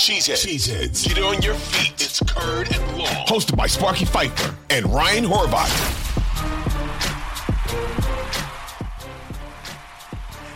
Cheeseheads. 0.00 0.46
Cheeseheads. 0.46 1.06
Get 1.06 1.22
on 1.22 1.42
your 1.42 1.54
feet. 1.54 1.92
It's 2.00 2.20
Curd 2.20 2.74
and 2.74 2.98
Long. 2.98 3.26
Hosted 3.26 3.54
by 3.54 3.66
Sparky 3.66 4.06
Fifer 4.06 4.54
and 4.70 4.86
Ryan 4.86 5.26
Horvat. 5.26 5.68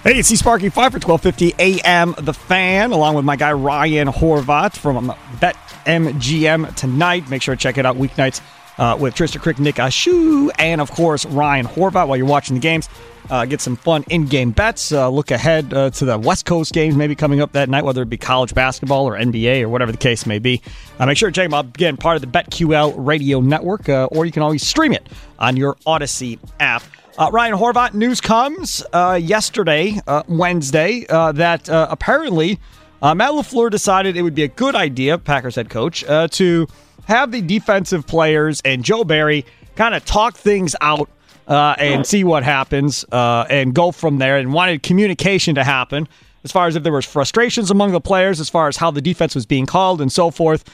Hey, 0.02 0.18
it's 0.18 0.28
C 0.28 0.36
Sparky 0.36 0.70
Fifer, 0.70 0.98
1250 0.98 1.54
AM 1.58 2.14
The 2.24 2.32
Fan, 2.32 2.92
along 2.92 3.16
with 3.16 3.26
my 3.26 3.36
guy 3.36 3.52
Ryan 3.52 4.08
Horvat 4.08 4.76
from 4.78 5.12
BetMGM 5.40 6.74
tonight. 6.74 7.28
Make 7.28 7.42
sure 7.42 7.54
to 7.54 7.60
check 7.60 7.76
it 7.76 7.84
out 7.84 7.96
weeknights 7.96 8.40
uh, 8.78 8.96
with 8.98 9.14
Trista 9.14 9.40
Crick, 9.40 9.58
Nick 9.58 9.76
Ashu, 9.76 10.50
and 10.58 10.80
of 10.80 10.90
course 10.90 11.24
Ryan 11.26 11.66
Horvat 11.66 12.08
while 12.08 12.16
you're 12.16 12.26
watching 12.26 12.54
the 12.54 12.60
games. 12.60 12.88
Uh, 13.30 13.46
get 13.46 13.60
some 13.60 13.76
fun 13.76 14.04
in-game 14.10 14.50
bets. 14.50 14.92
Uh, 14.92 15.08
look 15.08 15.30
ahead 15.30 15.72
uh, 15.72 15.88
to 15.90 16.04
the 16.04 16.18
West 16.18 16.44
Coast 16.44 16.74
games 16.74 16.94
maybe 16.94 17.14
coming 17.14 17.40
up 17.40 17.52
that 17.52 17.70
night, 17.70 17.82
whether 17.82 18.02
it 18.02 18.10
be 18.10 18.18
college 18.18 18.54
basketball 18.54 19.06
or 19.06 19.14
NBA 19.14 19.62
or 19.62 19.68
whatever 19.70 19.90
the 19.90 19.98
case 19.98 20.26
may 20.26 20.38
be. 20.38 20.60
Uh, 20.98 21.06
make 21.06 21.16
sure 21.16 21.30
to 21.30 21.34
check 21.34 21.46
them 21.46 21.54
out. 21.54 21.66
Again, 21.66 21.96
part 21.96 22.16
of 22.16 22.20
the 22.20 22.28
BetQL 22.28 22.94
Radio 22.98 23.40
Network, 23.40 23.88
uh, 23.88 24.08
or 24.10 24.26
you 24.26 24.32
can 24.32 24.42
always 24.42 24.66
stream 24.66 24.92
it 24.92 25.08
on 25.38 25.56
your 25.56 25.76
Audacy 25.86 26.38
app. 26.60 26.82
Uh, 27.16 27.30
Ryan 27.32 27.54
Horvat, 27.54 27.94
news 27.94 28.20
comes 28.20 28.82
yesterday, 28.92 30.00
Wednesday, 30.28 31.06
that 31.08 31.68
apparently 31.70 32.58
Matt 33.00 33.30
LaFleur 33.30 33.70
decided 33.70 34.16
it 34.16 34.22
would 34.22 34.34
be 34.34 34.42
a 34.42 34.48
good 34.48 34.74
idea, 34.74 35.16
Packers 35.16 35.54
head 35.54 35.70
coach, 35.70 36.04
to 36.32 36.66
have 37.06 37.32
the 37.32 37.40
defensive 37.40 38.06
players 38.06 38.60
and 38.64 38.84
Joe 38.84 39.04
Barry 39.04 39.44
kind 39.76 39.94
of 39.94 40.04
talk 40.04 40.36
things 40.36 40.76
out 40.80 41.08
uh, 41.46 41.74
and 41.78 42.06
see 42.06 42.24
what 42.24 42.42
happens 42.42 43.04
uh, 43.12 43.46
and 43.50 43.74
go 43.74 43.92
from 43.92 44.18
there 44.18 44.38
and 44.38 44.52
wanted 44.52 44.82
communication 44.82 45.54
to 45.56 45.64
happen 45.64 46.08
as 46.44 46.52
far 46.52 46.66
as 46.66 46.76
if 46.76 46.82
there 46.82 46.92
was 46.92 47.06
frustrations 47.06 47.70
among 47.70 47.92
the 47.92 48.00
players, 48.00 48.38
as 48.38 48.50
far 48.50 48.68
as 48.68 48.76
how 48.76 48.90
the 48.90 49.00
defense 49.00 49.34
was 49.34 49.46
being 49.46 49.66
called 49.66 50.00
and 50.00 50.12
so 50.12 50.30
forth, 50.30 50.64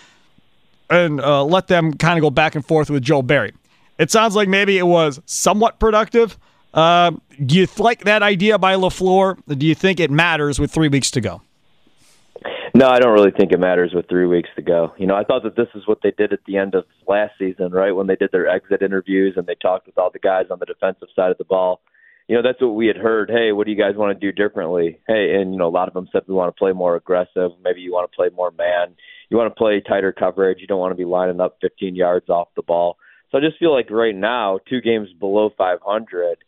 and 0.91 1.21
uh, 1.21 1.45
let 1.45 1.69
them 1.69 1.95
kind 1.95 2.19
of 2.19 2.23
go 2.23 2.31
back 2.31 2.55
and 2.57 2.67
forth 2.67 2.91
with 2.91 3.03
Joe 3.03 3.23
Barry. 3.23 3.53
It 3.99 4.11
sounds 4.11 4.35
like 4.35 4.49
maybe 4.49 4.79
it 4.79 4.87
was 4.87 5.21
somewhat 5.27 5.79
productive. 5.79 6.39
Uh, 6.75 7.13
do 7.45 7.57
you 7.57 7.69
like 7.79 8.05
that 8.05 8.23
idea 8.23 8.59
by 8.59 8.75
LaFleur? 8.75 9.39
Do 9.47 9.67
you 9.67 9.75
think 9.75 10.01
it 10.01 10.11
matters 10.11 10.59
with 10.59 10.73
three 10.73 10.89
weeks 10.89 11.11
to 11.13 11.21
go? 11.21 11.43
No, 12.75 12.89
I 12.89 13.01
don't 13.01 13.13
really 13.13 13.33
think 13.33 13.53
it 13.53 13.59
matters 13.59 13.93
with 13.93 14.09
three 14.09 14.27
weeks 14.27 14.49
to 14.55 14.63
go. 14.63 14.93
You 14.97 15.07
know, 15.07 15.17
I 15.17 15.25
thought 15.25 15.43
that 15.43 15.57
this 15.57 15.69
is 15.75 15.87
what 15.87 15.99
they 16.03 16.13
did 16.17 16.33
at 16.33 16.39
the 16.47 16.57
end 16.57 16.75
of 16.75 16.85
last 17.07 17.33
season, 17.39 17.73
right? 17.73 17.91
When 17.91 18.07
they 18.07 18.15
did 18.15 18.31
their 18.31 18.49
exit 18.49 18.83
interviews 18.83 19.35
and 19.37 19.47
they 19.47 19.57
talked 19.61 19.87
with 19.87 19.99
all 19.99 20.11
the 20.13 20.21
guys 20.21 20.47
on 20.51 20.61
the 20.61 20.67
defensive 20.67 21.09
side 21.17 21.33
of 21.33 21.39
the 21.39 21.45
ball. 21.45 21.81
You 22.29 22.37
know, 22.37 22.43
that's 22.43 22.61
what 22.61 22.77
we 22.77 22.87
had 22.87 22.97
heard. 22.97 23.29
Hey, 23.29 23.51
what 23.51 23.65
do 23.65 23.73
you 23.73 23.79
guys 23.79 23.97
want 23.97 24.19
to 24.19 24.21
do 24.21 24.31
differently? 24.31 25.01
Hey, 25.09 25.35
and, 25.35 25.53
you 25.53 25.59
know, 25.59 25.67
a 25.67 25.69
lot 25.69 25.89
of 25.89 25.95
them 25.95 26.09
said 26.13 26.23
we 26.29 26.35
want 26.35 26.55
to 26.55 26.59
play 26.59 26.73
more 26.73 26.95
aggressive. 26.95 27.51
Maybe 27.65 27.81
you 27.81 27.93
want 27.93 28.09
to 28.11 28.15
play 28.15 28.29
more 28.33 28.53
man. 28.53 28.95
You 29.31 29.37
want 29.37 29.51
to 29.51 29.59
play 29.59 29.81
tighter 29.81 30.13
coverage. 30.13 30.59
You 30.61 30.69
don't 30.69 30.79
want 30.79 30.93
to 30.93 30.97
be 30.97 31.05
lining 31.05 31.41
up 31.41 31.59
15 31.61 31.97
yards 31.97 32.29
off 32.29 32.49
the 32.55 32.63
ball. 32.63 32.99
So 33.31 33.39
I 33.39 33.41
just 33.41 33.59
feel 33.59 33.75
like 33.75 33.91
right 33.91 34.15
now, 34.15 34.61
two 34.69 34.81
games 34.81 35.09
below 35.19 35.51
500, 35.59 36.39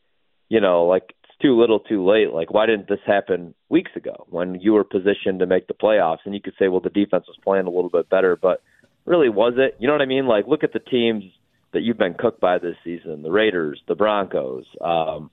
you 0.49 0.61
know, 0.61 0.85
like 0.85 1.15
too 1.43 1.59
little, 1.59 1.81
too 1.81 2.09
late. 2.09 2.33
Like, 2.33 2.53
why 2.53 2.67
didn't 2.67 2.89
this 2.89 3.01
happen 3.07 3.55
weeks 3.69 3.91
ago 3.97 4.27
when 4.31 4.61
you 4.61 4.73
were 4.73 4.85
positioned 4.85 5.41
to 5.41 5.47
make 5.47 5.67
the 5.67 5.75
playoffs? 5.75 6.19
And 6.25 6.35
you 6.35 6.41
could 6.41 6.55
say, 6.59 6.69
well, 6.69 6.81
the 6.81 6.91
defense 6.91 7.25
was 7.27 7.37
playing 7.43 7.67
a 7.67 7.71
little 7.71 7.91
bit 7.91 8.09
better, 8.09 8.37
but 8.37 8.63
really, 9.05 9.29
was 9.29 9.55
it? 9.57 9.77
You 9.79 9.89
know 9.89 9.95
what 9.95 10.03
I 10.03 10.07
mean? 10.07 10.27
Like, 10.27 10.47
look 10.47 10.65
at 10.65 10.73
the 10.73 10.79
teams 10.79 11.25
that 11.73 11.81
you've 11.81 11.99
been 11.99 12.15
cooked 12.15 12.41
by 12.41 12.59
this 12.59 12.77
season: 12.85 13.23
the 13.23 13.31
Raiders, 13.31 13.83
the 13.89 13.95
Broncos, 13.95 14.65
um, 14.81 15.31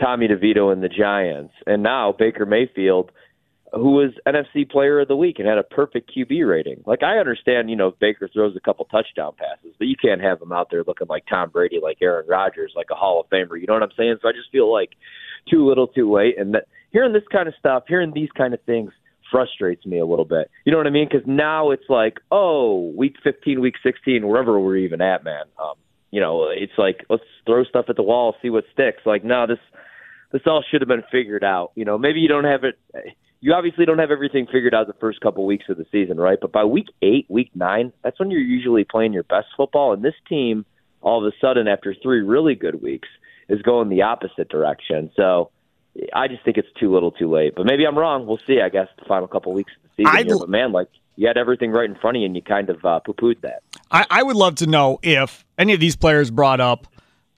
Tommy 0.00 0.28
DeVito, 0.28 0.72
and 0.72 0.82
the 0.82 0.88
Giants, 0.88 1.54
and 1.66 1.82
now 1.82 2.14
Baker 2.16 2.46
Mayfield 2.46 3.10
who 3.72 3.92
was 3.92 4.12
NFC 4.26 4.68
Player 4.68 5.00
of 5.00 5.08
the 5.08 5.16
Week 5.16 5.38
and 5.38 5.46
had 5.46 5.58
a 5.58 5.62
perfect 5.62 6.10
QB 6.16 6.48
rating. 6.48 6.82
Like 6.86 7.02
I 7.02 7.18
understand, 7.18 7.70
you 7.70 7.76
know, 7.76 7.92
Baker 8.00 8.28
throws 8.32 8.56
a 8.56 8.60
couple 8.60 8.84
touchdown 8.86 9.32
passes, 9.36 9.74
but 9.78 9.88
you 9.88 9.96
can't 10.00 10.20
have 10.20 10.40
him 10.40 10.52
out 10.52 10.68
there 10.70 10.84
looking 10.86 11.08
like 11.08 11.24
Tom 11.28 11.50
Brady, 11.50 11.78
like 11.82 11.98
Aaron 12.00 12.26
Rodgers, 12.26 12.72
like 12.74 12.88
a 12.90 12.94
Hall 12.94 13.20
of 13.20 13.28
Famer. 13.30 13.60
You 13.60 13.66
know 13.66 13.74
what 13.74 13.82
I'm 13.82 13.92
saying? 13.96 14.16
So 14.22 14.28
I 14.28 14.32
just 14.32 14.50
feel 14.50 14.72
like 14.72 14.90
too 15.50 15.66
little, 15.66 15.86
too 15.86 16.12
late, 16.12 16.38
and 16.38 16.54
that 16.54 16.64
hearing 16.90 17.12
this 17.12 17.22
kind 17.30 17.48
of 17.48 17.54
stuff, 17.58 17.84
hearing 17.88 18.12
these 18.14 18.30
kind 18.36 18.54
of 18.54 18.60
things 18.62 18.92
frustrates 19.30 19.84
me 19.84 19.98
a 19.98 20.06
little 20.06 20.24
bit. 20.24 20.50
You 20.64 20.72
know 20.72 20.78
what 20.78 20.86
I 20.86 20.90
mean? 20.90 21.08
Because 21.10 21.26
now 21.26 21.70
it's 21.70 21.88
like, 21.88 22.18
oh, 22.30 22.92
week 22.96 23.16
15, 23.22 23.60
week 23.60 23.74
16, 23.82 24.26
wherever 24.26 24.58
we're 24.58 24.78
even 24.78 25.00
at, 25.00 25.22
man. 25.22 25.44
Um, 25.62 25.74
you 26.10 26.20
know, 26.20 26.48
it's 26.50 26.72
like 26.78 27.04
let's 27.10 27.22
throw 27.44 27.64
stuff 27.64 27.86
at 27.88 27.96
the 27.96 28.02
wall, 28.02 28.34
see 28.40 28.50
what 28.50 28.64
sticks. 28.72 29.02
Like, 29.04 29.24
no, 29.24 29.46
this 29.46 29.58
this 30.32 30.42
all 30.46 30.64
should 30.70 30.80
have 30.80 30.88
been 30.88 31.04
figured 31.12 31.44
out. 31.44 31.72
You 31.74 31.84
know, 31.84 31.98
maybe 31.98 32.20
you 32.20 32.28
don't 32.28 32.44
have 32.44 32.64
it 32.64 32.78
you 33.40 33.52
obviously 33.54 33.84
don't 33.84 33.98
have 33.98 34.10
everything 34.10 34.46
figured 34.46 34.74
out 34.74 34.86
the 34.86 34.94
first 34.94 35.20
couple 35.20 35.46
weeks 35.46 35.66
of 35.68 35.76
the 35.76 35.86
season, 35.92 36.18
right? 36.18 36.38
But 36.40 36.52
by 36.52 36.64
week 36.64 36.88
eight, 37.02 37.26
week 37.28 37.50
nine, 37.54 37.92
that's 38.02 38.18
when 38.18 38.30
you're 38.30 38.40
usually 38.40 38.84
playing 38.84 39.12
your 39.12 39.22
best 39.22 39.46
football. 39.56 39.92
And 39.92 40.02
this 40.02 40.14
team, 40.28 40.64
all 41.02 41.24
of 41.24 41.32
a 41.32 41.36
sudden, 41.40 41.68
after 41.68 41.94
three 42.02 42.20
really 42.20 42.54
good 42.54 42.82
weeks, 42.82 43.08
is 43.48 43.62
going 43.62 43.88
the 43.88 44.02
opposite 44.02 44.48
direction. 44.48 45.10
So 45.16 45.50
I 46.14 46.28
just 46.28 46.44
think 46.44 46.56
it's 46.56 46.68
too 46.78 46.92
little, 46.92 47.10
too 47.10 47.30
late. 47.30 47.54
But 47.56 47.66
maybe 47.66 47.86
I'm 47.86 47.96
wrong. 47.98 48.26
We'll 48.26 48.40
see. 48.46 48.60
I 48.60 48.68
guess 48.68 48.88
the 48.98 49.04
final 49.06 49.28
couple 49.28 49.52
weeks 49.52 49.72
of 49.76 49.90
the 49.96 50.04
season. 50.04 50.26
Here. 50.26 50.38
But 50.38 50.48
man, 50.48 50.72
like 50.72 50.88
you 51.16 51.26
had 51.26 51.36
everything 51.36 51.72
right 51.72 51.88
in 51.88 51.96
front 51.96 52.16
of 52.16 52.20
you, 52.20 52.26
and 52.26 52.36
you 52.36 52.42
kind 52.42 52.70
of 52.70 52.84
uh, 52.84 53.00
poo-pooed 53.00 53.40
that. 53.40 53.62
I, 53.90 54.06
I 54.10 54.22
would 54.22 54.36
love 54.36 54.56
to 54.56 54.66
know 54.66 55.00
if 55.02 55.44
any 55.56 55.72
of 55.72 55.80
these 55.80 55.96
players 55.96 56.30
brought 56.30 56.60
up 56.60 56.86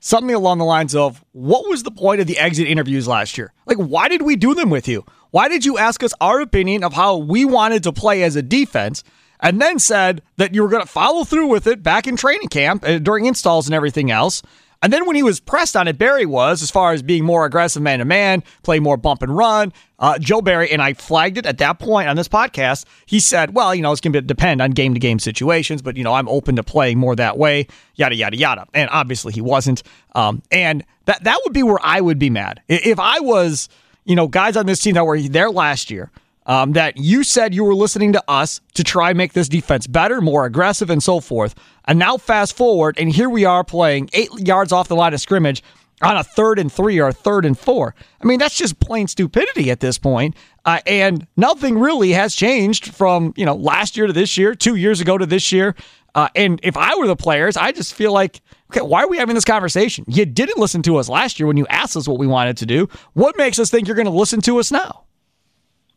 something 0.01 0.35
along 0.35 0.59
the 0.59 0.65
lines 0.65 0.95
of 0.95 1.25
what 1.33 1.69
was 1.69 1.83
the 1.83 1.91
point 1.91 2.21
of 2.21 2.27
the 2.27 2.39
exit 2.39 2.67
interviews 2.67 3.06
last 3.06 3.39
year? 3.39 3.53
Like, 3.67 3.77
why 3.79 4.09
did 4.09 4.23
we 4.23 4.37
do 4.37 4.55
them 4.55 4.71
with 4.71 4.89
you? 4.89 5.05
Why 5.31 5.49
did 5.49 5.65
you 5.65 5.79
ask 5.79 6.03
us 6.03 6.13
our 6.21 6.41
opinion 6.41 6.83
of 6.83 6.95
how 6.95 7.17
we 7.17 7.45
wanted 7.45 7.83
to 7.85 7.93
play 7.93 8.23
as 8.23 8.35
a 8.35 8.43
defense 8.43 9.05
and 9.41 9.61
then 9.61 9.79
said 9.79 10.23
that 10.37 10.55
you 10.55 10.63
were 10.63 10.69
going 10.69 10.83
to 10.83 10.89
follow 10.89 11.25
through 11.25 11.47
with 11.47 11.67
it 11.67 11.83
back 11.83 12.06
in 12.06 12.17
training 12.17 12.49
camp 12.49 12.83
uh, 12.85 12.99
during 12.99 13.27
installs 13.27 13.67
and 13.67 13.75
everything 13.75 14.11
else? 14.11 14.43
And 14.82 14.93
then 14.93 15.06
when 15.06 15.15
he 15.15 15.23
was 15.23 15.41
pressed 15.41 15.77
on 15.77 15.88
it, 15.88 15.99
Barry 15.99 16.25
was, 16.25 16.62
as 16.62 16.71
far 16.71 16.93
as 16.93 17.03
being 17.03 17.25
more 17.25 17.44
aggressive 17.44 17.82
man 17.82 17.99
to 17.99 18.06
man, 18.06 18.43
play 18.62 18.81
more 18.81 18.97
bump 18.97 19.23
and 19.23 19.37
run. 19.37 19.75
Uh, 19.99 20.19
Joe 20.19 20.41
Barry, 20.41 20.71
and 20.71 20.81
I 20.81 20.94
flagged 20.94 21.37
it 21.37 21.44
at 21.44 21.59
that 21.59 21.79
point 21.79 22.09
on 22.09 22.17
this 22.17 22.29
podcast, 22.29 22.87
he 23.05 23.21
said, 23.21 23.55
well, 23.55 23.75
you 23.75 23.82
know, 23.82 23.93
it's 23.93 24.00
going 24.00 24.15
to 24.15 24.23
depend 24.23 24.62
on 24.62 24.71
game 24.71 24.94
to 24.94 25.00
game 25.00 25.19
situations, 25.19 25.82
but, 25.82 25.99
you 25.99 26.05
know, 26.05 26.15
I'm 26.15 26.29
open 26.31 26.56
to 26.56 26.62
playing 26.62 26.99
more 26.99 27.15
that 27.17 27.37
way, 27.37 27.67
yada, 27.97 28.15
yada, 28.15 28.38
yada. 28.38 28.67
And 28.73 28.88
obviously 28.91 29.35
he 29.35 29.43
wasn't. 29.43 29.82
Um, 30.15 30.43
and 30.50 30.82
that, 31.05 31.25
that 31.25 31.38
would 31.44 31.53
be 31.53 31.62
where 31.62 31.79
I 31.82 32.00
would 32.00 32.19
be 32.19 32.31
mad. 32.31 32.62
If 32.67 32.99
I 32.99 33.21
was, 33.21 33.69
you 34.06 34.17
know, 34.17 34.29
guys 34.29 34.56
on 34.56 34.65
this 34.65 34.81
team 34.81 34.94
that 34.94 35.05
were 35.05 35.21
there 35.21 35.50
last 35.50 35.91
year, 35.91 36.11
um, 36.50 36.73
that 36.73 36.97
you 36.97 37.23
said 37.23 37.55
you 37.55 37.62
were 37.62 37.76
listening 37.76 38.12
to 38.12 38.25
us 38.26 38.61
to 38.75 38.82
try 38.82 39.12
make 39.12 39.35
this 39.35 39.49
defense 39.49 39.87
better, 39.87 40.20
more 40.20 40.44
aggressive, 40.44 40.91
and 40.91 41.00
so 41.00 41.20
forth. 41.20 41.55
And 41.85 41.97
now 41.97 42.17
fast 42.17 42.56
forward, 42.56 42.99
and 42.99 43.08
here 43.08 43.31
we 43.31 43.44
are 43.44 43.62
playing 43.62 44.11
eight 44.12 44.31
yards 44.37 44.73
off 44.73 44.88
the 44.88 44.97
line 44.97 45.14
of 45.14 45.20
scrimmage 45.20 45.62
on 46.02 46.17
a 46.17 46.25
third 46.25 46.58
and 46.58 46.73
three 46.73 46.99
or 46.99 47.06
a 47.06 47.12
third 47.12 47.44
and 47.44 47.56
four. 47.56 47.94
I 48.20 48.26
mean, 48.26 48.41
that's 48.41 48.56
just 48.56 48.81
plain 48.81 49.06
stupidity 49.06 49.70
at 49.70 49.79
this 49.79 49.97
point. 49.97 50.35
Uh, 50.64 50.81
and 50.87 51.25
nothing 51.37 51.79
really 51.79 52.11
has 52.11 52.35
changed 52.35 52.93
from 52.94 53.32
you 53.37 53.46
know 53.46 53.55
last 53.55 53.96
year 53.96 54.08
to 54.08 54.12
this 54.12 54.37
year, 54.37 54.56
two 54.56 54.75
years 54.75 55.00
ago 55.00 55.17
to 55.17 55.26
this 55.26 55.53
year. 55.53 55.76
Uh, 56.17 56.29
and 56.35 56.58
if 56.64 56.76
I 56.76 56.96
were 56.96 57.06
the 57.06 57.14
players, 57.14 57.56
I 57.56 57.70
just 57.70 57.94
feel 57.94 58.12
like, 58.12 58.41
okay, 58.73 58.81
why 58.81 59.05
are 59.05 59.08
we 59.08 59.19
having 59.19 59.37
this 59.37 59.44
conversation? 59.44 60.05
You 60.08 60.26
didn't 60.26 60.58
listen 60.58 60.82
to 60.82 60.96
us 60.96 61.08
last 61.08 61.38
year 61.38 61.46
when 61.46 61.56
you 61.56 61.69
asked 61.69 61.96
us 61.96 62.08
what 62.08 62.19
we 62.19 62.26
wanted 62.26 62.56
to 62.56 62.67
do. 62.67 62.88
What 63.12 63.38
makes 63.38 63.61
us 63.61 63.70
think 63.70 63.87
you're 63.87 63.94
going 63.94 64.06
to 64.06 64.11
listen 64.11 64.41
to 64.41 64.58
us 64.58 64.73
now? 64.73 65.05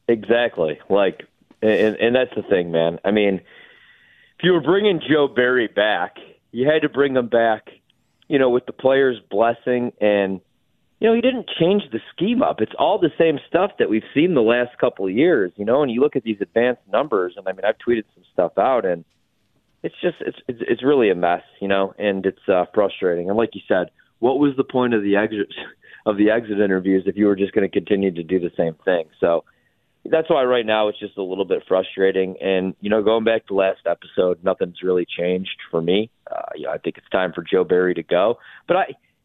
Exactly. 0.08 0.80
Like, 0.90 1.24
and, 1.62 1.96
and 1.96 2.16
that's 2.16 2.34
the 2.36 2.44
thing, 2.44 2.72
man. 2.72 3.00
I 3.06 3.12
mean, 3.12 3.36
if 3.36 4.44
you 4.44 4.52
were 4.52 4.62
bringing 4.62 5.00
Joe 5.00 5.28
Barry 5.28 5.68
back, 5.68 6.18
you 6.52 6.68
had 6.68 6.82
to 6.82 6.90
bring 6.90 7.16
him 7.16 7.28
back, 7.28 7.70
you 8.28 8.38
know, 8.38 8.50
with 8.50 8.66
the 8.66 8.74
players' 8.74 9.18
blessing. 9.30 9.94
And, 10.02 10.42
you 11.00 11.08
know, 11.08 11.16
he 11.16 11.22
didn't 11.22 11.50
change 11.60 11.84
the 11.92 12.00
scheme 12.16 12.44
up. 12.44 12.60
It's 12.60 12.74
all 12.78 13.00
the 13.00 13.12
same 13.18 13.40
stuff 13.48 13.72
that 13.80 13.90
we've 13.90 14.04
seen 14.14 14.34
the 14.34 14.42
last 14.42 14.78
couple 14.78 15.06
of 15.06 15.12
years, 15.12 15.52
you 15.56 15.66
know, 15.66 15.82
and 15.82 15.92
you 15.92 16.02
look 16.02 16.16
at 16.16 16.24
these 16.24 16.42
advanced 16.42 16.82
numbers. 16.92 17.36
And 17.38 17.48
I 17.48 17.54
mean, 17.54 17.64
I've 17.66 17.78
tweeted 17.78 18.04
some 18.14 18.24
stuff 18.34 18.58
out, 18.58 18.86
and 18.86 19.06
it's 19.84 19.96
just, 20.02 20.18
it's, 20.20 20.38
it's, 20.48 20.60
it's 20.68 20.84
really 20.84 21.10
a 21.10 21.16
mess, 21.16 21.44
you 21.62 21.68
know, 21.68 21.94
and 21.98 22.26
it's 22.26 22.50
uh, 22.50 22.66
frustrating. 22.74 23.30
And 23.30 23.38
like 23.38 23.52
you 23.54 23.62
said, 23.68 23.90
what 24.20 24.40
was 24.40 24.54
the 24.58 24.64
point 24.64 24.94
of 24.94 25.04
the 25.04 25.16
exit? 25.16 25.48
Of 26.06 26.18
the 26.18 26.32
exit 26.32 26.60
interviews, 26.60 27.04
if 27.06 27.16
you 27.16 27.28
were 27.28 27.36
just 27.38 27.54
going 27.54 27.66
to 27.66 27.72
continue 27.72 28.12
to 28.12 28.24
do 28.24 28.38
the 28.38 28.52
same 28.58 28.76
thing, 28.84 29.06
so 29.22 29.46
that's 30.06 30.30
why 30.30 30.44
right 30.44 30.66
now 30.66 30.90
it's 30.90 31.00
just 31.00 31.18
a 31.18 31.24
little 31.24 31.46
bit 31.46 31.64
frustrating. 31.68 32.36
And 32.42 32.76
you 32.82 32.90
know, 32.90 33.02
going 33.04 33.24
back 33.24 33.48
to 33.48 33.54
last 33.54 33.82
episode, 33.86 34.44
nothing's 34.44 34.84
really 34.84 35.06
changed 35.06 35.58
for 35.72 35.82
me. 35.82 36.10
Uh, 36.30 36.42
you 36.56 36.64
know, 36.64 36.72
I 36.72 36.78
think 36.78 36.98
it's 36.98 37.10
time 37.10 37.32
for 37.34 37.44
Joe 37.44 37.64
Barry 37.64 37.94
to 37.96 38.04
go. 38.04 38.38
But 38.68 38.78
I, 38.78 38.84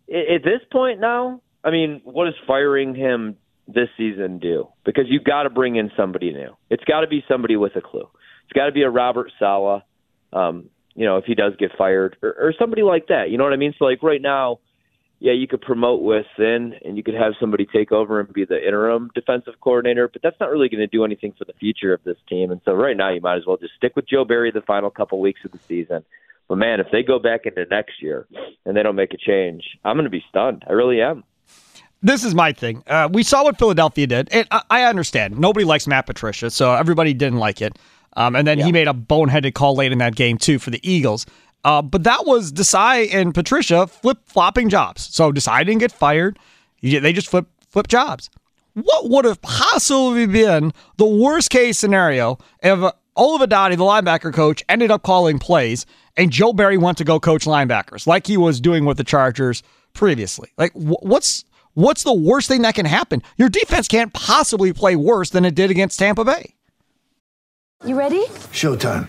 at 0.08 0.44
this 0.44 0.60
point 0.70 1.00
now, 1.00 1.40
I 1.64 1.70
mean, 1.70 2.00
what 2.04 2.26
does 2.26 2.34
firing 2.46 2.94
him 2.94 3.36
this 3.66 3.88
season 3.96 4.38
do? 4.38 4.68
Because 4.84 5.04
you've 5.08 5.24
got 5.24 5.42
to 5.42 5.50
bring 5.50 5.76
in 5.76 5.90
somebody 5.96 6.32
new. 6.32 6.56
It's 6.70 6.84
got 6.84 7.00
to 7.00 7.08
be 7.08 7.24
somebody 7.28 7.56
with 7.56 7.74
a 7.76 7.80
clue. 7.80 8.08
It's 8.44 8.52
got 8.54 8.66
to 8.66 8.72
be 8.72 8.82
a 8.82 8.90
Robert 8.90 9.32
Saleh. 9.38 9.82
Um, 10.32 10.70
you 10.94 11.04
know, 11.06 11.16
if 11.16 11.24
he 11.24 11.34
does 11.34 11.54
get 11.58 11.70
fired, 11.76 12.16
or, 12.22 12.30
or 12.30 12.54
somebody 12.58 12.82
like 12.82 13.08
that. 13.08 13.30
You 13.30 13.38
know 13.38 13.44
what 13.44 13.52
I 13.52 13.56
mean? 13.56 13.74
So 13.78 13.84
like 13.84 14.02
right 14.02 14.22
now 14.22 14.58
yeah, 15.20 15.32
you 15.32 15.48
could 15.48 15.60
promote 15.60 16.02
within 16.02 16.74
and 16.84 16.96
you 16.96 17.02
could 17.02 17.14
have 17.14 17.32
somebody 17.40 17.66
take 17.66 17.90
over 17.90 18.20
and 18.20 18.32
be 18.32 18.44
the 18.44 18.64
interim 18.64 19.10
defensive 19.14 19.54
coordinator, 19.60 20.08
but 20.08 20.22
that's 20.22 20.38
not 20.38 20.50
really 20.50 20.68
going 20.68 20.80
to 20.80 20.86
do 20.86 21.04
anything 21.04 21.34
for 21.36 21.44
the 21.44 21.52
future 21.54 21.92
of 21.92 22.02
this 22.04 22.16
team. 22.28 22.52
And 22.52 22.60
so 22.64 22.72
right 22.72 22.96
now, 22.96 23.10
you 23.12 23.20
might 23.20 23.36
as 23.36 23.46
well 23.46 23.56
just 23.56 23.74
stick 23.74 23.96
with 23.96 24.08
Joe 24.08 24.24
Barry 24.24 24.52
the 24.52 24.62
final 24.62 24.90
couple 24.90 25.20
weeks 25.20 25.40
of 25.44 25.50
the 25.50 25.58
season. 25.58 26.04
But 26.46 26.56
man, 26.56 26.80
if 26.80 26.86
they 26.92 27.02
go 27.02 27.18
back 27.18 27.46
into 27.46 27.64
next 27.66 28.00
year 28.00 28.26
and 28.64 28.76
they 28.76 28.82
don't 28.82 28.96
make 28.96 29.12
a 29.12 29.18
change, 29.18 29.64
I'm 29.84 29.96
going 29.96 30.04
to 30.04 30.10
be 30.10 30.24
stunned. 30.28 30.64
I 30.68 30.72
really 30.72 31.00
am. 31.02 31.24
This 32.00 32.22
is 32.22 32.32
my 32.32 32.52
thing. 32.52 32.84
Uh, 32.86 33.08
we 33.12 33.24
saw 33.24 33.42
what 33.42 33.58
Philadelphia 33.58 34.06
did. 34.06 34.28
And 34.30 34.46
I, 34.52 34.62
I 34.70 34.84
understand. 34.84 35.38
Nobody 35.38 35.64
likes 35.64 35.88
Matt 35.88 36.06
Patricia, 36.06 36.50
so 36.50 36.72
everybody 36.72 37.12
didn't 37.12 37.38
like 37.38 37.60
it. 37.60 37.76
Um, 38.16 38.36
and 38.36 38.46
then 38.46 38.58
yeah. 38.58 38.66
he 38.66 38.72
made 38.72 38.88
a 38.88 38.92
boneheaded 38.92 39.54
call 39.54 39.74
late 39.74 39.92
in 39.92 39.98
that 39.98 40.14
game, 40.14 40.38
too, 40.38 40.58
for 40.58 40.70
the 40.70 40.80
Eagles. 40.88 41.26
Uh, 41.68 41.82
but 41.82 42.02
that 42.04 42.24
was 42.24 42.50
Desai 42.50 43.12
and 43.12 43.34
Patricia 43.34 43.86
flip 43.86 44.16
flopping 44.24 44.70
jobs. 44.70 45.14
So 45.14 45.30
Desai 45.30 45.66
didn't 45.66 45.80
get 45.80 45.92
fired. 45.92 46.38
They 46.80 47.12
just 47.12 47.28
flip 47.28 47.46
flip 47.68 47.88
jobs. 47.88 48.30
What 48.72 49.10
would 49.10 49.26
have 49.26 49.42
possibly 49.42 50.24
been 50.24 50.72
the 50.96 51.04
worst 51.04 51.50
case 51.50 51.76
scenario 51.76 52.38
if 52.62 52.78
Olivedati, 53.18 53.76
the 53.76 53.84
linebacker 53.84 54.32
coach, 54.32 54.64
ended 54.70 54.90
up 54.90 55.02
calling 55.02 55.38
plays 55.38 55.84
and 56.16 56.30
Joe 56.30 56.54
Barry 56.54 56.78
went 56.78 56.96
to 56.98 57.04
go 57.04 57.20
coach 57.20 57.44
linebackers 57.44 58.06
like 58.06 58.26
he 58.26 58.38
was 58.38 58.62
doing 58.62 58.86
with 58.86 58.96
the 58.96 59.04
Chargers 59.04 59.62
previously? 59.92 60.50
Like, 60.56 60.72
what's 60.72 61.44
what's 61.74 62.02
the 62.02 62.14
worst 62.14 62.48
thing 62.48 62.62
that 62.62 62.76
can 62.76 62.86
happen? 62.86 63.22
Your 63.36 63.50
defense 63.50 63.88
can't 63.88 64.14
possibly 64.14 64.72
play 64.72 64.96
worse 64.96 65.28
than 65.28 65.44
it 65.44 65.54
did 65.54 65.70
against 65.70 65.98
Tampa 65.98 66.24
Bay. 66.24 66.54
You 67.84 67.94
ready? 67.94 68.24
Showtime. 68.54 69.08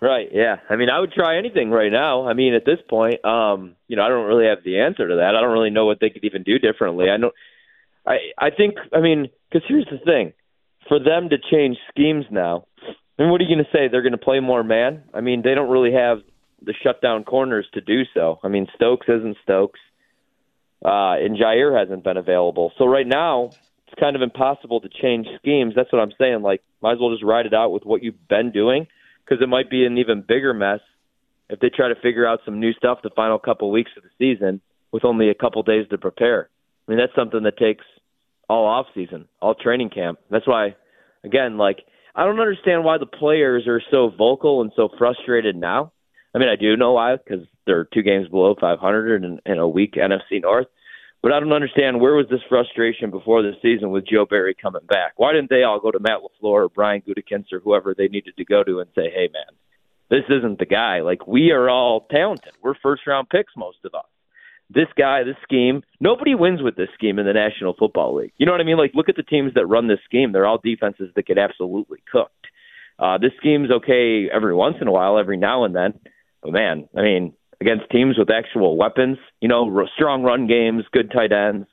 Right. 0.00 0.28
Yeah. 0.32 0.56
I 0.68 0.76
mean, 0.76 0.88
I 0.88 0.98
would 0.98 1.12
try 1.12 1.36
anything 1.36 1.70
right 1.70 1.92
now. 1.92 2.26
I 2.26 2.32
mean, 2.32 2.54
at 2.54 2.64
this 2.64 2.78
point, 2.88 3.22
um, 3.24 3.76
you 3.86 3.96
know, 3.96 4.02
I 4.02 4.08
don't 4.08 4.26
really 4.26 4.46
have 4.46 4.64
the 4.64 4.80
answer 4.80 5.06
to 5.06 5.16
that. 5.16 5.34
I 5.36 5.40
don't 5.40 5.52
really 5.52 5.70
know 5.70 5.84
what 5.84 5.98
they 6.00 6.08
could 6.08 6.24
even 6.24 6.42
do 6.42 6.58
differently. 6.58 7.10
I 7.10 7.18
know. 7.18 7.32
I 8.06 8.16
I 8.38 8.50
think. 8.50 8.76
I 8.94 9.00
mean, 9.00 9.28
because 9.50 9.66
here's 9.68 9.88
the 9.90 9.98
thing: 9.98 10.32
for 10.88 10.98
them 10.98 11.28
to 11.28 11.36
change 11.50 11.76
schemes 11.92 12.24
now, 12.30 12.64
mean, 13.20 13.30
what 13.30 13.40
are 13.40 13.44
you 13.44 13.54
going 13.54 13.64
to 13.64 13.70
say? 13.70 13.88
They're 13.88 14.02
going 14.02 14.12
to 14.12 14.18
play 14.18 14.40
more 14.40 14.64
man? 14.64 15.04
I 15.12 15.20
mean, 15.20 15.42
they 15.42 15.54
don't 15.54 15.70
really 15.70 15.92
have 15.92 16.18
the 16.62 16.74
shutdown 16.82 17.24
corners 17.24 17.66
to 17.74 17.80
do 17.80 18.02
so. 18.14 18.38
I 18.42 18.48
mean, 18.48 18.66
Stokes 18.74 19.06
isn't 19.08 19.36
Stokes, 19.42 19.80
uh, 20.84 21.20
and 21.20 21.36
Jaire 21.36 21.78
hasn't 21.78 22.04
been 22.04 22.16
available. 22.16 22.72
So 22.78 22.86
right 22.86 23.06
now, 23.06 23.50
it's 23.86 24.00
kind 24.00 24.16
of 24.16 24.22
impossible 24.22 24.80
to 24.80 24.88
change 24.88 25.26
schemes. 25.38 25.74
That's 25.76 25.92
what 25.92 26.00
I'm 26.00 26.12
saying. 26.18 26.42
Like, 26.42 26.62
might 26.82 26.92
as 26.92 26.98
well 27.00 27.10
just 27.10 27.24
ride 27.24 27.46
it 27.46 27.54
out 27.54 27.70
with 27.70 27.84
what 27.84 28.02
you've 28.02 28.28
been 28.28 28.52
doing 28.52 28.86
because 29.24 29.42
it 29.42 29.48
might 29.48 29.70
be 29.70 29.84
an 29.84 29.98
even 29.98 30.24
bigger 30.26 30.54
mess 30.54 30.80
if 31.48 31.60
they 31.60 31.68
try 31.68 31.88
to 31.88 32.00
figure 32.00 32.26
out 32.26 32.40
some 32.44 32.60
new 32.60 32.72
stuff 32.72 32.98
the 33.02 33.10
final 33.14 33.38
couple 33.38 33.70
weeks 33.70 33.90
of 33.96 34.02
the 34.02 34.08
season 34.18 34.60
with 34.92 35.04
only 35.04 35.30
a 35.30 35.34
couple 35.34 35.62
days 35.62 35.86
to 35.90 35.98
prepare. 35.98 36.48
I 36.86 36.90
mean, 36.90 36.98
that's 36.98 37.14
something 37.14 37.42
that 37.42 37.56
takes 37.56 37.84
all 38.48 38.66
off 38.66 38.86
season, 38.94 39.28
all 39.40 39.54
training 39.54 39.90
camp. 39.90 40.18
That's 40.30 40.46
why, 40.46 40.74
again, 41.24 41.58
like 41.58 41.78
I 42.14 42.24
don't 42.24 42.40
understand 42.40 42.84
why 42.84 42.98
the 42.98 43.06
players 43.06 43.66
are 43.66 43.82
so 43.90 44.10
vocal 44.16 44.60
and 44.60 44.72
so 44.74 44.88
frustrated 44.98 45.56
now. 45.56 45.92
I 46.34 46.38
mean, 46.38 46.48
I 46.48 46.56
do 46.56 46.76
know 46.76 46.92
why 46.92 47.16
because 47.16 47.46
they're 47.66 47.84
two 47.84 48.02
games 48.02 48.28
below 48.28 48.54
500 48.60 49.24
in, 49.24 49.40
in 49.46 49.58
a 49.58 49.68
weak 49.68 49.94
NFC 49.94 50.42
North. 50.42 50.66
But 51.22 51.32
I 51.32 51.40
don't 51.40 51.52
understand 51.52 52.00
where 52.00 52.14
was 52.14 52.26
this 52.30 52.40
frustration 52.48 53.10
before 53.10 53.42
the 53.42 53.52
season 53.60 53.90
with 53.90 54.06
Joe 54.06 54.24
Barry 54.24 54.54
coming 54.54 54.86
back? 54.88 55.12
Why 55.16 55.32
didn't 55.32 55.50
they 55.50 55.64
all 55.64 55.78
go 55.78 55.90
to 55.90 56.00
Matt 56.00 56.20
LaFleur 56.20 56.64
or 56.64 56.68
Brian 56.70 57.02
Gutekunst 57.02 57.52
or 57.52 57.60
whoever 57.60 57.94
they 57.94 58.08
needed 58.08 58.36
to 58.38 58.44
go 58.44 58.64
to 58.64 58.80
and 58.80 58.88
say, 58.94 59.10
"Hey, 59.10 59.28
man, 59.30 59.54
this 60.10 60.24
isn't 60.28 60.58
the 60.58 60.66
guy. 60.66 61.00
Like 61.00 61.26
we 61.26 61.52
are 61.52 61.70
all 61.70 62.06
talented. 62.10 62.52
We're 62.62 62.74
first 62.82 63.06
round 63.06 63.28
picks, 63.30 63.56
most 63.56 63.78
of 63.84 63.94
us. 63.94 64.06
This 64.68 64.88
guy, 64.96 65.24
this 65.24 65.36
scheme, 65.42 65.82
nobody 66.00 66.34
wins 66.34 66.62
with 66.62 66.76
this 66.76 66.88
scheme 66.94 67.18
in 67.18 67.26
the 67.26 67.32
National 67.32 67.74
Football 67.78 68.16
League. 68.16 68.32
You 68.36 68.46
know 68.46 68.52
what 68.52 68.60
I 68.60 68.64
mean? 68.64 68.76
Like 68.76 68.92
look 68.94 69.08
at 69.08 69.16
the 69.16 69.22
teams 69.22 69.54
that 69.54 69.66
run 69.66 69.88
this 69.88 69.98
scheme. 70.04 70.32
They're 70.32 70.46
all 70.46 70.60
defenses 70.62 71.10
that 71.16 71.26
get 71.26 71.38
absolutely 71.38 72.02
cooked. 72.10 72.46
Uh, 72.98 73.18
this 73.18 73.32
scheme's 73.38 73.70
okay 73.70 74.28
every 74.32 74.54
once 74.54 74.76
in 74.80 74.88
a 74.88 74.92
while, 74.92 75.18
every 75.18 75.36
now 75.36 75.64
and 75.64 75.74
then. 75.74 75.98
But 76.42 76.52
man, 76.52 76.88
I 76.96 77.02
mean, 77.02 77.32
against 77.60 77.90
teams 77.90 78.16
with 78.18 78.30
actual 78.30 78.76
weapons. 78.76 79.18
You 79.40 79.48
know, 79.48 79.86
strong 79.94 80.22
run 80.22 80.46
games, 80.46 80.84
good 80.92 81.10
tight 81.12 81.32
ends, 81.32 81.66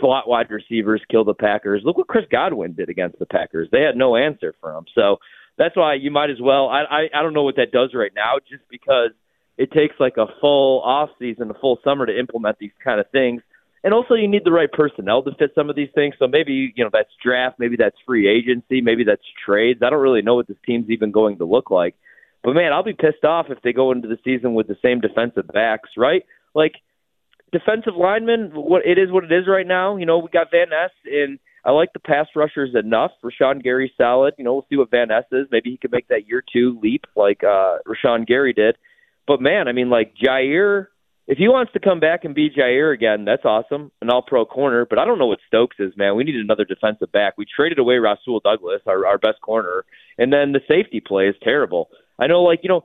slot 0.00 0.28
wide 0.28 0.50
receivers 0.50 1.02
kill 1.10 1.24
the 1.24 1.34
Packers. 1.34 1.82
Look 1.84 1.98
what 1.98 2.08
Chris 2.08 2.24
Godwin 2.30 2.74
did 2.74 2.88
against 2.88 3.18
the 3.18 3.26
Packers. 3.26 3.68
They 3.70 3.82
had 3.82 3.96
no 3.96 4.16
answer 4.16 4.54
for 4.60 4.72
him. 4.74 4.84
So 4.94 5.16
that's 5.58 5.76
why 5.76 5.94
you 5.94 6.10
might 6.10 6.30
as 6.30 6.40
well. 6.40 6.68
I 6.68 6.82
I, 6.82 7.18
I 7.18 7.22
don't 7.22 7.34
know 7.34 7.44
what 7.44 7.56
that 7.56 7.72
does 7.72 7.90
right 7.94 8.12
now, 8.14 8.34
just 8.48 8.64
because 8.70 9.10
it 9.58 9.72
takes 9.72 9.94
like 9.98 10.16
a 10.16 10.26
full 10.40 10.82
off 10.82 11.10
season, 11.18 11.50
a 11.50 11.54
full 11.54 11.78
summer 11.82 12.06
to 12.06 12.18
implement 12.18 12.58
these 12.58 12.72
kind 12.82 13.00
of 13.00 13.10
things. 13.10 13.42
And 13.84 13.94
also, 13.94 14.14
you 14.14 14.26
need 14.26 14.42
the 14.44 14.50
right 14.50 14.70
personnel 14.70 15.22
to 15.22 15.30
fit 15.38 15.52
some 15.54 15.70
of 15.70 15.76
these 15.76 15.90
things. 15.94 16.14
So 16.18 16.26
maybe 16.26 16.72
you 16.74 16.84
know 16.84 16.90
that's 16.92 17.10
draft, 17.22 17.58
maybe 17.58 17.76
that's 17.76 17.96
free 18.06 18.28
agency, 18.28 18.80
maybe 18.80 19.04
that's 19.04 19.22
trades. 19.44 19.80
I 19.82 19.90
don't 19.90 20.00
really 20.00 20.22
know 20.22 20.34
what 20.34 20.48
this 20.48 20.56
team's 20.66 20.90
even 20.90 21.12
going 21.12 21.38
to 21.38 21.44
look 21.44 21.70
like. 21.70 21.94
But 22.46 22.54
man, 22.54 22.72
I'll 22.72 22.84
be 22.84 22.92
pissed 22.92 23.24
off 23.24 23.46
if 23.50 23.60
they 23.62 23.72
go 23.72 23.90
into 23.90 24.06
the 24.06 24.18
season 24.22 24.54
with 24.54 24.68
the 24.68 24.76
same 24.80 25.00
defensive 25.00 25.48
backs, 25.52 25.90
right? 25.96 26.22
Like 26.54 26.74
defensive 27.50 27.94
linemen, 27.98 28.52
what 28.54 28.86
it 28.86 28.98
is 28.98 29.10
what 29.10 29.24
it 29.24 29.32
is 29.32 29.48
right 29.48 29.66
now. 29.66 29.96
You 29.96 30.06
know, 30.06 30.18
we 30.18 30.28
got 30.32 30.52
Van 30.52 30.68
Ness, 30.68 30.92
and 31.06 31.40
I 31.64 31.72
like 31.72 31.92
the 31.92 31.98
pass 31.98 32.28
rushers 32.36 32.76
enough. 32.76 33.10
Rashan 33.24 33.64
Gary 33.64 33.92
solid. 33.98 34.34
You 34.38 34.44
know, 34.44 34.52
we'll 34.52 34.66
see 34.70 34.76
what 34.76 34.92
Van 34.92 35.08
Ness 35.08 35.24
is. 35.32 35.48
Maybe 35.50 35.70
he 35.70 35.76
can 35.76 35.90
make 35.90 36.06
that 36.06 36.28
year 36.28 36.40
two 36.52 36.78
leap 36.80 37.06
like 37.16 37.42
uh, 37.42 37.78
Rashan 37.84 38.28
Gary 38.28 38.52
did. 38.52 38.76
But 39.26 39.42
man, 39.42 39.66
I 39.66 39.72
mean, 39.72 39.90
like 39.90 40.14
Jaire, 40.14 40.86
if 41.26 41.38
he 41.38 41.48
wants 41.48 41.72
to 41.72 41.80
come 41.80 41.98
back 41.98 42.24
and 42.24 42.34
be 42.34 42.50
Jaire 42.50 42.94
again, 42.94 43.24
that's 43.24 43.44
awesome, 43.44 43.90
an 44.00 44.10
All-Pro 44.10 44.46
corner. 44.46 44.86
But 44.88 44.98
I 44.98 45.04
don't 45.04 45.18
know 45.18 45.26
what 45.26 45.40
Stokes 45.48 45.76
is, 45.78 45.92
man. 45.96 46.16
We 46.16 46.24
need 46.24 46.36
another 46.36 46.64
defensive 46.64 47.10
back. 47.10 47.34
We 47.36 47.44
traded 47.44 47.78
away 47.78 47.96
Rasul 47.96 48.40
Douglas, 48.40 48.82
our, 48.86 49.04
our 49.06 49.18
best 49.18 49.40
corner, 49.40 49.84
and 50.18 50.32
then 50.32 50.52
the 50.52 50.60
safety 50.68 51.02
play 51.04 51.24
is 51.28 51.34
terrible. 51.42 51.88
I 52.18 52.28
know, 52.28 52.42
like 52.42 52.60
you 52.62 52.68
know, 52.68 52.84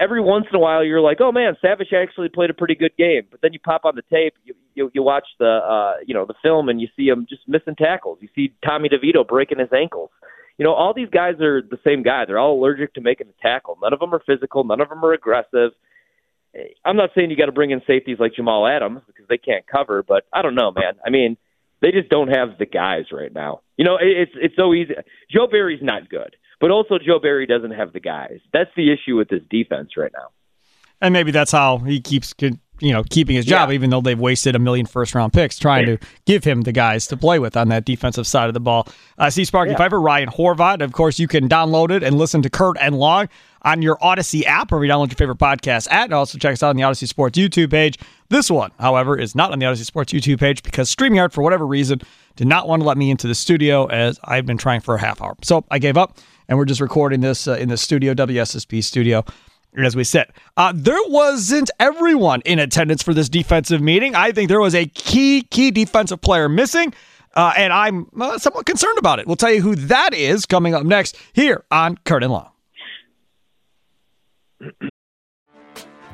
every 0.00 0.20
once 0.20 0.46
in 0.50 0.56
a 0.56 0.58
while 0.58 0.84
you're 0.84 1.00
like, 1.00 1.18
oh 1.20 1.32
man, 1.32 1.56
Savage 1.60 1.92
actually 1.94 2.28
played 2.28 2.50
a 2.50 2.54
pretty 2.54 2.74
good 2.74 2.96
game. 2.96 3.22
But 3.30 3.40
then 3.42 3.52
you 3.52 3.60
pop 3.60 3.84
on 3.84 3.94
the 3.94 4.02
tape, 4.10 4.34
you 4.44 4.54
you, 4.74 4.90
you 4.94 5.02
watch 5.02 5.26
the 5.38 5.46
uh, 5.46 6.02
you 6.06 6.14
know 6.14 6.26
the 6.26 6.34
film, 6.42 6.68
and 6.68 6.80
you 6.80 6.88
see 6.96 7.06
him 7.06 7.26
just 7.28 7.42
missing 7.46 7.76
tackles. 7.76 8.18
You 8.20 8.28
see 8.34 8.54
Tommy 8.64 8.88
DeVito 8.88 9.26
breaking 9.26 9.58
his 9.58 9.72
ankles. 9.72 10.10
You 10.56 10.64
know, 10.64 10.72
all 10.72 10.92
these 10.92 11.10
guys 11.10 11.34
are 11.40 11.62
the 11.62 11.78
same 11.86 12.02
guy. 12.02 12.24
They're 12.26 12.38
all 12.38 12.58
allergic 12.58 12.94
to 12.94 13.00
making 13.00 13.28
a 13.28 13.42
tackle. 13.42 13.78
None 13.80 13.92
of 13.92 14.00
them 14.00 14.12
are 14.12 14.22
physical. 14.26 14.64
None 14.64 14.80
of 14.80 14.88
them 14.88 15.04
are 15.04 15.12
aggressive. 15.12 15.70
I'm 16.84 16.96
not 16.96 17.10
saying 17.14 17.30
you 17.30 17.36
got 17.36 17.46
to 17.46 17.52
bring 17.52 17.70
in 17.70 17.80
safeties 17.86 18.18
like 18.18 18.34
Jamal 18.34 18.66
Adams 18.66 19.00
because 19.06 19.26
they 19.28 19.38
can't 19.38 19.66
cover, 19.66 20.02
but 20.02 20.24
I 20.32 20.42
don't 20.42 20.54
know, 20.54 20.70
man. 20.70 20.94
I 21.04 21.10
mean, 21.10 21.36
they 21.80 21.92
just 21.92 22.08
don't 22.08 22.28
have 22.28 22.58
the 22.58 22.66
guys 22.66 23.06
right 23.12 23.32
now. 23.32 23.60
You 23.76 23.84
know, 23.84 23.98
it's 24.00 24.32
it's 24.34 24.56
so 24.56 24.74
easy. 24.74 24.94
Joe 25.30 25.46
Barry's 25.46 25.82
not 25.82 26.08
good. 26.08 26.36
But 26.60 26.70
also, 26.70 26.98
Joe 26.98 27.20
Barry 27.20 27.46
doesn't 27.46 27.70
have 27.70 27.92
the 27.92 28.00
guys. 28.00 28.40
That's 28.52 28.70
the 28.76 28.92
issue 28.92 29.16
with 29.16 29.28
this 29.28 29.42
defense 29.48 29.90
right 29.96 30.10
now. 30.12 30.30
And 31.00 31.12
maybe 31.12 31.30
that's 31.30 31.52
how 31.52 31.78
he 31.78 32.00
keeps, 32.00 32.34
you 32.80 32.92
know, 32.92 33.02
keeping 33.04 33.36
his 33.36 33.44
job, 33.44 33.68
yeah. 33.68 33.74
even 33.74 33.90
though 33.90 34.00
they've 34.00 34.18
wasted 34.18 34.54
a 34.54 34.58
million 34.58 34.86
first 34.86 35.14
round 35.14 35.32
picks 35.32 35.58
trying 35.58 35.86
to 35.86 35.98
give 36.24 36.44
him 36.44 36.62
the 36.62 36.72
guys 36.72 37.06
to 37.08 37.16
play 37.16 37.38
with 37.38 37.56
on 37.56 37.68
that 37.68 37.84
defensive 37.84 38.26
side 38.26 38.48
of 38.48 38.54
the 38.54 38.60
ball. 38.60 38.86
Uh, 39.18 39.30
see 39.30 39.44
Sparky 39.44 39.72
yeah. 39.72 39.76
Fifer, 39.76 40.00
Ryan 40.00 40.28
Horvat. 40.28 40.82
Of 40.82 40.92
course, 40.92 41.18
you 41.18 41.28
can 41.28 41.48
download 41.48 41.90
it 41.90 42.02
and 42.02 42.18
listen 42.18 42.42
to 42.42 42.50
Curd 42.50 42.76
and 42.80 42.98
Long 42.98 43.28
on 43.62 43.82
your 43.82 43.96
Audacy 43.96 44.44
app, 44.44 44.72
or 44.72 44.84
you 44.84 44.90
download 44.90 45.08
your 45.08 45.16
favorite 45.16 45.38
podcast 45.38 45.90
at. 45.90 46.04
And 46.04 46.14
also 46.14 46.38
check 46.38 46.52
us 46.52 46.62
out 46.62 46.70
on 46.70 46.76
the 46.76 46.82
Audacy 46.82 47.08
Sports 47.08 47.38
YouTube 47.38 47.70
page. 47.70 47.98
This 48.28 48.50
one, 48.50 48.70
however, 48.78 49.18
is 49.18 49.34
not 49.34 49.52
on 49.52 49.58
the 49.58 49.66
Audacy 49.66 49.84
Sports 49.84 50.12
YouTube 50.12 50.40
page 50.40 50.62
because 50.62 50.94
StreamYard, 50.94 51.32
for 51.32 51.42
whatever 51.42 51.66
reason, 51.66 52.00
did 52.36 52.46
not 52.46 52.68
want 52.68 52.82
to 52.82 52.86
let 52.86 52.96
me 52.96 53.10
into 53.10 53.26
the 53.26 53.34
studio 53.34 53.86
as 53.86 54.20
I've 54.24 54.46
been 54.46 54.58
trying 54.58 54.80
for 54.80 54.94
a 54.94 55.00
half 55.00 55.20
hour. 55.20 55.36
So 55.42 55.64
I 55.70 55.78
gave 55.78 55.96
up 55.96 56.18
and 56.48 56.56
we're 56.56 56.64
just 56.64 56.80
recording 56.80 57.20
this 57.20 57.46
uh, 57.46 57.54
in 57.54 57.68
the 57.68 57.76
studio, 57.76 58.14
WSSP 58.14 58.82
studio. 58.82 59.24
As 59.76 59.94
we 59.94 60.02
said, 60.02 60.32
uh, 60.56 60.72
there 60.74 60.98
wasn't 61.08 61.70
everyone 61.78 62.40
in 62.44 62.58
attendance 62.58 63.02
for 63.02 63.12
this 63.12 63.28
defensive 63.28 63.80
meeting. 63.80 64.14
I 64.14 64.32
think 64.32 64.48
there 64.48 64.60
was 64.60 64.74
a 64.74 64.86
key, 64.86 65.42
key 65.42 65.70
defensive 65.70 66.20
player 66.20 66.48
missing, 66.48 66.94
uh, 67.34 67.52
and 67.56 67.72
I'm 67.72 68.08
uh, 68.18 68.38
somewhat 68.38 68.66
concerned 68.66 68.98
about 68.98 69.18
it. 69.18 69.26
We'll 69.26 69.36
tell 69.36 69.52
you 69.52 69.60
who 69.60 69.76
that 69.76 70.14
is 70.14 70.46
coming 70.46 70.74
up 70.74 70.84
next 70.84 71.16
here 71.32 71.64
on 71.70 71.98
Curd 72.04 72.24
and 72.24 72.32
Long. 72.32 72.50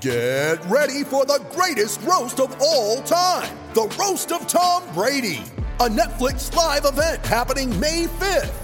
Get 0.01 0.63
ready 0.67 1.05
for 1.05 1.25
the 1.25 1.43
greatest 1.53 2.03
roast 2.03 2.41
of 2.41 2.55
all 2.61 3.01
time 3.03 3.57
the 3.73 3.93
Roast 3.99 4.31
of 4.33 4.47
Tom 4.47 4.83
Brady, 4.93 5.43
a 5.81 5.89
Netflix 5.89 6.55
live 6.55 6.85
event 6.85 7.25
happening 7.25 7.79
May 7.81 8.05
5th 8.05 8.64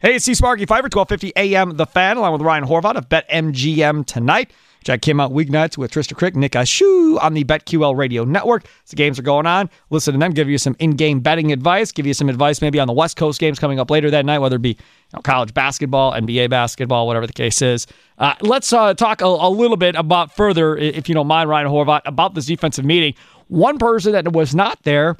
Hey, 0.00 0.14
it's 0.14 0.26
C 0.26 0.34
Sparky 0.34 0.64
Fifer, 0.64 0.84
1250 0.84 1.32
AM 1.34 1.76
The 1.76 1.84
Fan, 1.84 2.18
along 2.18 2.32
with 2.32 2.42
Ryan 2.42 2.62
Horvat 2.62 2.94
of 2.94 3.08
BetMGM 3.08 4.06
tonight. 4.06 4.52
Jack 4.84 5.08
him 5.08 5.18
out 5.18 5.32
weeknights 5.32 5.76
with 5.76 5.90
Trista 5.90 6.14
Crick, 6.14 6.36
Nick 6.36 6.52
Ashu 6.52 7.20
on 7.20 7.34
the 7.34 7.42
BetQL 7.42 7.96
radio 7.96 8.22
network. 8.22 8.66
As 8.84 8.90
the 8.90 8.94
games 8.94 9.18
are 9.18 9.22
going 9.22 9.44
on, 9.44 9.68
listen 9.90 10.12
to 10.12 10.18
them, 10.20 10.30
give 10.30 10.48
you 10.48 10.56
some 10.56 10.76
in-game 10.78 11.18
betting 11.18 11.50
advice, 11.50 11.90
give 11.90 12.06
you 12.06 12.14
some 12.14 12.28
advice 12.28 12.62
maybe 12.62 12.78
on 12.78 12.86
the 12.86 12.92
West 12.92 13.16
Coast 13.16 13.40
games 13.40 13.58
coming 13.58 13.80
up 13.80 13.90
later 13.90 14.08
that 14.08 14.24
night, 14.24 14.38
whether 14.38 14.54
it 14.54 14.62
be 14.62 14.68
you 14.68 14.76
know, 15.14 15.20
college 15.22 15.52
basketball, 15.52 16.12
NBA 16.12 16.48
basketball, 16.48 17.08
whatever 17.08 17.26
the 17.26 17.32
case 17.32 17.60
is. 17.60 17.88
Uh, 18.18 18.34
let's 18.40 18.72
uh, 18.72 18.94
talk 18.94 19.20
a, 19.20 19.26
a, 19.26 19.50
little 19.50 19.76
bit 19.76 19.96
about 19.96 20.32
further, 20.32 20.76
if 20.76 21.08
you 21.08 21.14
don't 21.16 21.26
mind, 21.26 21.50
Ryan 21.50 21.66
Horvat, 21.66 22.02
about 22.04 22.34
this 22.34 22.46
defensive 22.46 22.84
meeting. 22.84 23.14
One 23.48 23.78
person 23.78 24.12
that 24.12 24.32
was 24.32 24.54
not 24.54 24.80
there 24.84 25.16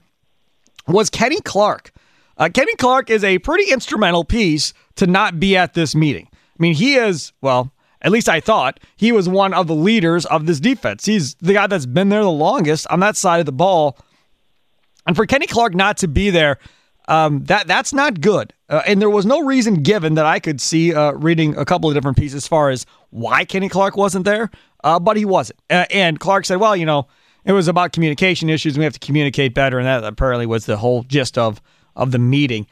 was 0.87 1.11
Kenny 1.11 1.41
Clark. 1.41 1.91
Uh, 2.39 2.49
Kenny 2.49 2.75
Clark 2.77 3.11
is 3.11 3.25
a 3.25 3.39
pretty 3.39 3.73
instrumental 3.73 4.25
piece 4.25 4.73
to 4.97 5.07
not 5.07 5.41
be 5.41 5.57
at 5.57 5.75
this 5.75 5.95
meeting. 5.95 6.29
I 6.33 6.63
mean, 6.63 6.75
he 6.75 6.95
is, 6.95 7.33
well, 7.41 7.73
at 8.01 8.13
least 8.13 8.29
I 8.29 8.41
thought, 8.41 8.79
he 8.97 9.11
was 9.11 9.29
one 9.29 9.53
of 9.53 9.67
the 9.67 9.75
leaders 9.75 10.25
of 10.27 10.47
this 10.47 10.61
defense. 10.61 11.05
He's 11.05 11.35
the 11.37 11.53
guy 11.53 11.67
that's 11.67 11.87
been 11.87 12.11
there 12.11 12.23
the 12.23 12.31
longest 12.31 12.87
on 12.89 13.01
that 13.01 13.17
side 13.17 13.41
of 13.41 13.47
the 13.47 13.53
ball. 13.53 13.99
And 15.07 15.17
for 15.17 15.27
Kenny 15.27 15.47
Clark 15.47 15.75
not 15.75 15.99
to 15.99 16.09
be 16.09 16.31
there, 16.31 16.59
um, 17.09 17.45
that 17.45 17.67
that's 17.67 17.93
not 17.93 18.21
good. 18.21 18.53
Uh, 18.69 18.83
and 18.87 19.01
there 19.01 19.11
was 19.11 19.27
no 19.27 19.45
reason 19.45 19.83
given 19.83 20.15
that 20.15 20.27
I 20.27 20.39
could 20.39 20.61
see 20.61 20.95
uh, 20.95 21.13
reading 21.13 21.57
a 21.57 21.65
couple 21.65 21.89
of 21.89 21.95
different 21.95 22.19
pieces 22.19 22.37
as 22.37 22.49
far 22.49 22.71
as 22.71 22.87
why 23.11 23.45
Kenny 23.45 23.69
Clark 23.69 23.97
wasn't 23.97 24.27
there, 24.27 24.51
uh, 24.85 25.01
but 25.01 25.17
he 25.17 25.25
wasn't. 25.25 25.59
Uh, 25.71 25.87
and 25.91 26.21
Clark 26.21 26.45
said, 26.45 26.57
well, 26.57 26.77
you 26.77 26.85
know, 26.87 27.09
it 27.45 27.53
was 27.53 27.67
about 27.67 27.93
communication 27.93 28.51
issues. 28.51 28.77
We 28.77 28.85
have 28.85 28.93
to 28.93 28.99
communicate 29.01 29.55
better. 29.55 29.79
And 29.79 29.87
that 29.87 30.05
apparently 30.05 30.45
was 30.45 30.67
the 30.67 30.77
whole 30.77 31.03
gist 31.05 31.39
of 31.39 31.63
of 31.99 32.13
the 32.13 32.19
meeting. 32.19 32.67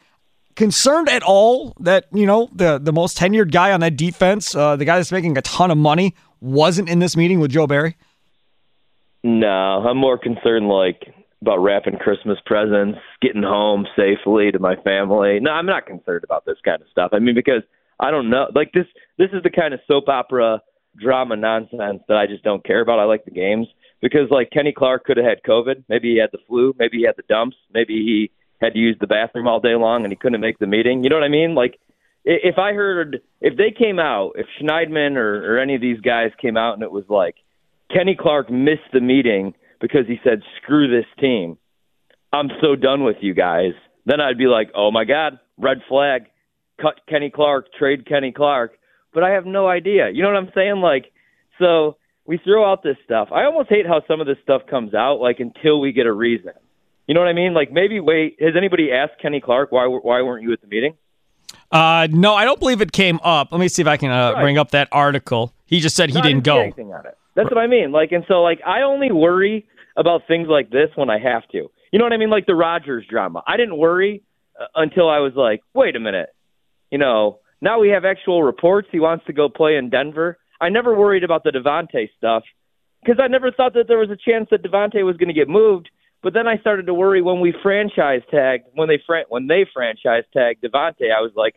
Concerned 0.55 1.07
at 1.09 1.21
all 1.21 1.75
that 1.79 2.05
you 2.11 2.25
know 2.25 2.49
the 2.51 2.79
the 2.79 2.91
most 2.91 3.15
tenured 3.15 3.51
guy 3.51 3.71
on 3.71 3.81
that 3.81 3.95
defense, 3.95 4.55
uh, 4.55 4.75
the 4.75 4.85
guy 4.85 4.95
that's 4.95 5.11
making 5.11 5.37
a 5.37 5.41
ton 5.43 5.69
of 5.69 5.77
money, 5.77 6.15
wasn't 6.41 6.89
in 6.89 6.97
this 6.97 7.15
meeting 7.15 7.39
with 7.39 7.51
Joe 7.51 7.67
Barry? 7.67 7.95
No, 9.23 9.47
I'm 9.47 9.97
more 9.97 10.17
concerned 10.17 10.67
like 10.67 11.13
about 11.41 11.57
wrapping 11.57 11.97
Christmas 11.97 12.39
presents, 12.45 12.97
getting 13.21 13.43
home 13.43 13.85
safely 13.95 14.51
to 14.51 14.57
my 14.57 14.75
family. 14.77 15.39
No, 15.39 15.51
I'm 15.51 15.67
not 15.67 15.85
concerned 15.85 16.23
about 16.23 16.45
this 16.45 16.57
kind 16.65 16.81
of 16.81 16.87
stuff. 16.89 17.11
I 17.13 17.19
mean, 17.19 17.35
because 17.35 17.61
I 17.99 18.09
don't 18.09 18.29
know, 18.31 18.47
like 18.55 18.71
this. 18.71 18.85
This 19.19 19.29
is 19.33 19.43
the 19.43 19.51
kind 19.51 19.75
of 19.75 19.79
soap 19.87 20.09
opera 20.09 20.61
drama 20.99 21.35
nonsense 21.35 22.01
that 22.07 22.17
I 22.17 22.25
just 22.25 22.43
don't 22.43 22.65
care 22.65 22.81
about. 22.81 22.99
I 22.99 23.03
like 23.03 23.25
the 23.25 23.31
games 23.31 23.67
because 24.01 24.29
like 24.31 24.49
Kenny 24.51 24.73
Clark 24.75 25.05
could 25.05 25.17
have 25.17 25.25
had 25.25 25.43
COVID, 25.43 25.83
maybe 25.89 26.13
he 26.13 26.19
had 26.19 26.29
the 26.31 26.39
flu, 26.47 26.73
maybe 26.77 26.97
he 26.97 27.05
had 27.05 27.15
the 27.17 27.23
dumps, 27.29 27.57
maybe 27.73 27.93
he 27.93 28.31
had 28.59 28.73
to 28.73 28.79
use 28.79 28.97
the 28.99 29.07
bathroom 29.07 29.47
all 29.47 29.59
day 29.59 29.75
long 29.75 30.03
and 30.03 30.11
he 30.11 30.15
couldn't 30.15 30.41
make 30.41 30.59
the 30.59 30.67
meeting. 30.67 31.03
You 31.03 31.09
know 31.09 31.15
what 31.15 31.23
I 31.23 31.29
mean? 31.29 31.55
Like 31.55 31.79
if 32.25 32.57
I 32.57 32.73
heard 32.73 33.21
if 33.41 33.55
they 33.57 33.71
came 33.77 33.99
out, 33.99 34.33
if 34.35 34.47
Schneidman 34.61 35.15
or, 35.15 35.55
or 35.55 35.59
any 35.59 35.75
of 35.75 35.81
these 35.81 35.99
guys 36.01 36.31
came 36.41 36.57
out 36.57 36.73
and 36.73 36.83
it 36.83 36.91
was 36.91 37.05
like 37.09 37.35
Kenny 37.93 38.17
Clark 38.19 38.49
missed 38.49 38.91
the 38.91 38.99
meeting 38.99 39.53
because 39.79 40.07
he 40.07 40.19
said 40.23 40.41
screw 40.61 40.89
this 40.89 41.05
team. 41.19 41.57
I'm 42.33 42.49
so 42.61 42.75
done 42.75 43.03
with 43.03 43.17
you 43.21 43.33
guys. 43.33 43.71
Then 44.05 44.19
I'd 44.19 44.37
be 44.37 44.47
like, 44.47 44.71
"Oh 44.75 44.91
my 44.91 45.05
god, 45.05 45.39
red 45.57 45.77
flag. 45.87 46.25
Cut 46.81 46.99
Kenny 47.07 47.29
Clark, 47.29 47.67
trade 47.77 48.05
Kenny 48.05 48.31
Clark." 48.31 48.73
But 49.13 49.23
I 49.23 49.31
have 49.31 49.45
no 49.45 49.67
idea. 49.67 50.09
You 50.13 50.23
know 50.23 50.29
what 50.29 50.37
I'm 50.37 50.51
saying? 50.53 50.81
Like 50.81 51.11
so 51.59 51.97
we 52.25 52.37
throw 52.43 52.69
out 52.69 52.83
this 52.83 52.97
stuff. 53.05 53.29
I 53.31 53.45
almost 53.45 53.69
hate 53.69 53.87
how 53.87 54.01
some 54.07 54.19
of 54.19 54.27
this 54.27 54.37
stuff 54.43 54.63
comes 54.69 54.93
out 54.93 55.19
like 55.19 55.39
until 55.39 55.79
we 55.79 55.93
get 55.93 56.05
a 56.05 56.13
reason. 56.13 56.51
You 57.07 57.13
know 57.13 57.21
what 57.21 57.29
I 57.29 57.33
mean? 57.33 57.53
Like 57.53 57.71
maybe 57.71 57.99
wait. 57.99 58.37
Has 58.39 58.53
anybody 58.55 58.91
asked 58.91 59.21
Kenny 59.21 59.41
Clark 59.41 59.71
why 59.71 59.85
why 59.85 60.21
weren't 60.21 60.43
you 60.43 60.53
at 60.53 60.61
the 60.61 60.67
meeting? 60.67 60.95
Uh, 61.71 62.07
no, 62.11 62.33
I 62.33 62.45
don't 62.45 62.59
believe 62.59 62.81
it 62.81 62.91
came 62.91 63.19
up. 63.23 63.51
Let 63.51 63.59
me 63.59 63.67
see 63.67 63.81
if 63.81 63.87
I 63.87 63.97
can 63.97 64.11
uh, 64.11 64.33
right. 64.33 64.41
bring 64.41 64.57
up 64.57 64.71
that 64.71 64.87
article. 64.91 65.53
He 65.65 65.79
just 65.79 65.95
said 65.95 66.09
he 66.09 66.21
didn't 66.21 66.43
go. 66.43 66.59
Anything 66.59 66.93
on 66.93 67.05
it. 67.05 67.17
That's 67.35 67.49
what 67.49 67.57
I 67.57 67.67
mean. 67.67 67.91
Like, 67.91 68.11
and 68.11 68.23
so 68.27 68.41
like 68.41 68.59
I 68.65 68.81
only 68.81 69.11
worry 69.11 69.67
about 69.95 70.21
things 70.27 70.47
like 70.47 70.69
this 70.69 70.89
when 70.95 71.09
I 71.09 71.19
have 71.19 71.47
to. 71.49 71.69
You 71.91 71.99
know 71.99 72.05
what 72.05 72.13
I 72.13 72.17
mean? 72.17 72.29
Like 72.29 72.45
the 72.45 72.55
Rodgers 72.55 73.05
drama. 73.09 73.43
I 73.47 73.57
didn't 73.57 73.77
worry 73.77 74.23
uh, 74.59 74.65
until 74.75 75.09
I 75.09 75.19
was 75.19 75.33
like, 75.35 75.61
wait 75.73 75.95
a 75.95 75.99
minute, 75.99 76.29
you 76.91 76.97
know, 76.97 77.39
now 77.61 77.79
we 77.79 77.89
have 77.89 78.05
actual 78.05 78.43
reports 78.43 78.87
he 78.91 78.99
wants 78.99 79.25
to 79.25 79.33
go 79.33 79.49
play 79.49 79.77
in 79.77 79.89
Denver. 79.89 80.37
I 80.59 80.69
never 80.69 80.95
worried 80.95 81.23
about 81.23 81.43
the 81.43 81.51
Davante 81.51 82.09
stuff 82.17 82.43
because 83.03 83.19
I 83.21 83.27
never 83.27 83.51
thought 83.51 83.73
that 83.73 83.87
there 83.87 83.97
was 83.97 84.09
a 84.09 84.17
chance 84.17 84.47
that 84.51 84.63
Davante 84.63 85.03
was 85.05 85.17
going 85.17 85.29
to 85.29 85.33
get 85.33 85.49
moved. 85.49 85.89
But 86.23 86.33
then 86.33 86.47
I 86.47 86.57
started 86.57 86.87
to 86.87 86.93
worry 86.93 87.21
when 87.21 87.39
we 87.39 87.53
franchise 87.63 88.21
tagged 88.31 88.65
when 88.73 88.87
they 88.87 88.99
fran- 89.05 89.25
when 89.29 89.47
they 89.47 89.65
franchise 89.71 90.23
tagged 90.33 90.63
Davante. 90.63 91.11
I 91.15 91.21
was 91.21 91.31
like, 91.35 91.55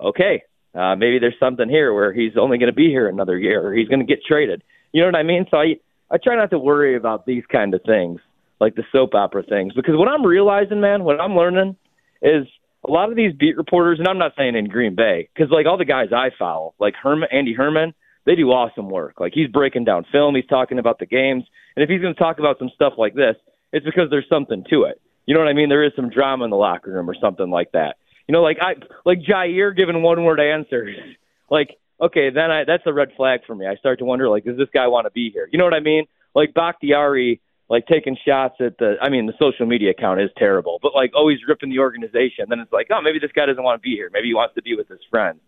okay, 0.00 0.42
uh, 0.74 0.96
maybe 0.96 1.18
there's 1.18 1.38
something 1.40 1.68
here 1.68 1.92
where 1.92 2.12
he's 2.12 2.36
only 2.36 2.58
going 2.58 2.70
to 2.70 2.76
be 2.76 2.88
here 2.88 3.08
another 3.08 3.38
year, 3.38 3.66
or 3.66 3.74
he's 3.74 3.88
going 3.88 4.00
to 4.00 4.06
get 4.06 4.24
traded. 4.24 4.62
You 4.92 5.00
know 5.00 5.08
what 5.08 5.16
I 5.16 5.22
mean? 5.22 5.46
So 5.50 5.56
I 5.56 5.76
I 6.10 6.18
try 6.22 6.36
not 6.36 6.50
to 6.50 6.58
worry 6.58 6.94
about 6.94 7.24
these 7.24 7.44
kind 7.50 7.74
of 7.74 7.82
things, 7.84 8.20
like 8.60 8.74
the 8.74 8.84
soap 8.92 9.14
opera 9.14 9.42
things, 9.42 9.72
because 9.74 9.96
what 9.96 10.08
I'm 10.08 10.24
realizing, 10.26 10.80
man, 10.80 11.04
what 11.04 11.20
I'm 11.20 11.34
learning 11.34 11.76
is 12.20 12.46
a 12.86 12.90
lot 12.90 13.10
of 13.10 13.16
these 13.16 13.32
beat 13.32 13.56
reporters, 13.56 13.98
and 13.98 14.06
I'm 14.06 14.18
not 14.18 14.32
saying 14.36 14.56
in 14.56 14.68
Green 14.68 14.94
Bay, 14.94 15.28
because 15.34 15.50
like 15.50 15.66
all 15.66 15.78
the 15.78 15.84
guys 15.84 16.08
I 16.14 16.30
follow, 16.38 16.74
like 16.78 16.94
Herman, 16.94 17.28
Andy 17.32 17.54
Herman, 17.54 17.94
they 18.26 18.34
do 18.34 18.50
awesome 18.50 18.90
work. 18.90 19.20
Like 19.20 19.32
he's 19.34 19.48
breaking 19.48 19.84
down 19.84 20.04
film, 20.12 20.34
he's 20.34 20.46
talking 20.46 20.78
about 20.78 20.98
the 20.98 21.06
games, 21.06 21.44
and 21.76 21.82
if 21.82 21.88
he's 21.88 22.02
going 22.02 22.14
to 22.14 22.20
talk 22.20 22.38
about 22.38 22.58
some 22.58 22.70
stuff 22.74 22.94
like 22.98 23.14
this, 23.14 23.36
it's 23.72 23.84
because 23.84 24.10
there's 24.10 24.28
something 24.28 24.64
to 24.70 24.84
it. 24.84 25.00
You 25.26 25.34
know 25.34 25.40
what 25.40 25.48
I 25.48 25.52
mean? 25.52 25.68
There 25.68 25.84
is 25.84 25.92
some 25.94 26.10
drama 26.10 26.44
in 26.44 26.50
the 26.50 26.56
locker 26.56 26.90
room 26.90 27.08
or 27.08 27.14
something 27.20 27.50
like 27.50 27.72
that. 27.72 27.96
You 28.28 28.32
know, 28.32 28.42
like 28.42 28.58
I 28.60 28.74
like 29.04 29.20
Jaire 29.20 29.76
giving 29.76 30.02
one 30.02 30.24
word 30.24 30.40
answers. 30.40 30.96
Like, 31.50 31.76
okay, 32.00 32.30
then 32.30 32.50
I 32.50 32.64
that's 32.64 32.84
a 32.86 32.94
red 32.94 33.10
flag 33.14 33.40
for 33.46 33.54
me. 33.54 33.66
I 33.66 33.76
start 33.76 33.98
to 33.98 34.06
wonder, 34.06 34.26
like, 34.30 34.44
does 34.44 34.56
this 34.56 34.70
guy 34.72 34.86
want 34.86 35.04
to 35.04 35.10
be 35.10 35.30
here? 35.30 35.50
You 35.52 35.58
know 35.58 35.64
what 35.64 35.74
I 35.74 35.80
mean? 35.80 36.06
Like 36.34 36.54
Bakhtiari, 36.54 37.42
like 37.68 37.86
taking 37.86 38.16
shots 38.26 38.54
at 38.60 38.78
the. 38.78 38.94
I 39.02 39.10
mean, 39.10 39.26
the 39.26 39.34
social 39.38 39.66
media 39.66 39.90
account 39.90 40.22
is 40.22 40.30
terrible, 40.38 40.78
but 40.80 40.94
like 40.94 41.10
always 41.14 41.40
ripping 41.46 41.68
the 41.68 41.80
organization. 41.80 42.46
Then 42.48 42.60
it's 42.60 42.72
like, 42.72 42.86
oh, 42.90 43.02
maybe 43.02 43.18
this 43.18 43.32
guy 43.36 43.44
doesn't 43.44 43.62
want 43.62 43.82
to 43.82 43.86
be 43.86 43.94
here. 43.94 44.08
Maybe 44.14 44.28
he 44.28 44.34
wants 44.34 44.54
to 44.54 44.62
be 44.62 44.74
with 44.74 44.88
his 44.88 45.00
friends. 45.10 45.40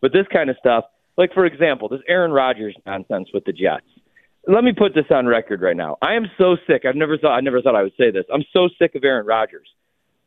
But 0.00 0.12
this 0.12 0.26
kind 0.32 0.48
of 0.48 0.54
stuff, 0.60 0.84
like 1.16 1.34
for 1.34 1.44
example, 1.44 1.88
this 1.88 2.02
Aaron 2.06 2.30
Rodgers 2.30 2.76
nonsense 2.86 3.30
with 3.34 3.44
the 3.44 3.52
Jets. 3.52 3.86
Let 4.50 4.64
me 4.64 4.72
put 4.72 4.94
this 4.94 5.04
on 5.10 5.26
record 5.26 5.60
right 5.60 5.76
now. 5.76 5.98
I 6.00 6.14
am 6.14 6.24
so 6.38 6.56
sick. 6.66 6.86
I've 6.86 6.96
never 6.96 7.18
thought 7.18 7.36
I 7.36 7.40
never 7.40 7.60
thought 7.60 7.76
I 7.76 7.82
would 7.82 7.92
say 7.98 8.10
this. 8.10 8.24
I'm 8.32 8.44
so 8.54 8.70
sick 8.78 8.94
of 8.94 9.04
Aaron 9.04 9.26
Rodgers. 9.26 9.68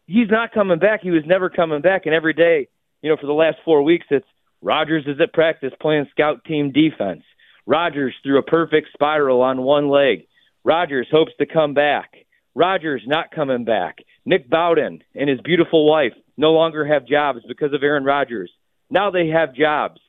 He's 0.06 0.30
not 0.30 0.54
coming 0.54 0.78
back. 0.78 1.02
He 1.02 1.10
was 1.10 1.24
never 1.26 1.50
coming 1.50 1.82
back. 1.82 2.06
And 2.06 2.14
every 2.14 2.34
day, 2.34 2.68
you 3.02 3.10
know, 3.10 3.18
for 3.20 3.26
the 3.26 3.34
last 3.34 3.58
four 3.66 3.82
weeks, 3.82 4.06
it's 4.12 4.28
Rodgers 4.62 5.06
is 5.08 5.20
at 5.20 5.34
practice 5.34 5.74
playing 5.82 6.06
scout 6.12 6.46
team 6.46 6.72
defense. 6.72 7.24
Rodgers 7.66 8.14
threw 8.22 8.38
a 8.38 8.44
perfect 8.44 8.90
spiral 8.94 9.42
on 9.42 9.64
one 9.64 9.90
leg. 9.90 10.28
Rodgers 10.64 11.08
hopes 11.12 11.32
to 11.40 11.48
come 11.48 11.74
back. 11.74 12.12
Rodgers 12.54 13.02
not 13.08 13.32
coming 13.32 13.66
back. 13.66 14.00
Nick 14.24 14.48
Bawden 14.52 15.02
and 15.16 15.30
his 15.32 15.42
beautiful 15.42 15.90
wife 15.90 16.14
no 16.38 16.52
longer 16.52 16.86
have 16.86 17.08
jobs 17.08 17.40
because 17.48 17.74
of 17.74 17.82
Aaron 17.82 18.04
Rodgers. 18.04 18.52
Now 18.92 19.10
they 19.10 19.30
have 19.30 19.56
jobs. 19.56 20.00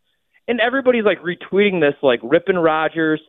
And 0.46 0.60
everybody's 0.60 1.04
like 1.04 1.20
retweeting 1.22 1.80
this, 1.80 1.94
like 2.02 2.20
ripping 2.22 2.56
Rodgers. 2.56 3.22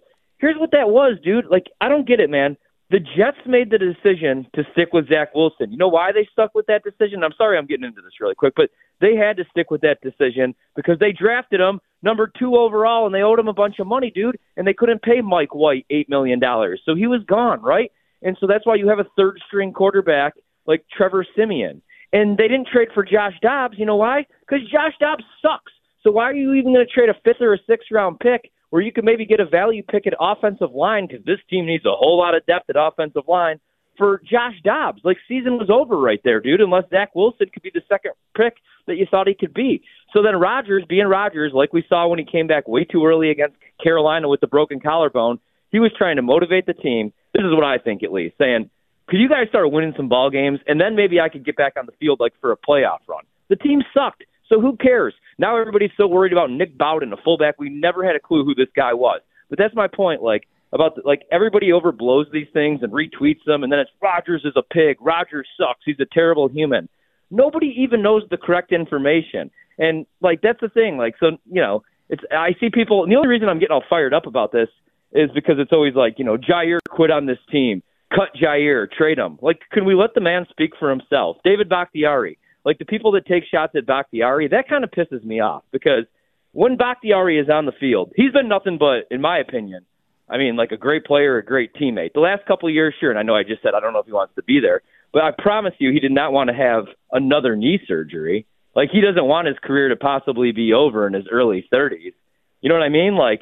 Here's 0.44 0.60
what 0.60 0.72
that 0.72 0.90
was, 0.90 1.18
dude. 1.24 1.46
Like, 1.50 1.68
I 1.80 1.88
don't 1.88 2.06
get 2.06 2.20
it, 2.20 2.30
man. 2.30 2.58
The 2.92 3.00
Jets 3.00 3.38
made 3.46 3.72
the 3.72 3.78
decision 3.78 4.46
to 4.56 4.66
stick 4.74 4.90
with 4.92 5.08
Zach 5.08 5.34
Wilson. 5.34 5.72
You 5.72 5.78
know 5.78 5.88
why 5.88 6.12
they 6.12 6.28
stuck 6.34 6.54
with 6.54 6.66
that 6.66 6.84
decision? 6.84 7.24
I'm 7.24 7.32
sorry 7.38 7.58
I'm 7.58 7.66
getting 7.66 7.86
into 7.86 8.02
this 8.02 8.20
really 8.20 8.36
quick, 8.36 8.52
but 8.54 8.70
they 9.00 9.16
had 9.16 9.38
to 9.38 9.46
stick 9.52 9.72
with 9.72 9.80
that 9.84 10.02
decision 10.02 10.54
because 10.76 11.00
they 11.00 11.14
drafted 11.14 11.62
him 11.62 11.80
number 12.02 12.30
two 12.38 12.58
overall 12.58 13.06
and 13.06 13.16
they 13.16 13.22
owed 13.22 13.40
him 13.40 13.48
a 13.48 13.54
bunch 13.54 13.80
of 13.80 13.88
money, 13.88 14.12
dude, 14.14 14.38
and 14.58 14.68
they 14.68 14.74
couldn't 14.74 15.02
pay 15.02 15.22
Mike 15.22 15.56
White 15.56 15.86
$8 15.90 16.10
million. 16.10 16.42
So 16.86 16.94
he 16.94 17.08
was 17.08 17.22
gone, 17.26 17.62
right? 17.62 17.90
And 18.22 18.36
so 18.38 18.46
that's 18.46 18.66
why 18.66 18.76
you 18.76 18.90
have 18.90 19.00
a 19.00 19.08
third 19.16 19.40
string 19.48 19.72
quarterback 19.72 20.34
like 20.68 20.84
Trevor 20.92 21.26
Siemian. 21.38 21.82
And 22.12 22.38
they 22.38 22.50
didn't 22.50 22.68
trade 22.68 22.90
for 22.94 23.06
Josh 23.06 23.40
Dobbs. 23.42 23.76
You 23.78 23.86
know 23.86 23.96
why? 23.96 24.26
Because 24.42 24.70
Josh 24.70 24.92
Dobbs 25.00 25.24
sucks. 25.42 25.72
So 26.02 26.12
why 26.12 26.26
are 26.26 26.36
you 26.36 26.54
even 26.56 26.74
going 26.74 26.86
to 26.86 26.94
trade 26.94 27.08
a 27.08 27.14
fifth 27.24 27.40
or 27.40 27.54
a 27.54 27.60
sixth 27.66 27.88
round 27.92 28.20
pick 28.20 28.52
where 28.74 28.82
you 28.82 28.92
could 28.92 29.04
maybe 29.04 29.24
get 29.24 29.40
a 29.40 29.46
value 29.46 29.84
pick 29.84 30.08
at 30.08 30.14
offensive 30.20 30.74
line 30.74 31.06
because 31.06 31.24
this 31.26 31.38
team 31.48 31.68
needs 31.68 31.86
a 31.86 31.92
whole 31.92 32.18
lot 32.18 32.34
of 32.34 32.44
depth 32.48 32.72
at 32.72 32.76
offensive 32.76 33.22
line 33.28 33.60
for 34.00 34.20
Josh 34.28 34.56
Dobbs? 34.64 35.00
Like 35.04 35.18
season 35.28 35.60
was 35.60 35.70
over 35.70 35.96
right 35.96 36.20
there, 36.24 36.40
dude. 36.40 36.60
Unless 36.60 36.90
Zach 36.90 37.14
Wilson 37.14 37.52
could 37.54 37.62
be 37.62 37.70
the 37.72 37.84
second 37.88 38.14
pick 38.36 38.56
that 38.88 38.96
you 38.96 39.06
thought 39.06 39.28
he 39.28 39.36
could 39.36 39.54
be. 39.54 39.84
So 40.12 40.24
then 40.24 40.38
Rodgers, 40.38 40.86
being 40.90 41.06
Rodgers, 41.06 41.52
like 41.54 41.72
we 41.72 41.86
saw 41.88 42.08
when 42.08 42.18
he 42.18 42.26
came 42.26 42.48
back 42.48 42.68
way 42.68 42.84
too 42.84 43.06
early 43.06 43.30
against 43.30 43.58
Carolina 43.84 44.28
with 44.28 44.42
the 44.42 44.48
broken 44.48 44.80
collarbone, 44.80 45.38
he 45.72 45.80
was 45.80 45.92
trying 45.96 46.16
to 46.16 46.24
motivate 46.24 46.66
the 46.66 46.74
team. 46.74 47.14
This 47.36 47.44
is 47.44 47.54
what 47.54 47.64
I 47.64 47.78
think, 47.78 48.02
at 48.02 48.12
least, 48.12 48.40
saying, 48.40 48.72
"Could 49.06 49.20
you 49.20 49.30
guys 49.30 49.50
start 49.50 49.72
winning 49.72 49.94
some 49.96 50.10
ball 50.10 50.32
games, 50.32 50.62
and 50.66 50.82
then 50.82 50.96
maybe 50.96 51.20
I 51.20 51.30
could 51.30 51.46
get 51.46 51.56
back 51.56 51.74
on 51.78 51.86
the 51.86 51.92
field 52.00 52.20
like 52.20 52.34
for 52.42 52.52
a 52.52 52.58
playoff 52.58 53.02
run?" 53.08 53.24
The 53.50 53.56
team 53.56 53.84
sucked. 53.94 54.24
So 54.50 54.60
who 54.60 54.78
cares? 54.78 55.14
Now 55.38 55.58
everybody's 55.60 55.92
so 55.98 56.08
worried 56.08 56.34
about 56.34 56.52
Nick 56.52 56.78
Bawden, 56.78 57.14
a 57.14 57.18
fullback. 57.24 57.56
We 57.60 57.70
never 57.70 58.06
had 58.06 58.16
a 58.16 58.20
clue 58.20 58.44
who 58.46 58.54
this 58.56 58.70
guy 58.76 58.94
was. 58.94 59.22
But 59.50 59.60
that's 59.60 59.76
my 59.76 59.88
point. 59.88 60.22
Like 60.22 60.48
about 60.74 60.96
the, 60.96 61.02
like 61.06 61.24
everybody 61.32 61.70
overblows 61.70 62.26
these 62.32 62.48
things 62.54 62.82
and 62.82 62.92
retweets 62.92 63.44
them, 63.46 63.64
and 63.64 63.72
then 63.72 63.80
it's 63.80 63.92
Rodgers 64.02 64.42
is 64.44 64.54
a 64.56 64.64
pig. 64.64 64.98
Rodgers 65.00 65.48
sucks. 65.58 65.82
He's 65.86 66.00
a 66.00 66.06
terrible 66.12 66.50
human. 66.50 66.90
Nobody 67.30 67.74
even 67.78 68.02
knows 68.02 68.24
the 68.30 68.38
correct 68.38 68.72
information, 68.72 69.52
and 69.78 70.06
like 70.22 70.42
that's 70.42 70.60
the 70.60 70.70
thing. 70.70 70.98
Like 70.98 71.16
so, 71.20 71.38
you 71.46 71.62
know, 71.62 71.84
it's 72.10 72.24
I 72.32 72.56
see 72.60 72.70
people. 72.72 73.04
And 73.04 73.12
the 73.12 73.16
only 73.16 73.30
reason 73.30 73.50
I'm 73.50 73.60
getting 73.60 73.74
all 73.74 73.84
fired 73.90 74.14
up 74.14 74.26
about 74.26 74.52
this 74.52 74.70
is 75.12 75.30
because 75.34 75.56
it's 75.60 75.72
always 75.72 75.96
like 75.96 76.16
you 76.18 76.26
know 76.26 76.38
Jaire 76.38 76.80
quit 76.90 77.12
on 77.12 77.26
this 77.28 77.40
team. 77.52 77.84
Cut 78.10 78.30
Jaire, 78.40 78.92
trade 78.92 79.18
him. 79.18 79.40
Like, 79.42 79.62
can 79.72 79.86
we 79.86 79.96
let 79.96 80.14
the 80.14 80.22
man 80.22 80.46
speak 80.50 80.72
for 80.78 80.90
himself? 80.90 81.38
David 81.44 81.68
Bakhtiari 81.68 82.38
like 82.66 82.80
the 82.80 82.86
people 82.86 83.12
that 83.14 83.26
take 83.26 83.44
shots 83.50 83.74
at 83.76 83.86
Bakhtiari, 83.86 84.48
that 84.50 84.68
kind 84.68 84.84
of 84.84 84.92
pisses 84.92 85.24
me 85.24 85.40
off 85.40 85.64
because 85.72 86.06
when 86.52 86.78
Bakhtiari 86.78 87.40
is 87.40 87.50
on 87.50 87.66
the 87.66 87.72
field, 87.80 88.12
he's 88.16 88.32
been 88.32 88.48
nothing 88.48 88.78
but, 88.78 89.08
in 89.12 89.22
my 89.22 89.40
opinion, 89.40 89.86
I 90.30 90.38
mean, 90.38 90.56
like 90.56 90.72
a 90.72 90.78
great 90.78 91.06
player, 91.06 91.38
a 91.38 91.46
great 91.46 91.74
teammate. 91.74 92.14
The 92.14 92.22
last 92.22 92.46
couple 92.46 92.70
of 92.70 92.76
years, 92.76 92.94
sure, 93.00 93.10
and 93.10 93.20
I 93.20 93.24
know 93.24 93.36
I 93.36 93.44
just 93.44 93.62
said 93.62 93.74
I 93.76 93.80
don't 93.80 93.94
know 93.94 94.00
if 94.00 94.06
he 94.06 94.14
wants 94.14 94.36
to 94.36 94.44
be 94.44 94.60
there, 94.60 94.82
but 95.12 95.24
I 95.24 95.32
promise 95.38 95.74
you, 95.80 95.92
he 95.92 96.00
did 96.00 96.12
not 96.12 96.32
want 96.32 96.50
to 96.50 96.56
have 96.56 96.86
another 97.12 97.56
knee 97.56 97.80
surgery. 97.88 98.46
Like 98.76 98.90
he 98.92 99.02
doesn't 99.02 99.26
want 99.26 99.48
his 99.48 99.58
career 99.62 99.90
to 99.90 99.96
possibly 99.96 100.52
be 100.52 100.74
over 100.74 101.06
in 101.06 101.14
his 101.14 101.26
early 101.32 101.68
30s. 101.72 102.14
You 102.62 102.70
know 102.70 102.76
what 102.76 102.84
I 102.84 102.90
mean? 102.90 103.16
Like, 103.16 103.42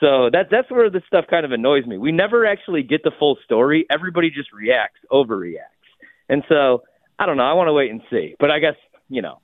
so 0.00 0.28
that 0.30 0.48
that's 0.50 0.70
where 0.70 0.90
this 0.90 1.02
stuff 1.06 1.24
kind 1.30 1.46
of 1.46 1.52
annoys 1.52 1.86
me. 1.86 1.96
We 1.96 2.12
never 2.12 2.44
actually 2.44 2.82
get 2.82 3.02
the 3.02 3.12
full 3.18 3.38
story. 3.44 3.86
Everybody 3.90 4.30
just 4.30 4.52
reacts, 4.52 4.98
overreacts, 5.10 5.86
and 6.28 6.42
so 6.48 6.82
I 7.18 7.26
don't 7.26 7.36
know. 7.36 7.44
I 7.44 7.54
want 7.54 7.68
to 7.68 7.72
wait 7.72 7.90
and 7.90 8.02
see. 8.10 8.34
But 8.38 8.50
I 8.50 8.58
guess 8.58 8.74
you 9.08 9.22
know, 9.22 9.40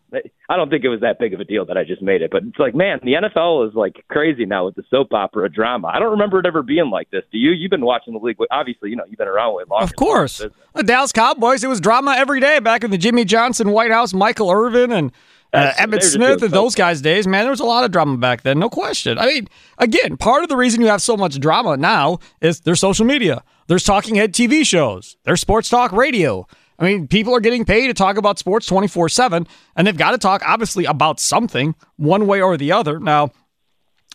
I 0.48 0.56
don't 0.56 0.70
think 0.70 0.84
it 0.84 0.88
was 0.88 1.00
that 1.00 1.18
big 1.20 1.34
of 1.34 1.40
a 1.40 1.44
deal 1.44 1.64
that 1.66 1.76
I 1.76 1.84
just 1.84 2.02
made 2.02 2.20
it. 2.20 2.30
But 2.32 2.42
it's 2.42 2.58
like, 2.58 2.74
man, 2.74 2.98
the 3.02 3.12
NFL 3.12 3.68
is 3.68 3.74
like 3.74 4.04
crazy 4.08 4.44
now 4.44 4.64
with 4.66 4.74
the 4.74 4.82
soap 4.90 5.12
opera 5.12 5.48
drama. 5.48 5.88
I 5.88 6.00
don't 6.00 6.10
remember 6.10 6.40
it 6.40 6.46
ever 6.46 6.62
being 6.62 6.90
like 6.90 7.10
this. 7.10 7.22
Do 7.30 7.38
you? 7.38 7.52
You've 7.52 7.70
been 7.70 7.84
watching 7.84 8.12
the 8.12 8.18
league. 8.18 8.36
Obviously, 8.50 8.90
you 8.90 8.96
know, 8.96 9.04
you've 9.08 9.18
been 9.18 9.28
around 9.28 9.54
way 9.54 9.62
longer. 9.70 9.84
Of 9.84 9.94
course, 9.94 10.44
the 10.74 10.82
Dallas 10.82 11.12
Cowboys. 11.12 11.62
It 11.62 11.68
was 11.68 11.80
drama 11.80 12.14
every 12.16 12.40
day 12.40 12.58
back 12.58 12.82
in 12.82 12.90
the 12.90 12.98
Jimmy 12.98 13.24
Johnson 13.24 13.70
White 13.70 13.90
House, 13.90 14.12
Michael 14.12 14.50
Irvin 14.50 14.92
and. 14.92 15.12
Uh, 15.54 15.70
Emmitt 15.74 16.02
Smith 16.02 16.42
and 16.42 16.50
those 16.50 16.74
guys' 16.74 17.02
days, 17.02 17.26
man, 17.26 17.42
there 17.44 17.50
was 17.50 17.60
a 17.60 17.64
lot 17.64 17.84
of 17.84 17.90
drama 17.90 18.16
back 18.16 18.40
then, 18.40 18.58
no 18.58 18.70
question. 18.70 19.18
I 19.18 19.26
mean, 19.26 19.48
again, 19.76 20.16
part 20.16 20.42
of 20.42 20.48
the 20.48 20.56
reason 20.56 20.80
you 20.80 20.86
have 20.86 21.02
so 21.02 21.14
much 21.14 21.38
drama 21.38 21.76
now 21.76 22.20
is 22.40 22.60
there's 22.60 22.80
social 22.80 23.04
media, 23.04 23.44
there's 23.66 23.84
talking 23.84 24.14
head 24.14 24.32
TV 24.32 24.64
shows, 24.64 25.18
there's 25.24 25.42
sports 25.42 25.68
talk 25.68 25.92
radio. 25.92 26.46
I 26.78 26.84
mean, 26.84 27.08
people 27.08 27.34
are 27.34 27.40
getting 27.40 27.64
paid 27.64 27.88
to 27.88 27.94
talk 27.94 28.16
about 28.16 28.38
sports 28.38 28.66
24 28.66 29.08
7, 29.08 29.46
and 29.76 29.86
they've 29.86 29.96
got 29.96 30.12
to 30.12 30.18
talk, 30.18 30.42
obviously, 30.44 30.84
about 30.84 31.20
something 31.20 31.74
one 31.96 32.26
way 32.26 32.40
or 32.40 32.56
the 32.56 32.72
other. 32.72 32.98
Now, 32.98 33.30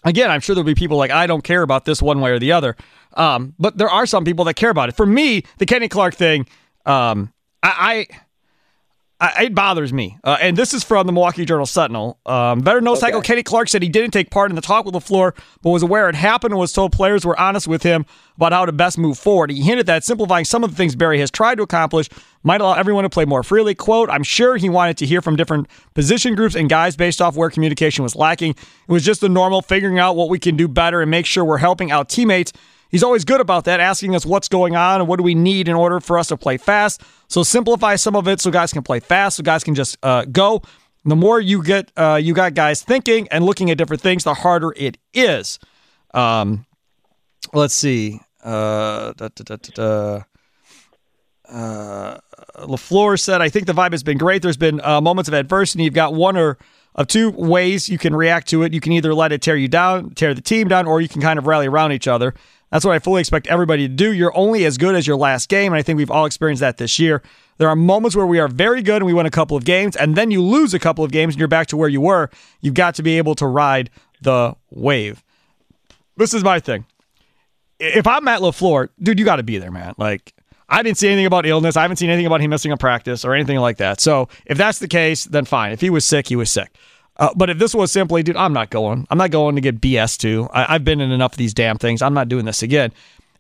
again, 0.04 0.32
I'm 0.32 0.42
sure 0.42 0.56
there'll 0.56 0.66
be 0.66 0.76
people 0.76 0.98
like, 0.98 1.12
I 1.12 1.28
don't 1.28 1.44
care 1.44 1.62
about 1.62 1.86
this 1.86 2.02
one 2.02 2.20
way 2.22 2.32
or 2.32 2.40
the 2.40 2.52
other. 2.52 2.76
Um, 3.14 3.56
but 3.58 3.78
there 3.78 3.90
are 3.90 4.06
some 4.06 4.26
people 4.26 4.46
that 4.46 4.56
care 4.56 4.70
about 4.70 4.90
it. 4.90 4.96
For 4.96 5.06
me, 5.06 5.44
the 5.58 5.66
Kenny 5.66 5.88
Clark 5.88 6.14
thing, 6.14 6.48
um, 6.86 7.34
I, 7.64 8.08
I 8.12 8.18
I, 9.20 9.46
it 9.46 9.56
bothers 9.56 9.92
me. 9.92 10.20
Uh, 10.24 10.38
and 10.40 10.56
this 10.56 10.76
is 10.76 10.84
from 10.84 11.08
the 11.08 11.14
Milwaukee 11.14 11.44
Journal 11.44 11.66
Sentinel. 11.66 12.20
Um, 12.28 12.62
veteran 12.62 12.84
nose 12.84 13.00
tackle 13.00 13.22
Kenny 13.22 13.42
Clark 13.42 13.68
said 13.68 13.82
he 13.82 13.90
didn't 13.90 14.12
take 14.12 14.30
part 14.30 14.52
in 14.52 14.56
the 14.56 14.62
talk 14.62 14.86
with 14.86 14.94
LaFleur, 14.94 15.36
but 15.64 15.72
was 15.72 15.82
aware 15.82 16.08
it 16.08 16.14
happened 16.14 16.52
and 16.52 16.60
was 16.60 16.72
told 16.72 16.92
players 16.92 17.26
were 17.26 17.40
honest 17.40 17.68
with 17.68 17.82
him 17.82 18.06
about 18.36 18.54
how 18.54 18.66
to 18.68 18.72
best 18.72 19.00
move 19.00 19.18
forward. 19.18 19.50
He 19.50 19.64
hinted 19.64 19.88
that 19.88 20.04
simplifying 20.04 20.46
some 20.46 20.64
of 20.64 20.70
the 20.70 20.76
things 20.76 20.96
Barry 20.96 21.20
has 21.20 21.32
tried 21.32 21.56
to 21.56 21.64
accomplish 21.64 22.10
might 22.44 22.62
allow 22.62 22.74
everyone 22.74 23.06
to 23.06 23.10
play 23.10 23.26
more 23.26 23.42
freely. 23.42 23.74
Quote, 23.74 24.08
I'm 24.12 24.24
sure 24.24 24.56
he 24.56 24.70
wanted 24.70 24.98
to 24.98 25.08
hear 25.08 25.24
from 25.24 25.36
different 25.36 25.68
position 25.96 26.36
groups 26.36 26.56
and 26.56 26.70
guys 26.70 26.96
based 26.96 27.20
off 27.20 27.36
where 27.36 27.50
communication 27.50 28.04
was 28.04 28.16
lacking. 28.16 28.52
It 28.52 28.92
was 28.92 29.04
just 29.04 29.22
the 29.22 29.30
normal 29.30 29.64
figuring 29.64 29.98
out 29.98 30.16
what 30.16 30.30
we 30.30 30.38
can 30.38 30.56
do 30.56 30.68
better 30.68 31.02
and 31.02 31.10
make 31.10 31.26
sure 31.26 31.44
we're 31.44 31.58
helping 31.58 31.90
out 31.90 32.08
teammates 32.08 32.54
He's 32.90 33.04
always 33.04 33.26
good 33.26 33.42
about 33.42 33.66
that, 33.66 33.80
asking 33.80 34.16
us 34.16 34.26
what's 34.26 34.48
going 34.48 34.76
on 34.76 35.02
and 35.02 35.08
what 35.08 35.18
do 35.18 35.24
we 35.24 35.36
need 35.36 35.68
in 35.68 35.76
order 35.76 36.00
for 36.00 36.18
us 36.18 36.28
to 36.28 36.38
play 36.38 36.58
fast. 36.58 37.02
So 37.28 37.44
simplify 37.44 37.96
some 37.96 38.16
of 38.16 38.28
it 38.28 38.40
so 38.40 38.52
guys 38.52 38.72
can 38.72 38.84
play 38.84 39.00
fast, 39.00 39.38
so 39.38 39.44
guys 39.44 39.64
can 39.64 39.76
just 39.76 39.98
uh, 40.04 40.26
go. 40.26 40.62
The 41.06 41.16
more 41.16 41.40
you 41.40 41.64
get, 41.64 41.92
uh, 41.98 42.20
you 42.22 42.34
got 42.34 42.54
guys 42.54 42.82
thinking 42.82 43.28
and 43.30 43.46
looking 43.46 43.70
at 43.72 43.78
different 43.78 44.02
things, 44.02 44.24
the 44.24 44.34
harder 44.34 44.74
it 44.76 44.98
is. 45.14 45.60
Um, 46.14 46.66
let's 47.54 47.74
see. 47.74 48.20
Uh, 48.44 49.14
da, 49.14 49.30
da, 49.36 49.56
da, 49.56 50.22
Uh, 51.50 52.18
LaFleur 52.58 53.20
said, 53.20 53.42
I 53.42 53.50
think 53.50 53.68
the 53.68 53.74
vibe 53.74 53.92
has 53.92 54.04
been 54.04 54.18
great. 54.18 54.42
There's 54.42 54.58
been 54.58 54.82
uh, 54.82 55.00
moments 55.00 55.28
of 55.28 55.34
adversity. 55.34 55.84
You've 55.84 55.94
got 55.94 56.14
one 56.14 56.36
or 56.36 56.58
of 56.96 57.08
two 57.08 57.30
ways 57.30 57.88
you 57.88 57.98
can 57.98 58.16
react 58.16 58.50
to 58.50 58.64
it. 58.64 58.74
You 58.74 58.82
can 58.82 58.92
either 58.92 59.14
let 59.14 59.32
it 59.32 59.42
tear 59.42 59.56
you 59.56 59.68
down, 59.68 60.12
tear 60.12 60.34
the 60.34 60.42
team 60.42 60.68
down, 60.68 60.88
or 60.88 61.00
you 61.00 61.08
can 61.08 61.22
kind 61.22 61.38
of 61.40 61.46
rally 61.46 61.68
around 61.68 61.92
each 61.92 62.08
other. 62.08 62.34
That's 62.72 62.84
what 62.84 62.94
I 62.94 63.00
fully 63.00 63.22
expect 63.22 63.48
everybody 63.48 63.88
to 63.88 63.94
do. 63.94 64.12
You're 64.12 64.36
only 64.36 64.66
as 64.66 64.78
good 64.78 64.94
as 64.96 65.08
your 65.08 65.16
last 65.16 65.48
game, 65.48 65.72
and 65.72 65.80
I 65.80 65.82
think 65.82 65.98
we've 65.98 66.12
all 66.12 66.26
experienced 66.26 66.62
that 66.62 66.78
this 66.78 67.00
year. 67.00 67.22
There 67.58 67.70
are 67.70 67.76
moments 67.76 68.16
where 68.16 68.26
we 68.26 68.40
are 68.40 68.48
very 68.48 68.82
good 68.82 68.98
and 68.98 69.06
we 69.06 69.14
win 69.14 69.26
a 69.26 69.32
couple 69.32 69.56
of 69.56 69.64
games, 69.66 69.96
and 69.96 70.16
then 70.16 70.32
you 70.32 70.42
lose 70.42 70.74
a 70.74 70.80
couple 70.80 71.04
of 71.04 71.12
games 71.12 71.36
and 71.36 71.40
you're 71.40 71.48
back 71.48 71.68
to 71.68 71.78
where 71.78 71.90
you 71.90 72.02
were. 72.02 72.30
You've 72.62 72.74
got 72.74 72.96
to 72.96 73.04
be 73.04 73.18
able 73.18 73.36
to 73.36 73.48
ride 73.48 73.90
the 74.22 74.56
wave. 74.70 75.24
This 76.18 76.34
is 76.34 76.44
my 76.44 76.60
thing. 76.60 76.86
If 77.80 78.06
I'm 78.08 78.24
Matt 78.24 78.42
LaFleur, 78.42 78.90
dude, 79.00 79.20
you 79.20 79.26
got 79.26 79.38
to 79.38 79.44
be 79.44 79.60
there, 79.60 79.72
man. 79.72 79.94
Like, 79.98 80.34
I 80.68 80.84
didn't 80.84 80.98
see 80.98 81.08
anything 81.08 81.26
about 81.26 81.46
illness. 81.46 81.78
I 81.78 81.84
haven't 81.84 81.98
seen 81.98 82.10
anything 82.10 82.26
about 82.26 82.42
him 82.42 82.50
missing 82.50 82.72
a 82.72 82.78
practice 82.78 83.24
or 83.24 83.34
anything 83.34 83.58
like 83.60 83.78
that. 83.78 84.02
So 84.02 84.28
if 84.46 84.58
that's 84.58 84.80
the 84.80 84.88
case, 84.88 85.24
then 85.26 85.46
fine. 85.46 85.72
If 85.72 85.80
he 85.80 85.90
was 85.90 86.04
sick, 86.04 86.28
he 86.28 86.36
was 86.36 86.52
sick. 86.52 86.76
Uh, 87.20 87.34
but 87.36 87.50
if 87.50 87.58
this 87.58 87.74
was 87.74 87.92
simply, 87.92 88.24
dude, 88.24 88.36
I'm 88.38 88.54
not 88.54 88.70
going. 88.70 89.08
I'm 89.10 89.18
not 89.18 89.32
going 89.32 89.56
to 89.56 89.62
get 89.62 89.82
BS 89.82 90.18
to. 90.20 90.50
I, 90.54 90.76
I've 90.76 90.84
been 90.84 91.02
in 91.02 91.12
enough 91.12 91.34
of 91.34 91.38
these 91.38 91.54
damn 91.54 91.78
things. 91.78 92.02
I'm 92.02 92.14
not 92.14 92.30
doing 92.30 92.46
this 92.46 92.62
again. 92.62 92.92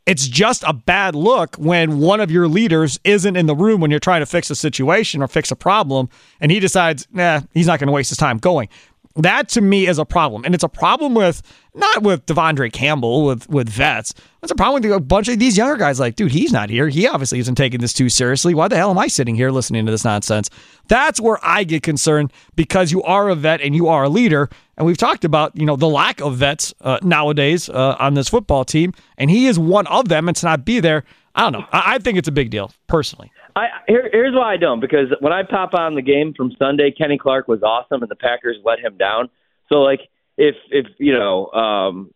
It's 0.06 0.28
just 0.28 0.64
a 0.66 0.72
bad 0.72 1.16
look 1.16 1.56
when 1.58 2.00
one 2.00 2.22
of 2.22 2.32
your 2.32 2.48
leaders 2.48 2.98
isn't 3.04 3.36
in 3.36 3.46
the 3.46 3.56
room 3.56 3.82
when 3.82 3.92
you're 3.92 4.00
trying 4.00 4.22
to 4.22 4.26
fix 4.26 4.50
a 4.50 4.56
situation 4.56 5.22
or 5.22 5.28
fix 5.28 5.52
a 5.52 5.56
problem, 5.56 6.10
and 6.40 6.50
he 6.50 6.62
decides, 6.62 7.08
nah, 7.12 7.42
he's 7.54 7.68
not 7.68 7.80
going 7.80 7.88
to 7.88 7.94
waste 7.94 8.10
his 8.10 8.18
time 8.18 8.38
going. 8.38 8.70
That 9.18 9.50
to 9.50 9.62
me 9.62 9.88
is 9.88 9.98
a 9.98 10.06
problem, 10.06 10.46
and 10.46 10.54
it's 10.54 10.64
a 10.64 10.70
problem 10.70 11.16
with 11.16 11.42
not 11.74 12.04
with 12.04 12.26
De'Vondre 12.28 12.72
Campbell 12.72 13.26
with 13.26 13.50
with 13.50 13.68
vets. 13.68 14.14
It's 14.44 14.52
a 14.52 14.56
problem 14.56 14.82
with 14.82 14.92
a 14.92 15.00
bunch 15.00 15.28
of 15.28 15.40
these 15.40 15.58
younger 15.58 15.76
guys. 15.76 16.00
Like, 16.00 16.16
dude, 16.16 16.32
he's 16.32 16.54
not 16.54 16.70
here. 16.70 16.88
He 16.88 17.08
obviously 17.08 17.40
isn't 17.40 17.56
taking 17.56 17.82
this 17.82 17.94
too 17.94 18.10
seriously. 18.10 18.54
Why 18.54 18.68
the 18.68 18.78
hell 18.78 18.92
am 18.92 18.98
I 18.98 19.08
sitting 19.08 19.36
here 19.36 19.50
listening 19.50 19.86
to 19.86 19.92
this 19.92 20.06
nonsense? 20.06 20.50
That's 20.88 21.20
where 21.20 21.40
I 21.44 21.64
get 21.64 21.82
concerned 21.82 22.32
because 22.56 22.92
you 22.92 23.02
are 23.04 23.30
a 23.30 23.36
vet 23.36 23.60
and 23.62 23.76
you 23.76 23.88
are 23.88 24.04
a 24.04 24.10
leader, 24.10 24.50
and 24.78 24.86
we've 24.86 24.98
talked 24.98 25.26
about 25.26 25.58
you 25.58 25.66
know 25.66 25.76
the 25.76 25.90
lack 25.90 26.22
of 26.22 26.38
vets 26.38 26.74
uh, 26.82 27.00
nowadays 27.02 27.70
uh, 27.70 27.96
on 28.00 28.14
this 28.14 28.30
football 28.30 28.66
team, 28.66 28.94
and 29.18 29.32
he 29.32 29.48
is 29.48 29.58
one 29.58 29.88
of 29.88 30.10
them. 30.10 30.28
And 30.28 30.38
to 30.38 30.46
not 30.46 30.64
be 30.64 30.80
there, 30.80 31.04
I 31.34 31.42
don't 31.42 31.54
know. 31.54 31.68
I, 31.72 31.96
I 31.96 31.98
think 31.98 32.20
it's 32.20 32.28
a 32.28 32.32
big 32.34 32.52
deal 32.52 32.72
personally. 32.88 33.32
I 33.58 33.68
here, 33.88 34.10
here's 34.12 34.36
why 34.36 34.54
I 34.54 34.58
don't 34.58 34.80
because 34.80 35.08
when 35.20 35.34
I 35.34 35.44
pop 35.44 35.74
on 35.74 35.96
the 35.96 36.02
game 36.02 36.34
from 36.36 36.52
Sunday, 36.60 36.92
Kenny 36.92 37.18
Clark 37.18 37.48
was 37.48 37.64
awesome 37.64 38.02
and 38.02 38.10
the 38.10 38.16
Packers 38.16 38.58
let 38.64 38.80
him 38.80 38.98
down. 38.98 39.30
So 39.70 39.76
like 39.82 40.02
if 40.38 40.56
if 40.70 40.86
you 41.00 41.14
know 41.14 41.48
um 41.52 42.12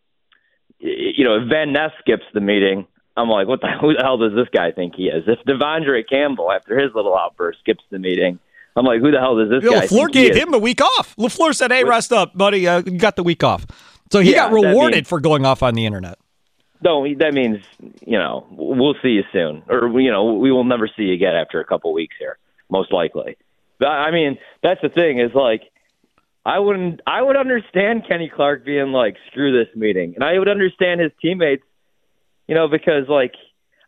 you 0.79 1.23
know 1.25 1.37
if 1.37 1.49
Van 1.49 1.73
Ness 1.73 1.91
skips 1.99 2.23
the 2.33 2.41
meeting, 2.41 2.85
I'm 3.17 3.27
like, 3.29 3.47
what 3.47 3.61
the 3.61 3.67
who 3.81 3.93
the 3.93 4.03
hell 4.03 4.17
does 4.17 4.33
this 4.35 4.47
guy 4.53 4.71
think 4.71 4.95
he 4.95 5.05
is? 5.07 5.23
If 5.27 5.39
De'Vondre 5.45 6.07
Campbell 6.07 6.51
after 6.51 6.77
his 6.79 6.91
little 6.93 7.17
outburst 7.17 7.59
skips 7.59 7.83
the 7.89 7.99
meeting, 7.99 8.39
I'm 8.75 8.85
like, 8.85 9.01
who 9.01 9.11
the 9.11 9.19
hell 9.19 9.35
does 9.37 9.49
this 9.49 9.63
Yo, 9.63 9.71
guy? 9.71 9.87
LaFleur 9.87 10.11
gave 10.11 10.35
him 10.35 10.51
the 10.51 10.59
week 10.59 10.81
off. 10.81 11.15
LaFleur 11.17 11.53
said, 11.55 11.71
"Hey, 11.71 11.83
rest 11.83 12.13
up, 12.13 12.37
buddy. 12.37 12.67
Uh, 12.67 12.83
you 12.85 12.97
got 12.97 13.15
the 13.15 13.23
week 13.23 13.43
off." 13.43 13.65
So 14.11 14.19
he 14.19 14.31
Yeah, 14.31 14.49
got 14.49 14.53
rewarded 14.53 14.95
means- 14.97 15.07
for 15.09 15.19
going 15.19 15.45
off 15.45 15.63
on 15.63 15.73
the 15.73 15.85
internet. 15.85 16.17
No, 16.83 17.05
that 17.19 17.33
means 17.33 17.59
you 18.01 18.17
know 18.17 18.47
we'll 18.51 18.95
see 19.03 19.09
you 19.09 19.23
soon, 19.31 19.63
or 19.69 19.99
you 20.01 20.11
know 20.11 20.33
we 20.33 20.51
will 20.51 20.63
never 20.63 20.87
see 20.87 21.03
you 21.03 21.13
again 21.13 21.35
after 21.35 21.59
a 21.59 21.65
couple 21.65 21.93
weeks 21.93 22.15
here, 22.17 22.37
most 22.69 22.91
likely. 22.91 23.37
But 23.79 23.89
I 23.89 24.11
mean, 24.11 24.37
that's 24.63 24.81
the 24.81 24.89
thing 24.89 25.19
is 25.19 25.31
like 25.35 25.61
I 26.43 26.57
wouldn't 26.57 27.01
I 27.05 27.21
would 27.21 27.37
understand 27.37 28.03
Kenny 28.07 28.31
Clark 28.33 28.65
being 28.65 28.91
like 28.91 29.15
screw 29.29 29.51
this 29.51 29.73
meeting, 29.75 30.13
and 30.15 30.23
I 30.23 30.39
would 30.39 30.49
understand 30.49 31.01
his 31.01 31.11
teammates, 31.21 31.63
you 32.47 32.55
know, 32.55 32.67
because 32.67 33.07
like 33.07 33.33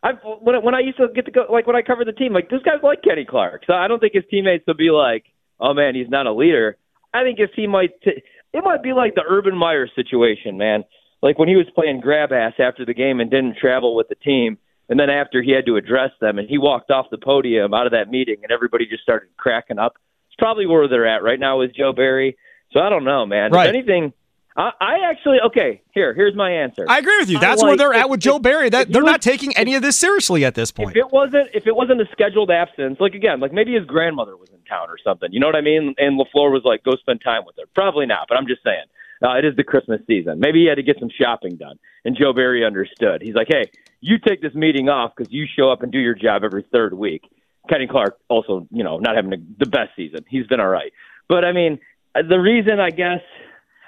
I 0.04 0.12
when 0.40 0.62
when 0.62 0.74
I 0.76 0.80
used 0.80 0.98
to 0.98 1.08
get 1.12 1.24
to 1.24 1.32
go 1.32 1.46
like 1.50 1.66
when 1.66 1.74
I 1.74 1.82
covered 1.82 2.06
the 2.06 2.12
team, 2.12 2.32
like 2.32 2.48
this 2.48 2.62
guy's 2.62 2.82
like 2.82 3.02
Kenny 3.02 3.24
Clark, 3.24 3.64
so 3.66 3.72
I 3.72 3.88
don't 3.88 3.98
think 3.98 4.12
his 4.14 4.24
teammates 4.30 4.64
would 4.68 4.76
be 4.76 4.90
like, 4.90 5.24
oh 5.58 5.74
man, 5.74 5.96
he's 5.96 6.08
not 6.08 6.26
a 6.26 6.32
leader. 6.32 6.76
I 7.12 7.24
think 7.24 7.40
his 7.40 7.50
team 7.56 7.70
might 7.70 7.90
t- 8.02 8.22
it 8.52 8.62
might 8.62 8.84
be 8.84 8.92
like 8.92 9.16
the 9.16 9.24
Urban 9.28 9.56
Meyer 9.56 9.88
situation, 9.96 10.56
man 10.56 10.84
like 11.24 11.38
when 11.38 11.48
he 11.48 11.56
was 11.56 11.66
playing 11.74 12.00
grab 12.00 12.32
ass 12.32 12.52
after 12.58 12.84
the 12.84 12.92
game 12.92 13.18
and 13.18 13.30
didn't 13.30 13.56
travel 13.56 13.96
with 13.96 14.08
the 14.08 14.14
team, 14.14 14.58
and 14.90 15.00
then 15.00 15.08
after 15.08 15.42
he 15.42 15.52
had 15.52 15.64
to 15.64 15.76
address 15.76 16.10
them 16.20 16.38
and 16.38 16.46
he 16.48 16.58
walked 16.58 16.90
off 16.90 17.06
the 17.10 17.16
podium 17.16 17.72
out 17.72 17.86
of 17.86 17.92
that 17.92 18.10
meeting 18.10 18.36
and 18.42 18.52
everybody 18.52 18.86
just 18.86 19.02
started 19.02 19.30
cracking 19.38 19.78
up. 19.78 19.94
It's 20.28 20.36
probably 20.36 20.66
where 20.66 20.86
they're 20.86 21.06
at 21.06 21.22
right 21.22 21.40
now 21.40 21.60
with 21.60 21.74
Joe 21.74 21.94
Barry. 21.94 22.36
So 22.72 22.80
I 22.80 22.90
don't 22.90 23.04
know, 23.04 23.24
man. 23.24 23.52
Right. 23.52 23.70
If 23.70 23.74
anything, 23.74 24.12
I, 24.54 24.70
I 24.78 25.10
actually 25.10 25.38
okay. 25.46 25.80
Here, 25.94 26.12
here's 26.12 26.34
my 26.36 26.50
answer. 26.50 26.84
I 26.86 26.98
agree 26.98 27.16
with 27.18 27.30
you. 27.30 27.38
That's 27.38 27.62
where 27.62 27.76
they're 27.76 27.94
at 27.94 28.04
if- 28.04 28.10
with 28.10 28.20
Joe 28.20 28.38
Barry. 28.38 28.68
That 28.68 28.88
if 28.88 28.92
they're 28.92 29.02
you 29.02 29.06
not 29.06 29.22
taking 29.22 29.56
any 29.56 29.74
of 29.76 29.82
this 29.82 29.98
seriously 29.98 30.44
at 30.44 30.54
this 30.54 30.70
point. 30.70 30.90
If 30.90 30.96
it 30.96 31.10
wasn't 31.10 31.48
if 31.54 31.66
it 31.66 31.74
wasn't 31.74 32.02
a 32.02 32.06
scheduled 32.12 32.50
absence, 32.50 32.98
like 33.00 33.14
again, 33.14 33.40
like 33.40 33.52
maybe 33.52 33.72
his 33.72 33.86
grandmother 33.86 34.36
was 34.36 34.50
in 34.50 34.60
town 34.68 34.90
or 34.90 34.98
something. 35.02 35.32
You 35.32 35.40
know 35.40 35.46
what 35.46 35.56
I 35.56 35.62
mean? 35.62 35.94
And 35.96 36.20
Lafleur 36.20 36.52
was 36.52 36.62
like, 36.64 36.84
"Go 36.84 36.96
spend 36.96 37.22
time 37.24 37.42
with 37.46 37.56
her." 37.56 37.64
Probably 37.74 38.04
not, 38.04 38.26
but 38.28 38.36
I'm 38.36 38.46
just 38.46 38.62
saying. 38.62 38.84
Uh, 39.22 39.38
it 39.38 39.44
is 39.44 39.56
the 39.56 39.64
Christmas 39.64 40.00
season. 40.06 40.40
Maybe 40.40 40.60
he 40.60 40.66
had 40.66 40.76
to 40.76 40.82
get 40.82 40.98
some 40.98 41.10
shopping 41.10 41.56
done, 41.56 41.78
and 42.04 42.16
Joe 42.16 42.32
Barry 42.32 42.64
understood. 42.64 43.22
He's 43.22 43.34
like, 43.34 43.48
"Hey, 43.48 43.70
you 44.00 44.18
take 44.18 44.42
this 44.42 44.54
meeting 44.54 44.88
off 44.88 45.12
because 45.16 45.32
you 45.32 45.46
show 45.46 45.70
up 45.70 45.82
and 45.82 45.92
do 45.92 45.98
your 45.98 46.14
job 46.14 46.42
every 46.44 46.64
third 46.72 46.94
week." 46.94 47.22
Kenny 47.68 47.86
Clark 47.86 48.18
also, 48.28 48.66
you 48.70 48.84
know, 48.84 48.98
not 48.98 49.16
having 49.16 49.30
the 49.58 49.66
best 49.66 49.90
season. 49.96 50.24
He's 50.28 50.46
been 50.46 50.60
all 50.60 50.68
right, 50.68 50.92
but 51.28 51.44
I 51.44 51.52
mean, 51.52 51.78
the 52.14 52.38
reason 52.38 52.80
I 52.80 52.90
guess 52.90 53.20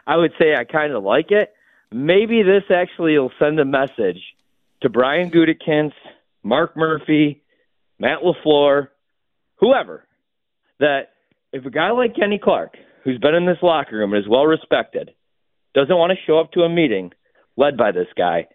I 0.07 0.17
would 0.17 0.33
say 0.39 0.55
I 0.55 0.65
kind 0.65 0.93
of 0.93 1.03
like 1.03 1.31
it. 1.31 1.53
Maybe 1.93 2.43
this 2.43 2.65
actually 2.71 3.19
will 3.19 3.33
send 3.39 3.59
a 3.61 3.65
message 3.65 4.21
to 4.83 4.89
Brian 4.89 5.31
Gutekunst, 5.31 5.93
Mark 6.43 6.77
Murphy, 6.77 7.43
Matt 7.99 8.19
LaFleur, 8.23 8.89
whoever, 9.57 10.07
that 10.79 11.11
if 11.53 11.65
a 11.65 11.71
guy 11.71 11.91
like 11.91 12.15
Kenny 12.15 12.39
Clark, 12.43 12.77
who's 13.07 13.19
been 13.19 13.37
in 13.37 13.47
this 13.47 13.62
locker 13.62 13.97
room 13.97 14.12
and 14.12 14.23
is 14.23 14.29
well 14.29 14.47
respected, 14.47 15.12
doesn't 15.75 15.97
want 15.97 16.11
to 16.11 16.19
show 16.27 16.40
up 16.40 16.51
to 16.53 16.62
a 16.62 16.69
meeting 16.69 17.12
led 17.57 17.77
by 17.77 17.92
this 17.92 18.09
guy, 18.19 18.49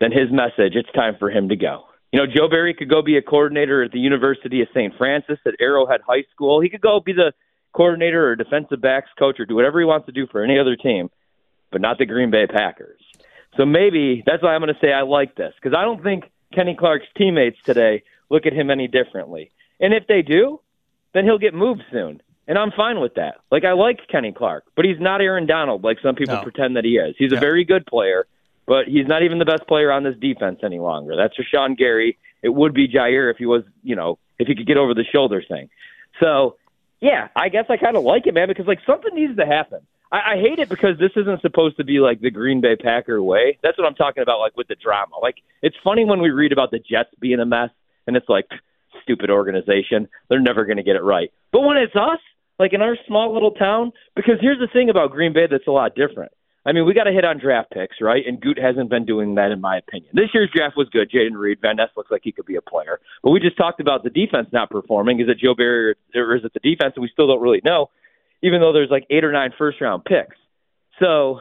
then 0.00 0.10
his 0.10 0.32
message, 0.32 0.74
it's 0.74 0.90
time 0.92 1.14
for 1.18 1.30
him 1.30 1.48
to 1.48 1.56
go. 1.56 1.84
You 2.12 2.18
know, 2.18 2.26
Joe 2.26 2.48
Barry 2.48 2.74
could 2.74 2.90
go 2.90 3.02
be 3.02 3.16
a 3.16 3.22
coordinator 3.22 3.84
at 3.84 3.92
the 3.92 4.00
University 4.00 4.60
of 4.62 4.68
St. 4.74 4.92
Francis 4.98 5.38
at 5.46 5.54
Arrowhead 5.60 6.00
High 6.06 6.24
School. 6.32 6.60
He 6.60 6.68
could 6.68 6.80
go 6.80 7.00
be 7.00 7.12
the 7.12 7.32
coordinator 7.72 8.28
or 8.28 8.34
defensive 8.34 8.80
backs 8.80 9.10
coach 9.16 9.38
or 9.38 9.46
do 9.46 9.54
whatever 9.54 9.78
he 9.78 9.86
wants 9.86 10.06
to 10.06 10.12
do 10.12 10.26
for 10.26 10.42
any 10.42 10.58
other 10.58 10.74
team, 10.74 11.08
but 11.70 11.80
not 11.80 11.98
the 11.98 12.06
Green 12.06 12.32
Bay 12.32 12.46
Packers. 12.48 13.00
So 13.56 13.64
maybe 13.64 14.24
that's 14.26 14.42
why 14.42 14.54
I'm 14.54 14.60
going 14.60 14.74
to 14.74 14.80
say 14.80 14.92
I 14.92 15.02
like 15.02 15.36
this 15.36 15.54
because 15.54 15.76
I 15.76 15.84
don't 15.84 16.02
think 16.02 16.24
Kenny 16.52 16.74
Clark's 16.76 17.06
teammates 17.16 17.58
today 17.64 18.02
look 18.28 18.44
at 18.44 18.52
him 18.52 18.70
any 18.70 18.88
differently. 18.88 19.52
And 19.78 19.94
if 19.94 20.08
they 20.08 20.22
do, 20.22 20.60
then 21.12 21.24
he'll 21.24 21.38
get 21.38 21.54
moved 21.54 21.82
soon. 21.92 22.20
And 22.46 22.58
I'm 22.58 22.70
fine 22.72 23.00
with 23.00 23.14
that. 23.14 23.36
Like 23.50 23.64
I 23.64 23.72
like 23.72 24.00
Kenny 24.10 24.32
Clark, 24.32 24.64
but 24.76 24.84
he's 24.84 25.00
not 25.00 25.20
Aaron 25.20 25.46
Donald 25.46 25.82
like 25.82 25.98
some 26.02 26.14
people 26.14 26.36
No. 26.36 26.42
pretend 26.42 26.76
that 26.76 26.84
he 26.84 26.96
is. 26.98 27.14
He's 27.18 27.32
a 27.32 27.36
very 27.40 27.64
good 27.64 27.86
player, 27.86 28.26
but 28.66 28.86
he's 28.86 29.06
not 29.06 29.22
even 29.22 29.38
the 29.38 29.44
best 29.46 29.66
player 29.66 29.90
on 29.90 30.04
this 30.04 30.16
defense 30.20 30.60
any 30.62 30.78
longer. 30.78 31.16
That's 31.16 31.34
Rashan 31.38 31.76
Gary. 31.78 32.18
It 32.42 32.50
would 32.50 32.74
be 32.74 32.86
Jaire 32.88 33.30
if 33.30 33.38
he 33.38 33.46
was, 33.46 33.62
you 33.82 33.96
know, 33.96 34.18
if 34.38 34.46
he 34.46 34.54
could 34.54 34.66
get 34.66 34.76
over 34.76 34.92
the 34.92 35.04
shoulder 35.04 35.42
thing. 35.48 35.70
So, 36.20 36.56
yeah, 37.00 37.28
I 37.34 37.48
guess 37.48 37.64
I 37.70 37.76
kind 37.78 37.96
of 37.96 38.04
like 38.04 38.26
it, 38.26 38.34
man, 38.34 38.48
because 38.48 38.66
like 38.66 38.80
something 38.86 39.14
needs 39.14 39.36
to 39.38 39.46
happen. 39.46 39.80
I, 40.12 40.34
I 40.34 40.36
hate 40.36 40.58
it 40.58 40.68
because 40.68 40.98
this 40.98 41.12
isn't 41.16 41.40
supposed 41.40 41.78
to 41.78 41.84
be 41.84 42.00
like 42.00 42.20
the 42.20 42.30
Green 42.30 42.60
Bay 42.60 42.76
Packer 42.76 43.22
way. 43.22 43.58
That's 43.62 43.78
what 43.78 43.86
I'm 43.86 43.94
talking 43.94 44.22
about, 44.22 44.40
like 44.40 44.56
with 44.56 44.68
the 44.68 44.76
drama. 44.76 45.16
Like 45.22 45.36
it's 45.62 45.76
funny 45.82 46.04
when 46.04 46.20
we 46.20 46.30
read 46.30 46.52
about 46.52 46.70
the 46.70 46.78
Jets 46.78 47.08
being 47.20 47.40
a 47.40 47.46
mess, 47.46 47.70
and 48.06 48.16
it's 48.16 48.28
like 48.28 48.46
stupid 49.02 49.30
organization. 49.30 50.08
They're 50.28 50.40
never 50.40 50.64
going 50.66 50.76
to 50.76 50.82
get 50.82 50.96
it 50.96 51.02
right. 51.02 51.32
But 51.52 51.60
when 51.62 51.76
it's 51.78 51.96
us, 51.96 52.20
like 52.58 52.72
in 52.72 52.82
our 52.82 52.96
small 53.06 53.32
little 53.32 53.52
town, 53.52 53.92
because 54.14 54.36
here's 54.40 54.58
the 54.58 54.68
thing 54.72 54.90
about 54.90 55.10
Green 55.10 55.32
Bay 55.32 55.46
that's 55.50 55.66
a 55.66 55.72
lot 55.72 55.94
different. 55.94 56.32
I 56.66 56.72
mean, 56.72 56.86
we 56.86 56.94
got 56.94 57.04
to 57.04 57.12
hit 57.12 57.26
on 57.26 57.38
draft 57.38 57.72
picks, 57.72 57.96
right? 58.00 58.22
And 58.26 58.40
Goot 58.40 58.58
hasn't 58.58 58.88
been 58.88 59.04
doing 59.04 59.34
that, 59.34 59.50
in 59.50 59.60
my 59.60 59.76
opinion. 59.76 60.10
This 60.14 60.30
year's 60.32 60.50
draft 60.54 60.76
was 60.78 60.88
good. 60.88 61.10
Jayden 61.10 61.36
Reed, 61.36 61.58
Van 61.60 61.76
Ness 61.76 61.90
looks 61.94 62.10
like 62.10 62.22
he 62.24 62.32
could 62.32 62.46
be 62.46 62.56
a 62.56 62.62
player. 62.62 63.00
But 63.22 63.30
we 63.30 63.40
just 63.40 63.58
talked 63.58 63.80
about 63.80 64.02
the 64.02 64.08
defense 64.08 64.48
not 64.50 64.70
performing. 64.70 65.20
Is 65.20 65.28
it 65.28 65.38
Joe 65.38 65.54
Barry 65.54 65.94
or 66.14 66.36
is 66.36 66.44
it 66.44 66.54
the 66.54 66.60
defense? 66.60 66.94
And 66.96 67.02
we 67.02 67.10
still 67.12 67.26
don't 67.26 67.42
really 67.42 67.60
know, 67.64 67.90
even 68.42 68.60
though 68.60 68.72
there's 68.72 68.90
like 68.90 69.06
eight 69.10 69.24
or 69.24 69.32
nine 69.32 69.50
first 69.58 69.78
round 69.82 70.06
picks. 70.06 70.36
So 71.00 71.40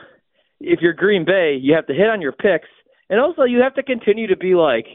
if 0.60 0.82
you're 0.82 0.94
Green 0.94 1.24
Bay, 1.24 1.58
you 1.62 1.76
have 1.76 1.88
to 1.88 1.94
hit 1.94 2.10
on 2.10 2.22
your 2.22 2.34
picks, 2.34 2.68
and 3.10 3.22
also 3.22 3.44
you 3.44 3.62
have 3.62 3.76
to 3.76 3.84
continue 3.84 4.28
to 4.28 4.38
be 4.38 4.56
like 4.56 4.88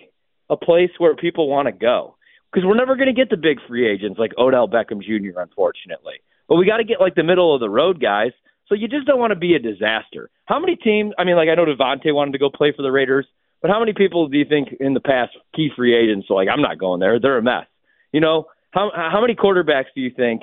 a 0.50 0.56
place 0.58 0.90
where 0.98 1.16
people 1.16 1.48
want 1.48 1.66
to 1.66 1.72
go. 1.72 2.16
Because 2.50 2.66
we're 2.66 2.76
never 2.76 2.96
going 2.96 3.08
to 3.08 3.14
get 3.14 3.30
the 3.30 3.36
big 3.36 3.58
free 3.68 3.88
agents 3.88 4.18
like 4.18 4.32
Odell 4.38 4.68
Beckham 4.68 5.02
Jr. 5.02 5.40
Unfortunately, 5.40 6.14
but 6.48 6.56
we 6.56 6.66
got 6.66 6.78
to 6.78 6.84
get 6.84 7.00
like 7.00 7.14
the 7.14 7.22
middle 7.22 7.54
of 7.54 7.60
the 7.60 7.70
road 7.70 8.00
guys. 8.00 8.32
So 8.68 8.74
you 8.74 8.88
just 8.88 9.06
don't 9.06 9.18
want 9.18 9.32
to 9.32 9.38
be 9.38 9.54
a 9.54 9.58
disaster. 9.58 10.30
How 10.44 10.58
many 10.58 10.76
teams? 10.76 11.14
I 11.18 11.24
mean, 11.24 11.36
like 11.36 11.48
I 11.48 11.54
know 11.54 11.64
Davante 11.64 12.12
wanted 12.12 12.32
to 12.32 12.38
go 12.38 12.50
play 12.50 12.72
for 12.74 12.82
the 12.82 12.92
Raiders, 12.92 13.26
but 13.62 13.70
how 13.70 13.80
many 13.80 13.92
people 13.92 14.28
do 14.28 14.36
you 14.36 14.44
think 14.44 14.68
in 14.78 14.94
the 14.94 15.00
past 15.00 15.32
key 15.54 15.70
free 15.74 15.96
agents 15.96 16.28
are 16.30 16.34
like 16.34 16.48
I'm 16.52 16.62
not 16.62 16.78
going 16.78 17.00
there? 17.00 17.18
They're 17.18 17.38
a 17.38 17.42
mess. 17.42 17.66
You 18.12 18.20
know 18.20 18.46
how 18.70 18.90
how 18.94 19.20
many 19.20 19.34
quarterbacks 19.34 19.92
do 19.94 20.00
you 20.00 20.10
think 20.14 20.42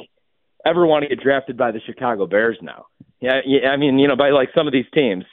ever 0.65 0.86
want 0.86 1.04
to 1.04 1.10
get 1.10 1.24
drafted 1.24 1.58
by 1.58 1.72
the 1.72 1.80
Chicago 1.86 2.26
Bears 2.26 2.58
now? 2.62 2.88
Yeah, 3.22 3.41
yeah 3.46 3.70
I 3.70 3.78
mean, 3.78 4.00
you 4.00 4.08
know, 4.08 4.15
by 4.15 4.30
like 4.30 4.50
some 4.56 4.68
of 4.68 4.74
these 4.74 4.86
teams. 4.94 5.26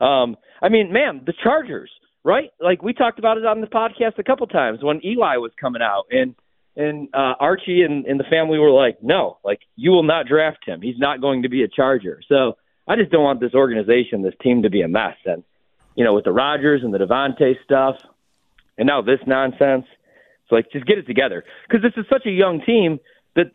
Um, 0.00 0.36
I 0.62 0.68
mean, 0.68 0.92
man, 0.92 1.22
the 1.24 1.34
Chargers. 1.42 1.90
Right? 2.24 2.50
Like 2.60 2.82
we 2.82 2.92
talked 2.92 3.18
about 3.18 3.38
it 3.38 3.46
on 3.46 3.60
the 3.60 3.66
podcast 3.66 4.18
a 4.18 4.22
couple 4.22 4.46
times 4.46 4.80
when 4.82 5.04
Eli 5.04 5.36
was 5.36 5.52
coming 5.60 5.82
out, 5.82 6.04
and 6.10 6.34
and 6.76 7.08
uh, 7.14 7.34
Archie 7.40 7.82
and, 7.82 8.06
and 8.06 8.18
the 8.18 8.24
family 8.24 8.58
were 8.58 8.70
like, 8.70 9.02
no, 9.02 9.38
like 9.44 9.60
you 9.76 9.90
will 9.90 10.02
not 10.02 10.26
draft 10.26 10.66
him. 10.66 10.80
He's 10.80 10.98
not 10.98 11.20
going 11.20 11.42
to 11.42 11.48
be 11.48 11.62
a 11.62 11.68
Charger. 11.68 12.20
So 12.28 12.56
I 12.86 12.96
just 12.96 13.10
don't 13.10 13.24
want 13.24 13.40
this 13.40 13.54
organization, 13.54 14.22
this 14.22 14.34
team, 14.42 14.62
to 14.62 14.70
be 14.70 14.82
a 14.82 14.88
mess. 14.88 15.16
And 15.24 15.42
you 15.96 16.04
know, 16.04 16.14
with 16.14 16.24
the 16.24 16.32
Rodgers 16.32 16.82
and 16.84 16.94
the 16.94 16.98
Davante 16.98 17.54
stuff, 17.64 17.96
and 18.78 18.86
now 18.86 19.02
this 19.02 19.20
nonsense. 19.26 19.86
it's 20.44 20.52
like, 20.52 20.70
just 20.72 20.86
get 20.86 20.98
it 20.98 21.06
together 21.06 21.44
because 21.68 21.82
this 21.82 21.92
is 21.96 22.06
such 22.08 22.26
a 22.26 22.30
young 22.30 22.62
team 22.64 23.00
that 23.34 23.50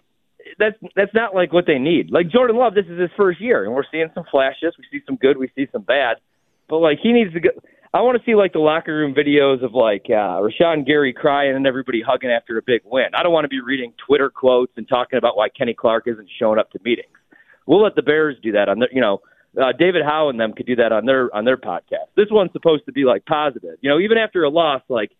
that's 0.59 0.75
that's 0.95 1.13
not 1.13 1.33
like 1.33 1.53
what 1.53 1.65
they 1.65 1.79
need. 1.79 2.11
Like 2.11 2.29
Jordan 2.29 2.57
Love, 2.57 2.75
this 2.75 2.85
is 2.85 2.99
his 2.99 3.09
first 3.17 3.41
year, 3.41 3.63
and 3.63 3.73
we're 3.73 3.83
seeing 3.91 4.09
some 4.13 4.25
flashes. 4.29 4.75
We 4.77 4.85
see 4.91 5.03
some 5.05 5.15
good, 5.15 5.37
we 5.37 5.49
see 5.55 5.67
some 5.71 5.81
bad, 5.81 6.17
but 6.69 6.77
like 6.77 6.99
he 7.01 7.13
needs 7.13 7.33
to 7.33 7.39
go. 7.39 7.49
I 7.95 8.01
want 8.01 8.19
to 8.19 8.25
see 8.29 8.35
like 8.35 8.51
the 8.51 8.59
locker 8.59 8.93
room 8.93 9.15
videos 9.15 9.63
of 9.63 9.73
like 9.73 10.07
uh, 10.09 10.43
Rashan 10.43 10.85
Gary 10.85 11.13
crying 11.13 11.55
and 11.55 11.65
everybody 11.65 12.03
hugging 12.05 12.29
after 12.29 12.57
a 12.57 12.61
big 12.61 12.81
win. 12.83 13.05
I 13.17 13.23
don't 13.23 13.31
want 13.31 13.45
to 13.45 13.49
be 13.49 13.61
reading 13.61 13.93
Twitter 14.05 14.29
quotes 14.29 14.73
and 14.75 14.85
talking 14.85 15.17
about 15.17 15.37
why 15.37 15.47
Kenny 15.47 15.73
Clark 15.73 16.03
isn't 16.07 16.27
showing 16.37 16.59
up 16.59 16.69
to 16.71 16.79
meetings. 16.83 17.07
We'll 17.65 17.81
let 17.81 17.95
the 17.95 18.01
Bears 18.01 18.35
do 18.43 18.51
that 18.51 18.67
on 18.67 18.79
their, 18.79 18.89
you 18.91 18.99
know, 18.99 19.21
uh, 19.57 19.71
David 19.79 20.01
Howe 20.03 20.27
and 20.27 20.37
them 20.37 20.51
could 20.51 20.65
do 20.65 20.75
that 20.75 20.91
on 20.91 21.05
their 21.05 21.33
on 21.33 21.45
their 21.45 21.55
podcast. 21.55 22.11
This 22.17 22.25
one's 22.29 22.51
supposed 22.51 22.85
to 22.87 22.91
be 22.91 23.05
like 23.05 23.25
positive, 23.25 23.77
you 23.79 23.89
know. 23.89 23.99
Even 23.99 24.17
after 24.17 24.43
a 24.43 24.49
loss, 24.49 24.81
like 24.89 25.11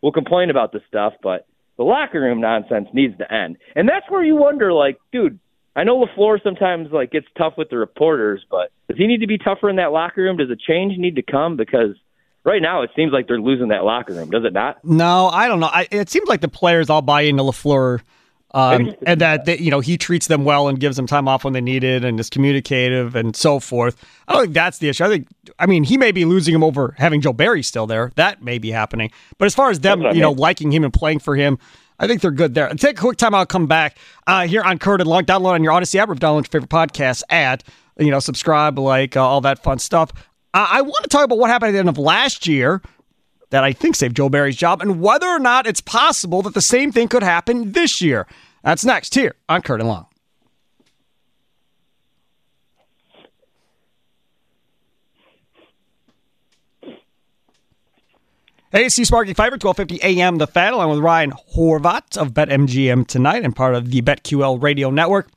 we'll 0.00 0.12
complain 0.12 0.48
about 0.48 0.72
this 0.72 0.80
stuff, 0.88 1.12
but 1.22 1.46
the 1.76 1.84
locker 1.84 2.18
room 2.18 2.40
nonsense 2.40 2.88
needs 2.94 3.18
to 3.18 3.30
end. 3.30 3.58
And 3.76 3.86
that's 3.86 4.08
where 4.08 4.24
you 4.24 4.36
wonder, 4.36 4.72
like, 4.72 4.96
dude, 5.12 5.38
I 5.76 5.84
know 5.84 6.02
LaFleur 6.02 6.42
sometimes 6.42 6.88
like 6.92 7.10
gets 7.10 7.26
tough 7.36 7.54
with 7.58 7.68
the 7.68 7.76
reporters, 7.76 8.42
but 8.50 8.72
does 8.88 8.96
he 8.96 9.06
need 9.06 9.20
to 9.20 9.26
be 9.26 9.36
tougher 9.36 9.68
in 9.68 9.76
that 9.76 9.92
locker 9.92 10.22
room? 10.22 10.38
Does 10.38 10.48
a 10.48 10.56
change 10.56 10.94
need 10.96 11.16
to 11.16 11.22
come? 11.22 11.58
Because 11.58 11.94
right 12.44 12.62
now 12.62 12.82
it 12.82 12.90
seems 12.96 13.12
like 13.12 13.28
they're 13.28 13.40
losing 13.40 13.68
that 13.68 13.84
locker 13.84 14.14
room, 14.14 14.30
does 14.30 14.44
it 14.44 14.52
not? 14.52 14.84
No, 14.84 15.28
I 15.28 15.48
don't 15.48 15.60
know. 15.60 15.70
I, 15.72 15.88
it 15.90 16.10
seems 16.10 16.28
like 16.28 16.40
the 16.40 16.48
players 16.48 16.90
all 16.90 17.02
buy 17.02 17.22
into 17.22 17.42
LaFleur. 17.42 18.00
Um, 18.54 18.94
and 19.06 19.18
that 19.22 19.46
they, 19.46 19.56
you 19.56 19.70
know 19.70 19.80
he 19.80 19.96
treats 19.96 20.26
them 20.26 20.44
well 20.44 20.68
and 20.68 20.78
gives 20.78 20.96
them 20.96 21.06
time 21.06 21.26
off 21.26 21.42
when 21.42 21.54
they 21.54 21.62
need 21.62 21.84
it 21.84 22.04
and 22.04 22.20
is 22.20 22.28
communicative 22.28 23.16
and 23.16 23.34
so 23.34 23.58
forth. 23.58 23.96
I 24.28 24.34
don't 24.34 24.42
think 24.42 24.52
that's 24.54 24.76
the 24.76 24.90
issue. 24.90 25.04
I 25.04 25.08
think 25.08 25.28
I 25.58 25.64
mean 25.64 25.84
he 25.84 25.96
may 25.96 26.12
be 26.12 26.26
losing 26.26 26.54
him 26.54 26.62
over 26.62 26.94
having 26.98 27.22
Joe 27.22 27.32
Barry 27.32 27.62
still 27.62 27.86
there. 27.86 28.12
That 28.16 28.42
may 28.42 28.58
be 28.58 28.70
happening. 28.70 29.10
But 29.38 29.46
as 29.46 29.54
far 29.54 29.70
as 29.70 29.80
them, 29.80 30.02
you 30.02 30.20
know, 30.20 30.32
liking 30.32 30.70
him 30.70 30.84
and 30.84 30.92
playing 30.92 31.20
for 31.20 31.34
him, 31.34 31.58
I 31.98 32.06
think 32.06 32.20
they're 32.20 32.30
good 32.30 32.52
there. 32.52 32.68
Take 32.74 32.98
a 32.98 33.00
quick 33.00 33.16
time. 33.16 33.34
I'll 33.34 33.46
come 33.46 33.66
back 33.66 33.96
uh, 34.26 34.46
here 34.46 34.62
on 34.62 34.78
Curd 34.78 35.00
and 35.00 35.08
Long. 35.08 35.24
Download 35.24 35.52
on 35.52 35.64
your 35.64 35.72
Audacy 35.72 35.94
app 35.94 36.10
or 36.10 36.14
download 36.14 36.52
your 36.52 36.60
favorite 36.60 36.68
podcast 36.68 37.22
at 37.30 37.64
you 37.98 38.10
know 38.10 38.18
subscribe, 38.18 38.78
like 38.78 39.16
uh, 39.16 39.26
all 39.26 39.40
that 39.40 39.62
fun 39.62 39.78
stuff. 39.78 40.12
Uh, 40.54 40.68
I 40.70 40.82
want 40.82 41.02
to 41.02 41.08
talk 41.08 41.24
about 41.24 41.38
what 41.38 41.50
happened 41.50 41.70
at 41.70 41.72
the 41.72 41.78
end 41.78 41.88
of 41.88 41.98
last 41.98 42.46
year 42.46 42.82
that 43.50 43.64
I 43.64 43.72
think 43.72 43.96
saved 43.96 44.16
Joe 44.16 44.28
Barry's 44.28 44.56
job 44.56 44.82
and 44.82 45.00
whether 45.00 45.26
or 45.26 45.38
not 45.38 45.66
it's 45.66 45.80
possible 45.80 46.42
that 46.42 46.54
the 46.54 46.60
same 46.60 46.92
thing 46.92 47.08
could 47.08 47.22
happen 47.22 47.72
this 47.72 48.00
year. 48.00 48.26
That's 48.62 48.84
next 48.84 49.14
here 49.14 49.34
on 49.48 49.62
Curd 49.62 49.80
and 49.80 49.88
Long. 49.88 50.06
Hey, 58.70 58.88
C 58.88 59.04
Sparky 59.04 59.34
Fifer, 59.34 59.58
1250 59.60 60.02
AM 60.02 60.38
The 60.38 60.46
Fan, 60.46 60.72
along 60.72 60.88
with 60.90 61.00
Ryan 61.00 61.32
Horvat 61.54 62.16
of 62.16 62.32
BetMGM 62.32 63.06
tonight 63.06 63.44
and 63.44 63.54
part 63.54 63.74
of 63.74 63.90
the 63.90 64.00
BetQL 64.00 64.62
radio 64.62 64.90
network. 64.90 65.28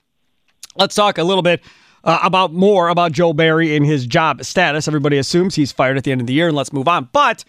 Let's 0.77 0.95
talk 0.95 1.17
a 1.17 1.23
little 1.23 1.43
bit 1.43 1.61
uh, 2.05 2.19
about 2.23 2.53
more 2.53 2.87
about 2.87 3.11
Joe 3.11 3.33
Barry 3.33 3.75
and 3.75 3.85
his 3.85 4.05
job 4.05 4.43
status. 4.45 4.87
Everybody 4.87 5.17
assumes 5.17 5.55
he's 5.55 5.71
fired 5.71 5.97
at 5.97 6.03
the 6.03 6.11
end 6.11 6.21
of 6.21 6.27
the 6.27 6.33
year, 6.33 6.47
and 6.47 6.55
let's 6.55 6.71
move 6.71 6.87
on. 6.87 7.09
But 7.11 7.43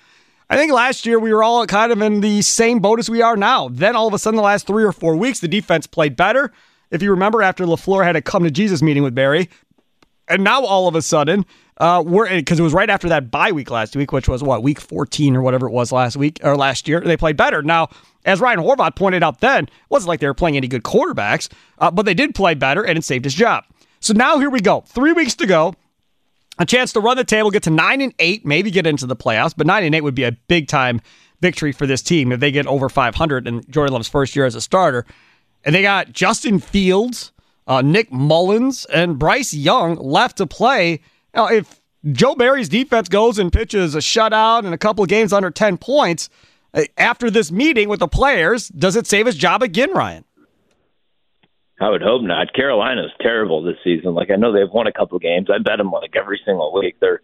I 0.48 0.56
think 0.56 0.72
last 0.72 1.06
year 1.06 1.18
we 1.18 1.32
were 1.32 1.44
all 1.44 1.66
kind 1.66 1.92
of 1.92 2.00
in 2.00 2.20
the 2.22 2.42
same 2.42 2.80
boat 2.80 2.98
as 2.98 3.10
we 3.10 3.20
are 3.22 3.36
now. 3.36 3.68
Then 3.68 3.94
all 3.94 4.08
of 4.08 4.14
a 4.14 4.18
sudden, 4.18 4.36
the 4.36 4.42
last 4.42 4.66
three 4.66 4.84
or 4.84 4.92
four 4.92 5.14
weeks, 5.14 5.40
the 5.40 5.48
defense 5.48 5.86
played 5.86 6.16
better. 6.16 6.52
If 6.90 7.02
you 7.02 7.10
remember, 7.10 7.42
after 7.42 7.66
LaFleur 7.66 8.04
had 8.04 8.16
a 8.16 8.22
come 8.22 8.44
to 8.44 8.50
Jesus 8.50 8.80
meeting 8.80 9.02
with 9.02 9.14
Barry, 9.14 9.50
and 10.28 10.42
now 10.42 10.64
all 10.64 10.88
of 10.88 10.94
a 10.94 11.02
sudden, 11.02 11.44
uh, 11.78 12.02
we're 12.04 12.28
because 12.28 12.58
it 12.58 12.62
was 12.62 12.72
right 12.72 12.88
after 12.88 13.08
that 13.10 13.30
bye 13.30 13.52
week 13.52 13.70
last 13.70 13.94
week, 13.94 14.10
which 14.10 14.28
was 14.28 14.42
what 14.42 14.62
week 14.62 14.80
14 14.80 15.36
or 15.36 15.42
whatever 15.42 15.66
it 15.66 15.72
was 15.72 15.92
last 15.92 16.16
week 16.16 16.40
or 16.42 16.56
last 16.56 16.88
year. 16.88 17.00
They 17.00 17.16
played 17.16 17.36
better. 17.36 17.62
Now, 17.62 17.88
as 18.24 18.40
Ryan 18.40 18.60
Horvat 18.60 18.96
pointed 18.96 19.22
out, 19.22 19.40
then 19.40 19.64
it 19.64 19.70
wasn't 19.90 20.08
like 20.08 20.20
they 20.20 20.26
were 20.26 20.34
playing 20.34 20.56
any 20.56 20.68
good 20.68 20.84
quarterbacks, 20.84 21.48
uh, 21.78 21.90
but 21.90 22.06
they 22.06 22.14
did 22.14 22.34
play 22.34 22.54
better, 22.54 22.82
and 22.82 22.96
it 22.96 23.04
saved 23.04 23.24
his 23.24 23.34
job. 23.34 23.64
So 24.00 24.12
now 24.14 24.38
here 24.38 24.50
we 24.50 24.60
go. 24.60 24.82
Three 24.82 25.12
weeks 25.12 25.34
to 25.36 25.46
go. 25.46 25.74
A 26.58 26.64
chance 26.64 26.92
to 26.94 27.00
run 27.00 27.16
the 27.18 27.24
table, 27.24 27.50
get 27.50 27.64
to 27.64 27.70
nine 27.70 28.00
and 28.00 28.14
eight, 28.18 28.46
maybe 28.46 28.70
get 28.70 28.86
into 28.86 29.06
the 29.06 29.16
playoffs. 29.16 29.54
But 29.56 29.66
nine 29.66 29.84
and 29.84 29.94
eight 29.94 30.00
would 30.00 30.14
be 30.14 30.24
a 30.24 30.32
big 30.32 30.68
time 30.68 31.00
victory 31.40 31.72
for 31.72 31.86
this 31.86 32.02
team 32.02 32.32
if 32.32 32.40
they 32.40 32.50
get 32.50 32.66
over 32.66 32.88
500 32.88 33.46
in 33.46 33.62
Jordan 33.68 33.92
Love's 33.92 34.08
first 34.08 34.34
year 34.34 34.46
as 34.46 34.54
a 34.54 34.60
starter. 34.60 35.04
And 35.64 35.74
they 35.74 35.82
got 35.82 36.12
Justin 36.12 36.58
Fields, 36.58 37.32
uh, 37.66 37.82
Nick 37.82 38.10
Mullens, 38.10 38.86
and 38.86 39.18
Bryce 39.18 39.52
Young 39.52 39.96
left 39.96 40.38
to 40.38 40.46
play. 40.46 41.00
Now, 41.34 41.48
if 41.48 41.80
Joe 42.12 42.34
Barry's 42.34 42.68
defense 42.68 43.08
goes 43.08 43.38
and 43.38 43.52
pitches 43.52 43.94
a 43.94 43.98
shutout 43.98 44.64
and 44.64 44.72
a 44.72 44.78
couple 44.78 45.02
of 45.02 45.10
games 45.10 45.32
under 45.32 45.50
10 45.50 45.76
points 45.76 46.30
uh, 46.72 46.84
after 46.96 47.30
this 47.30 47.50
meeting 47.50 47.88
with 47.88 48.00
the 48.00 48.08
players, 48.08 48.68
does 48.68 48.96
it 48.96 49.06
save 49.06 49.26
his 49.26 49.36
job 49.36 49.62
again, 49.62 49.92
Ryan? 49.92 50.24
I 51.80 51.90
would 51.90 52.02
hope 52.02 52.22
not. 52.22 52.54
Carolina's 52.54 53.12
terrible 53.20 53.62
this 53.62 53.76
season. 53.84 54.14
Like 54.14 54.30
I 54.30 54.36
know 54.36 54.52
they've 54.52 54.72
won 54.72 54.86
a 54.86 54.92
couple 54.92 55.18
games. 55.18 55.48
I 55.52 55.58
bet 55.58 55.78
them 55.78 55.90
like 55.90 56.14
every 56.16 56.40
single 56.44 56.72
week. 56.72 56.96
They're 57.00 57.20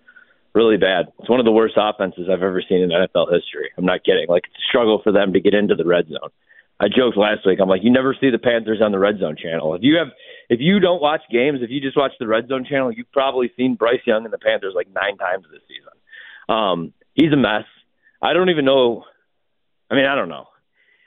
really 0.55 0.77
bad. 0.77 1.07
It's 1.19 1.31
one 1.31 1.41
of 1.41 1.47
the 1.47 1.53
worst 1.53 1.75
offenses 1.77 2.29
I've 2.31 2.43
ever 2.43 2.63
seen 2.69 2.81
in 2.83 2.91
NFL 2.91 3.33
history. 3.33 3.71
I'm 3.79 3.87
not 3.87 4.05
kidding. 4.05 4.27
Like 4.29 4.45
it's 4.47 4.57
a 4.57 4.69
struggle 4.69 5.01
for 5.03 5.13
them 5.13 5.33
to 5.33 5.41
get 5.41 5.55
into 5.55 5.75
the 5.75 5.87
red 5.87 6.09
zone. 6.09 6.31
I 6.81 6.87
joked 6.89 7.17
last 7.17 7.47
week. 7.47 7.61
I'm 7.63 7.69
like, 7.69 7.85
you 7.85 7.93
never 7.93 8.15
see 8.21 8.31
the 8.31 8.39
Panthers 8.39 8.81
on 8.83 8.93
the 8.93 8.99
red 8.99 9.19
zone 9.21 9.37
channel. 9.41 9.75
If 9.75 9.83
you 9.83 9.99
have, 9.99 10.09
if 10.49 10.59
you 10.61 10.81
don't 10.81 11.01
watch 11.01 11.21
games, 11.31 11.61
if 11.63 11.71
you 11.71 11.81
just 11.81 11.97
watch 11.97 12.13
the 12.19 12.27
red 12.27 12.49
zone 12.49 12.67
channel, 12.69 12.91
you've 12.91 13.13
probably 13.13 13.53
seen 13.57 13.77
Bryce 13.77 14.01
Young 14.05 14.25
and 14.25 14.33
the 14.33 14.39
Panthers 14.39 14.75
like 14.75 14.89
nine 14.93 15.17
times 15.17 15.45
this 15.51 15.63
season. 15.69 15.93
Um, 16.55 16.93
he's 17.15 17.33
a 17.33 17.37
mess. 17.37 17.65
I 18.21 18.33
don't 18.33 18.51
even 18.51 18.65
know. 18.65 19.05
I 19.91 19.95
mean, 19.95 20.07
I 20.07 20.17
don't 20.17 20.29
know. 20.29 20.49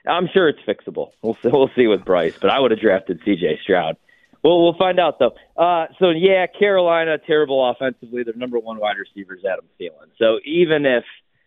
I'm 0.08 0.28
sure 0.32 0.48
it's 0.48 0.60
fixable. 0.68 1.12
We'll 1.22 1.36
see, 1.36 1.50
we'll 1.50 1.72
see 1.76 1.88
with 1.88 2.06
Bryce, 2.06 2.38
but 2.40 2.50
I 2.50 2.60
would 2.60 2.72
have 2.72 2.80
drafted 2.80 3.22
C.J. 3.26 3.60
Stroud. 3.64 3.98
Well, 4.44 4.62
we'll 4.62 4.78
find 4.78 5.00
out 5.00 5.18
though. 5.18 5.34
Uh, 5.58 5.88
so 5.98 6.12
yeah, 6.12 6.46
Carolina 6.46 7.18
terrible 7.18 7.68
offensively. 7.68 8.22
Their 8.22 8.36
number 8.36 8.60
one 8.60 8.78
wide 8.78 8.98
receiver 8.98 9.36
is 9.36 9.44
Adam 9.44 9.66
Thielen. 9.82 10.10
So 10.20 10.40
even 10.46 10.86
if 10.86 11.04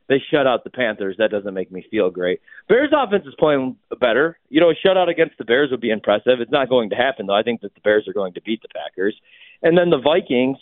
they 0.09 0.21
shut 0.33 0.49
out 0.49 0.65
the 0.65 0.71
Panthers, 0.71 1.17
that 1.19 1.31
doesn't 1.31 1.55
make 1.55 1.71
me 1.71 1.87
feel 1.91 2.11
great. 2.11 2.41
Bears 2.69 2.91
offense 2.93 3.25
is 3.25 3.35
playing 3.39 3.77
better. 4.01 4.39
You 4.49 4.61
know, 4.61 4.71
a 4.71 4.75
shutout 4.75 5.09
against 5.09 5.39
the 5.39 5.45
Bears 5.45 5.71
would 5.71 5.81
be 5.81 5.91
impressive. 5.91 6.41
It's 6.41 6.51
not 6.51 6.69
going 6.69 6.91
to 6.91 6.97
happen 6.97 7.27
though. 7.27 7.37
I 7.37 7.45
think 7.45 7.61
that 7.61 7.75
the 7.75 7.81
Bears 7.83 8.09
are 8.09 8.13
going 8.13 8.35
to 8.35 8.43
beat 8.43 8.63
the 8.63 8.69
Packers, 8.75 9.15
and 9.63 9.79
then 9.79 9.91
the 9.91 10.01
Vikings. 10.01 10.59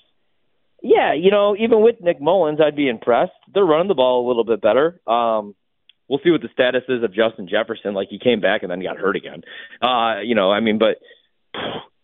Yeah, 0.82 1.14
you 1.14 1.30
know, 1.30 1.56
even 1.58 1.80
with 1.80 2.02
Nick 2.02 2.20
Mullens, 2.20 2.60
I'd 2.60 2.76
be 2.76 2.88
impressed. 2.88 3.32
They're 3.54 3.64
running 3.64 3.88
the 3.88 3.94
ball 3.94 4.26
a 4.26 4.28
little 4.28 4.44
bit 4.44 4.60
better. 4.60 5.00
Um, 5.06 5.54
we'll 6.08 6.20
see 6.22 6.30
what 6.30 6.42
the 6.42 6.48
status 6.52 6.82
is 6.88 7.02
of 7.02 7.12
Justin 7.12 7.48
Jefferson. 7.48 7.94
Like 7.94 8.08
he 8.10 8.18
came 8.18 8.40
back 8.40 8.62
and 8.62 8.70
then 8.70 8.82
got 8.82 8.96
hurt 8.96 9.16
again. 9.16 9.42
Uh, 9.82 10.20
you 10.24 10.34
know, 10.34 10.50
I 10.50 10.60
mean, 10.60 10.78
but 10.78 10.98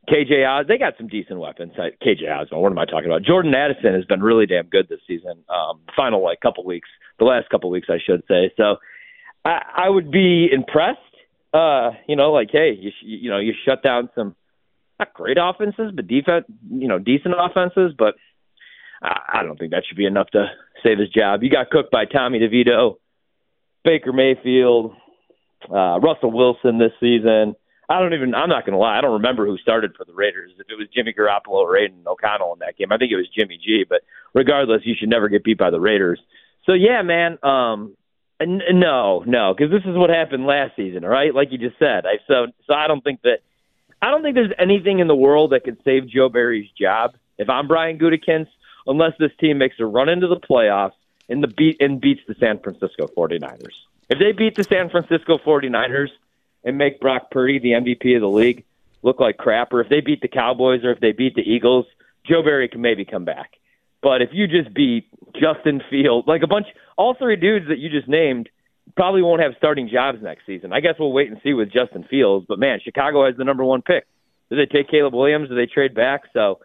KJ 0.08 0.46
Oz, 0.46 0.66
they 0.68 0.78
got 0.78 0.94
some 0.98 1.08
decent 1.08 1.38
weapons. 1.38 1.72
KJ 1.76 2.28
Osborn, 2.28 2.62
what 2.62 2.72
am 2.72 2.78
I 2.78 2.86
talking 2.86 3.06
about? 3.06 3.22
Jordan 3.22 3.54
Addison 3.54 3.94
has 3.94 4.04
been 4.04 4.22
really 4.22 4.46
damn 4.46 4.66
good 4.66 4.88
this 4.88 5.00
season. 5.06 5.44
Um, 5.48 5.80
final 5.94 6.22
like 6.22 6.40
couple 6.40 6.64
weeks, 6.64 6.88
the 7.18 7.24
last 7.24 7.48
couple 7.50 7.70
weeks, 7.70 7.88
I 7.90 7.98
should 8.04 8.22
say. 8.28 8.52
So 8.56 8.76
I, 9.44 9.62
I 9.86 9.88
would 9.88 10.10
be 10.10 10.48
impressed. 10.52 10.98
Uh, 11.54 11.90
you 12.08 12.16
know, 12.16 12.32
like 12.32 12.48
hey, 12.50 12.76
you 12.78 12.90
you 13.02 13.30
know, 13.30 13.38
you 13.38 13.52
shut 13.64 13.82
down 13.82 14.08
some 14.14 14.34
not 14.98 15.12
great 15.14 15.36
offenses, 15.40 15.92
but 15.94 16.06
defense, 16.06 16.46
you 16.70 16.88
know, 16.88 16.98
decent 16.98 17.34
offenses, 17.38 17.92
but 17.96 18.14
I 19.02 19.42
don't 19.42 19.58
think 19.58 19.72
that 19.72 19.82
should 19.86 19.96
be 19.96 20.06
enough 20.06 20.28
to 20.30 20.46
save 20.82 20.98
his 20.98 21.08
job. 21.10 21.42
You 21.42 21.50
got 21.50 21.70
cooked 21.70 21.90
by 21.90 22.04
Tommy 22.04 22.38
DeVito 22.38 22.96
Baker 23.84 24.12
Mayfield, 24.12 24.94
uh, 25.70 25.98
Russell 26.00 26.32
Wilson 26.32 26.78
this 26.78 26.92
season. 27.00 27.54
I 27.88 27.98
don't 27.98 28.14
even. 28.14 28.34
I'm 28.34 28.48
not 28.48 28.64
going 28.64 28.72
to 28.72 28.78
lie. 28.78 28.96
I 28.96 29.00
don't 29.00 29.14
remember 29.14 29.44
who 29.44 29.58
started 29.58 29.92
for 29.96 30.04
the 30.04 30.14
Raiders. 30.14 30.52
If 30.58 30.66
it 30.70 30.78
was 30.78 30.88
Jimmy 30.94 31.12
Garoppolo 31.12 31.60
or 31.60 31.76
Aidan 31.76 32.04
O'Connell 32.06 32.54
in 32.54 32.60
that 32.60 32.76
game, 32.78 32.92
I 32.92 32.96
think 32.96 33.12
it 33.12 33.16
was 33.16 33.28
Jimmy 33.36 33.58
G. 33.62 33.84
But 33.86 34.00
regardless, 34.34 34.82
you 34.84 34.94
should 34.98 35.10
never 35.10 35.28
get 35.28 35.44
beat 35.44 35.58
by 35.58 35.70
the 35.70 35.80
Raiders. 35.80 36.20
So 36.64 36.72
yeah, 36.72 37.02
man. 37.02 37.38
Um, 37.42 37.96
n- 38.40 38.62
no, 38.72 39.24
no, 39.26 39.52
because 39.54 39.70
this 39.70 39.82
is 39.84 39.96
what 39.96 40.10
happened 40.10 40.46
last 40.46 40.76
season, 40.76 41.04
right? 41.04 41.34
Like 41.34 41.48
you 41.50 41.58
just 41.58 41.78
said. 41.78 42.06
I 42.06 42.16
so 42.26 42.46
so 42.66 42.74
I 42.74 42.86
don't 42.86 43.02
think 43.02 43.20
that. 43.22 43.38
I 44.00 44.10
don't 44.10 44.22
think 44.22 44.34
there's 44.34 44.54
anything 44.58 44.98
in 44.98 45.06
the 45.06 45.14
world 45.14 45.52
that 45.52 45.64
could 45.64 45.78
save 45.84 46.08
Joe 46.08 46.28
Barry's 46.28 46.70
job 46.80 47.12
if 47.38 47.48
I'm 47.48 47.68
Brian 47.68 47.98
Gutekunst, 47.98 48.48
unless 48.86 49.12
this 49.18 49.30
team 49.38 49.58
makes 49.58 49.76
a 49.78 49.84
run 49.84 50.08
into 50.08 50.28
the 50.28 50.40
playoffs 50.40 50.92
and 51.32 51.42
the 51.42 51.48
beat 51.48 51.78
and 51.80 52.00
beats 52.00 52.20
the 52.28 52.34
San 52.38 52.58
Francisco 52.60 53.08
49ers. 53.16 53.74
If 54.08 54.18
they 54.18 54.32
beat 54.32 54.54
the 54.54 54.64
San 54.64 54.90
Francisco 54.90 55.38
49ers 55.38 56.10
and 56.64 56.78
make 56.78 57.00
Brock 57.00 57.30
Purdy 57.30 57.58
the 57.58 57.70
MVP 57.70 58.14
of 58.14 58.20
the 58.20 58.28
league 58.28 58.64
look 59.02 59.18
like 59.18 59.36
crap, 59.36 59.72
or 59.72 59.80
if 59.80 59.88
they 59.88 60.00
beat 60.00 60.20
the 60.20 60.28
Cowboys 60.28 60.84
or 60.84 60.92
if 60.92 61.00
they 61.00 61.12
beat 61.12 61.34
the 61.34 61.42
Eagles, 61.42 61.86
Joe 62.24 62.42
Barry 62.42 62.68
can 62.68 62.80
maybe 62.80 63.04
come 63.04 63.24
back. 63.24 63.58
But 64.02 64.20
if 64.20 64.30
you 64.32 64.46
just 64.46 64.72
beat 64.74 65.08
Justin 65.34 65.80
Field, 65.88 66.26
like 66.26 66.42
a 66.42 66.46
bunch, 66.46 66.66
all 66.96 67.14
three 67.14 67.36
dudes 67.36 67.68
that 67.68 67.78
you 67.78 67.88
just 67.88 68.08
named 68.08 68.48
probably 68.96 69.22
won't 69.22 69.40
have 69.40 69.54
starting 69.56 69.88
jobs 69.88 70.18
next 70.22 70.44
season. 70.44 70.72
I 70.72 70.80
guess 70.80 70.94
we'll 70.98 71.12
wait 71.12 71.30
and 71.30 71.40
see 71.42 71.54
with 71.54 71.72
Justin 71.72 72.04
Fields. 72.10 72.46
But 72.48 72.58
man, 72.58 72.80
Chicago 72.84 73.24
has 73.26 73.36
the 73.36 73.44
number 73.44 73.64
one 73.64 73.82
pick. 73.82 74.06
Do 74.50 74.56
they 74.56 74.66
take 74.66 74.90
Caleb 74.90 75.14
Williams? 75.14 75.48
Do 75.48 75.54
they 75.54 75.66
trade 75.66 75.94
back? 75.94 76.22
So, 76.32 76.60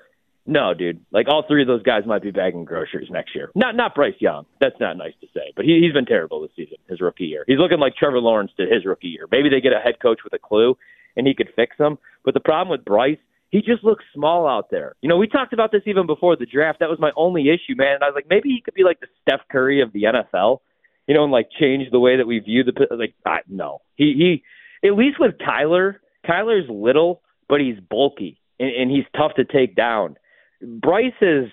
no, 0.48 0.74
dude. 0.74 1.06
Like 1.12 1.28
all 1.28 1.44
three 1.48 1.62
of 1.62 1.68
those 1.68 1.84
guys 1.84 2.04
might 2.06 2.24
be 2.24 2.32
bagging 2.32 2.66
groceries 2.66 3.10
next 3.12 3.36
year. 3.36 3.52
Not 3.54 3.76
not 3.76 3.94
Bryce 3.94 4.16
Young. 4.20 4.46
That's 4.60 4.80
not 4.80 4.98
nice 4.98 5.14
to 5.22 5.28
say, 5.34 5.54
but 5.56 5.66
he, 5.66 5.82
he's 5.82 5.94
been 5.94 6.06
terrible 6.06 6.42
this 6.42 6.52
season. 6.56 6.78
His 6.90 7.02
rookie 7.02 7.26
year. 7.26 7.44
He's 7.48 7.60
looking 7.60 7.80
like 7.80 7.96
Trevor 7.96 8.20
Lawrence 8.20 8.52
did 8.58 8.72
his 8.72 8.86
rookie 8.86 9.10
year. 9.10 9.28
Maybe 9.32 9.50
they 9.50 9.62
get 9.62 9.74
a 9.74 9.80
head 9.80 10.00
coach 10.02 10.20
with 10.24 10.34
a 10.34 10.40
clue, 10.40 10.78
and 11.16 11.28
he 11.28 11.36
could 11.36 11.50
fix 11.56 11.78
them. 11.78 11.98
But 12.26 12.34
the 12.34 12.40
problem 12.40 12.70
with 12.70 12.86
Bryce 12.86 13.20
he 13.50 13.62
just 13.62 13.84
looks 13.84 14.04
small 14.14 14.48
out 14.48 14.70
there. 14.72 14.96
You 15.02 15.10
know, 15.10 15.18
we 15.18 15.28
talked 15.28 15.54
about 15.54 15.72
this 15.72 15.84
even 15.86 16.06
before 16.06 16.36
the 16.36 16.46
draft. 16.46 16.80
That 16.80 16.90
was 16.90 17.00
my 17.00 17.12
only 17.16 17.50
issue, 17.50 17.76
man. 17.78 17.96
And 17.96 18.04
I 18.04 18.08
was 18.08 18.16
like, 18.16 18.28
maybe 18.30 18.50
he 18.50 18.62
could 18.62 18.74
be 18.74 18.84
like 18.84 19.00
the 19.00 19.08
Steph 19.22 19.42
Curry 19.50 19.82
of 19.82 19.94
the 19.94 20.04
NFL, 20.04 20.60
you 21.08 21.16
know, 21.16 21.24
and 21.24 21.32
like 21.32 21.48
change 21.58 21.90
the 21.90 22.00
way 22.00 22.18
that 22.18 22.28
we 22.28 22.40
view 22.40 22.64
the 22.64 22.74
like. 22.92 23.14
I, 23.26 23.40
no, 23.48 23.80
he 23.96 24.42
he. 24.82 24.88
At 24.88 24.96
least 24.96 25.18
with 25.20 25.36
Kyler, 25.38 25.96
Kyler's 26.28 26.70
little, 26.70 27.22
but 27.50 27.62
he's 27.62 27.80
bulky 27.80 28.40
and, 28.60 28.70
and 28.70 28.92
he's 28.92 29.06
tough 29.16 29.34
to 29.36 29.46
take 29.46 29.76
down. 29.76 30.18
Bryce 30.62 31.13
is 31.22 31.50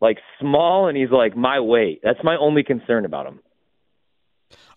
like 0.00 0.18
small 0.40 0.88
and 0.88 0.96
he's 0.96 1.10
like 1.10 1.36
my 1.36 1.60
weight. 1.60 2.00
That's 2.02 2.22
my 2.22 2.36
only 2.36 2.62
concern 2.62 3.04
about 3.04 3.26
him. 3.26 3.40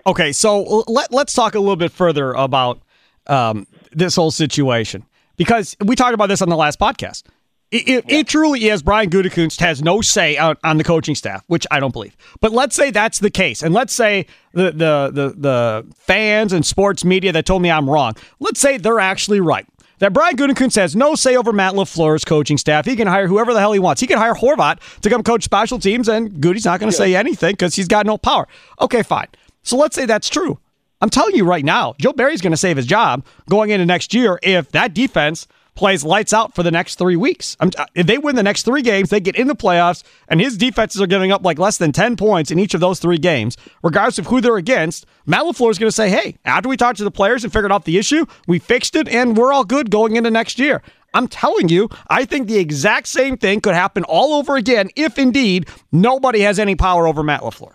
Okay, 0.07 0.31
so 0.31 0.83
let 0.87 1.11
let's 1.11 1.33
talk 1.33 1.55
a 1.55 1.59
little 1.59 1.75
bit 1.75 1.91
further 1.91 2.31
about 2.33 2.81
um, 3.27 3.65
this 3.91 4.15
whole 4.15 4.31
situation 4.31 5.03
because 5.35 5.75
we 5.83 5.95
talked 5.95 6.13
about 6.13 6.27
this 6.27 6.41
on 6.41 6.49
the 6.49 6.55
last 6.55 6.79
podcast. 6.79 7.23
It, 7.71 7.89
it, 7.89 8.05
yeah. 8.07 8.17
it 8.19 8.27
truly 8.27 8.67
is 8.67 8.83
Brian 8.83 9.09
Gutekunst 9.09 9.59
has 9.59 9.81
no 9.81 10.01
say 10.01 10.37
on, 10.37 10.55
on, 10.63 10.77
the 10.77 10.83
coaching 10.83 11.15
staff, 11.15 11.43
which 11.47 11.65
I 11.71 11.79
don't 11.79 11.91
believe. 11.91 12.15
But 12.39 12.51
let's 12.51 12.75
say 12.75 12.91
that's 12.91 13.17
the 13.17 13.31
case, 13.31 13.63
and 13.63 13.73
let's 13.73 13.91
say 13.91 14.27
the, 14.53 14.65
the 14.65 15.11
the 15.11 15.33
the 15.35 15.93
fans 15.95 16.53
and 16.53 16.63
sports 16.63 17.03
media 17.03 17.31
that 17.31 17.47
told 17.47 17.63
me 17.63 17.71
I'm 17.71 17.89
wrong. 17.89 18.13
Let's 18.39 18.59
say 18.59 18.77
they're 18.77 18.99
actually 18.99 19.39
right. 19.39 19.65
That 19.99 20.13
Brian 20.13 20.35
Gutekunst 20.35 20.75
has 20.75 20.95
no 20.95 21.15
say 21.15 21.35
over 21.35 21.53
Matt 21.53 21.73
LaFleur's 21.73 22.25
coaching 22.25 22.57
staff. 22.57 22.85
He 22.85 22.95
can 22.95 23.07
hire 23.07 23.27
whoever 23.27 23.53
the 23.53 23.59
hell 23.59 23.71
he 23.71 23.79
wants. 23.79 24.01
He 24.01 24.07
can 24.07 24.17
hire 24.17 24.33
Horvat 24.33 24.79
to 25.01 25.09
come 25.09 25.23
coach 25.23 25.43
special 25.43 25.79
teams, 25.79 26.09
and 26.09 26.41
Goody's 26.41 26.65
not 26.65 26.79
going 26.79 26.91
to 26.91 26.95
yeah. 26.95 27.05
say 27.05 27.15
anything 27.15 27.53
because 27.53 27.75
he's 27.75 27.87
got 27.87 28.05
no 28.05 28.17
power. 28.17 28.47
Okay, 28.81 29.03
fine. 29.03 29.27
So 29.63 29.77
let's 29.77 29.95
say 29.95 30.05
that's 30.05 30.29
true. 30.29 30.59
I'm 31.01 31.09
telling 31.09 31.35
you 31.35 31.45
right 31.45 31.63
now, 31.63 31.93
Joe 31.99 32.13
Barry's 32.13 32.41
going 32.41 32.51
to 32.51 32.57
save 32.57 32.77
his 32.77 32.85
job 32.85 33.25
going 33.49 33.69
into 33.69 33.85
next 33.85 34.13
year 34.13 34.39
if 34.43 34.71
that 34.71 34.93
defense 34.93 35.47
plays 35.75 36.03
lights 36.03 36.33
out 36.33 36.55
for 36.55 36.63
the 36.63 36.71
next 36.71 36.95
three 36.95 37.15
weeks. 37.15 37.55
I'm, 37.59 37.69
uh, 37.77 37.85
if 37.93 38.07
they 38.07 38.17
win 38.17 38.35
the 38.35 38.43
next 38.43 38.63
three 38.63 38.81
games, 38.81 39.09
they 39.09 39.19
get 39.19 39.35
in 39.35 39.47
the 39.47 39.55
playoffs, 39.55 40.03
and 40.27 40.41
his 40.41 40.57
defenses 40.57 41.01
are 41.01 41.07
giving 41.07 41.31
up 41.31 41.43
like 41.43 41.59
less 41.59 41.77
than 41.77 41.91
10 41.91 42.15
points 42.15 42.51
in 42.51 42.59
each 42.59 42.73
of 42.73 42.79
those 42.79 42.99
three 42.99 43.17
games, 43.17 43.57
regardless 43.83 44.17
of 44.17 44.27
who 44.27 44.41
they're 44.41 44.57
against. 44.57 45.05
Matt 45.25 45.43
LaFleur 45.43 45.71
is 45.71 45.77
going 45.77 45.89
to 45.89 45.95
say, 45.95 46.09
hey, 46.09 46.37
after 46.45 46.69
we 46.69 46.77
talked 46.77 46.97
to 46.97 47.03
the 47.03 47.11
players 47.11 47.43
and 47.43 47.51
figured 47.51 47.71
out 47.71 47.85
the 47.85 47.97
issue, 47.97 48.25
we 48.47 48.59
fixed 48.59 48.95
it, 48.95 49.07
and 49.09 49.37
we're 49.37 49.53
all 49.53 49.65
good 49.65 49.91
going 49.91 50.15
into 50.15 50.31
next 50.31 50.59
year. 50.59 50.81
I'm 51.13 51.27
telling 51.27 51.69
you, 51.69 51.89
I 52.09 52.25
think 52.25 52.47
the 52.47 52.57
exact 52.57 53.07
same 53.07 53.37
thing 53.37 53.61
could 53.61 53.73
happen 53.73 54.03
all 54.03 54.33
over 54.33 54.57
again 54.57 54.89
if 54.95 55.17
indeed 55.17 55.69
nobody 55.91 56.41
has 56.41 56.59
any 56.59 56.75
power 56.75 57.07
over 57.07 57.23
Matt 57.23 57.41
LaFleur. 57.41 57.73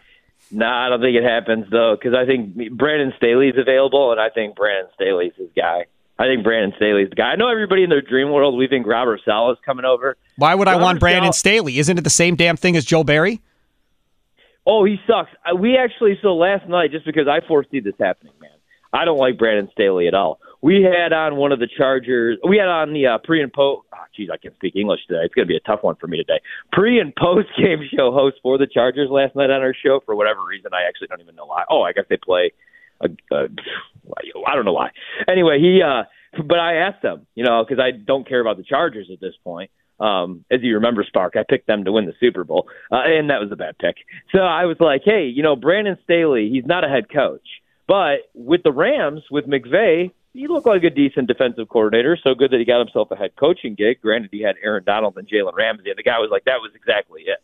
No, 0.52 0.66
nah, 0.66 0.86
I 0.86 0.88
don't 0.88 1.00
think 1.00 1.16
it 1.16 1.22
happens 1.22 1.66
though, 1.70 1.96
because 1.96 2.14
I 2.14 2.26
think 2.26 2.76
Brandon 2.76 3.12
Staley's 3.16 3.54
available, 3.56 4.10
and 4.10 4.20
I 4.20 4.30
think 4.30 4.56
Brandon 4.56 4.90
Staley's 4.94 5.32
his 5.36 5.48
guy. 5.56 5.86
I 6.20 6.26
think 6.26 6.44
Brandon 6.44 6.74
Staley's 6.76 7.08
the 7.08 7.16
guy. 7.16 7.30
I 7.30 7.36
know 7.36 7.48
everybody 7.48 7.82
in 7.82 7.88
their 7.88 8.02
dream 8.02 8.30
world. 8.30 8.58
We 8.58 8.68
think 8.68 8.86
Robert 8.86 9.22
Saleh's 9.24 9.56
coming 9.64 9.86
over. 9.86 10.18
Why 10.36 10.54
would 10.54 10.68
Robert 10.68 10.78
I 10.78 10.82
want 10.82 11.00
Brandon 11.00 11.32
Staley? 11.32 11.78
Isn't 11.78 11.96
it 11.96 12.04
the 12.04 12.10
same 12.10 12.36
damn 12.36 12.58
thing 12.58 12.76
as 12.76 12.84
Joe 12.84 13.02
Barry? 13.02 13.40
Oh, 14.66 14.84
he 14.84 14.96
sucks. 15.06 15.30
We 15.58 15.78
actually 15.78 16.18
so 16.20 16.36
last 16.36 16.68
night, 16.68 16.90
just 16.90 17.06
because 17.06 17.26
I 17.26 17.40
foresee 17.48 17.80
this 17.80 17.94
happening, 17.98 18.34
man. 18.38 18.50
I 18.92 19.06
don't 19.06 19.16
like 19.16 19.38
Brandon 19.38 19.70
Staley 19.72 20.08
at 20.08 20.14
all. 20.14 20.40
We 20.60 20.82
had 20.82 21.14
on 21.14 21.36
one 21.36 21.52
of 21.52 21.58
the 21.58 21.68
Chargers. 21.78 22.38
We 22.46 22.58
had 22.58 22.68
on 22.68 22.92
the 22.92 23.06
uh, 23.06 23.18
pre 23.24 23.42
and 23.42 23.50
post. 23.50 23.86
Oh, 23.94 24.04
geez, 24.14 24.28
I 24.30 24.36
can't 24.36 24.54
speak 24.56 24.76
English 24.76 25.00
today. 25.08 25.22
It's 25.24 25.32
going 25.32 25.48
to 25.48 25.50
be 25.50 25.56
a 25.56 25.60
tough 25.60 25.82
one 25.82 25.96
for 25.96 26.06
me 26.06 26.18
today. 26.18 26.40
Pre 26.70 27.00
and 27.00 27.16
post 27.16 27.48
game 27.56 27.80
show 27.96 28.12
host 28.12 28.36
for 28.42 28.58
the 28.58 28.66
Chargers 28.66 29.08
last 29.10 29.34
night 29.34 29.48
on 29.48 29.62
our 29.62 29.74
show 29.74 30.00
for 30.04 30.14
whatever 30.14 30.44
reason. 30.44 30.72
I 30.74 30.86
actually 30.86 31.06
don't 31.06 31.22
even 31.22 31.34
know 31.34 31.46
why. 31.46 31.64
Oh, 31.70 31.80
I 31.80 31.92
guess 31.92 32.04
they 32.10 32.18
play. 32.18 32.52
A, 33.00 33.08
a, 33.32 33.48
I 34.46 34.54
don't 34.54 34.64
know 34.64 34.72
why. 34.72 34.90
Anyway, 35.28 35.58
he. 35.60 35.82
uh 35.82 36.04
But 36.32 36.60
I 36.60 36.76
asked 36.76 37.02
them, 37.02 37.26
you 37.34 37.44
know, 37.44 37.64
because 37.64 37.82
I 37.82 37.90
don't 37.90 38.28
care 38.28 38.40
about 38.40 38.56
the 38.56 38.62
Chargers 38.62 39.08
at 39.12 39.20
this 39.20 39.34
point. 39.42 39.70
Um, 39.98 40.44
as 40.50 40.60
you 40.62 40.74
remember, 40.74 41.04
Spark, 41.04 41.34
I 41.36 41.42
picked 41.42 41.66
them 41.66 41.84
to 41.84 41.92
win 41.92 42.06
the 42.06 42.14
Super 42.20 42.44
Bowl, 42.44 42.68
uh, 42.90 43.02
and 43.04 43.28
that 43.30 43.40
was 43.40 43.50
a 43.52 43.56
bad 43.56 43.76
pick. 43.78 43.96
So 44.32 44.38
I 44.38 44.64
was 44.64 44.76
like, 44.78 45.02
hey, 45.04 45.26
you 45.26 45.42
know, 45.42 45.56
Brandon 45.56 45.98
Staley, 46.04 46.48
he's 46.48 46.64
not 46.64 46.84
a 46.84 46.88
head 46.88 47.10
coach. 47.12 47.46
But 47.86 48.30
with 48.32 48.62
the 48.62 48.70
Rams, 48.70 49.22
with 49.30 49.46
McVay, 49.46 50.12
he 50.32 50.46
looked 50.46 50.68
like 50.68 50.84
a 50.84 50.90
decent 50.90 51.26
defensive 51.26 51.68
coordinator. 51.68 52.16
So 52.22 52.34
good 52.34 52.52
that 52.52 52.60
he 52.60 52.64
got 52.64 52.78
himself 52.78 53.10
a 53.10 53.16
head 53.16 53.32
coaching 53.34 53.74
gig. 53.74 54.00
Granted, 54.00 54.30
he 54.32 54.40
had 54.40 54.54
Aaron 54.62 54.84
Donald 54.84 55.18
and 55.18 55.28
Jalen 55.28 55.54
Ramsey, 55.54 55.90
and 55.90 55.98
the 55.98 56.04
guy 56.04 56.18
was 56.20 56.30
like, 56.30 56.44
that 56.44 56.60
was 56.62 56.70
exactly 56.76 57.22
it. 57.22 57.40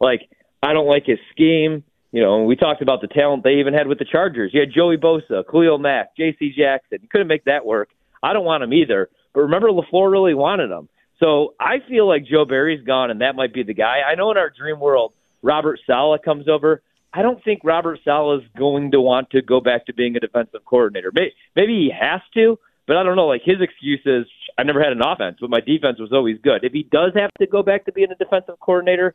Like, 0.00 0.22
I 0.62 0.72
don't 0.72 0.88
like 0.88 1.04
his 1.04 1.18
scheme. 1.30 1.84
You 2.12 2.22
know, 2.22 2.42
we 2.42 2.56
talked 2.56 2.82
about 2.82 3.00
the 3.00 3.06
talent 3.06 3.44
they 3.44 3.60
even 3.60 3.72
had 3.72 3.86
with 3.86 3.98
the 3.98 4.04
Chargers. 4.04 4.50
You 4.52 4.60
had 4.60 4.72
Joey 4.72 4.96
Bosa, 4.96 5.44
Khalil 5.48 5.78
Mack, 5.78 6.16
J.C. 6.16 6.52
Jackson. 6.56 6.98
You 7.02 7.08
couldn't 7.08 7.28
make 7.28 7.44
that 7.44 7.64
work. 7.64 7.90
I 8.22 8.32
don't 8.32 8.44
want 8.44 8.64
him 8.64 8.72
either. 8.72 9.08
But 9.32 9.42
remember, 9.42 9.68
LaFleur 9.68 10.10
really 10.10 10.34
wanted 10.34 10.70
him. 10.70 10.88
So 11.20 11.54
I 11.60 11.76
feel 11.88 12.08
like 12.08 12.24
Joe 12.24 12.44
Barry's 12.44 12.84
gone, 12.84 13.10
and 13.10 13.20
that 13.20 13.36
might 13.36 13.54
be 13.54 13.62
the 13.62 13.74
guy. 13.74 14.00
I 14.06 14.14
know 14.16 14.30
in 14.30 14.38
our 14.38 14.50
dream 14.50 14.80
world, 14.80 15.12
Robert 15.42 15.78
Saleh 15.86 16.20
comes 16.22 16.48
over. 16.48 16.82
I 17.12 17.22
don't 17.22 17.42
think 17.44 17.60
Robert 17.64 18.00
Saleh 18.04 18.42
is 18.42 18.48
going 18.56 18.92
to 18.92 19.00
want 19.00 19.30
to 19.30 19.42
go 19.42 19.60
back 19.60 19.86
to 19.86 19.92
being 19.92 20.16
a 20.16 20.20
defensive 20.20 20.64
coordinator. 20.64 21.12
Maybe 21.14 21.74
he 21.74 21.92
has 21.98 22.20
to, 22.34 22.58
but 22.86 22.96
I 22.96 23.02
don't 23.02 23.16
know. 23.16 23.26
Like 23.26 23.42
his 23.44 23.60
excuse 23.60 24.00
is, 24.06 24.26
I 24.56 24.62
never 24.62 24.82
had 24.82 24.92
an 24.92 25.02
offense, 25.02 25.38
but 25.40 25.50
my 25.50 25.60
defense 25.60 25.98
was 25.98 26.12
always 26.12 26.38
good. 26.42 26.64
If 26.64 26.72
he 26.72 26.84
does 26.84 27.12
have 27.14 27.30
to 27.38 27.46
go 27.46 27.62
back 27.62 27.84
to 27.86 27.92
being 27.92 28.10
a 28.10 28.14
defensive 28.14 28.58
coordinator, 28.60 29.14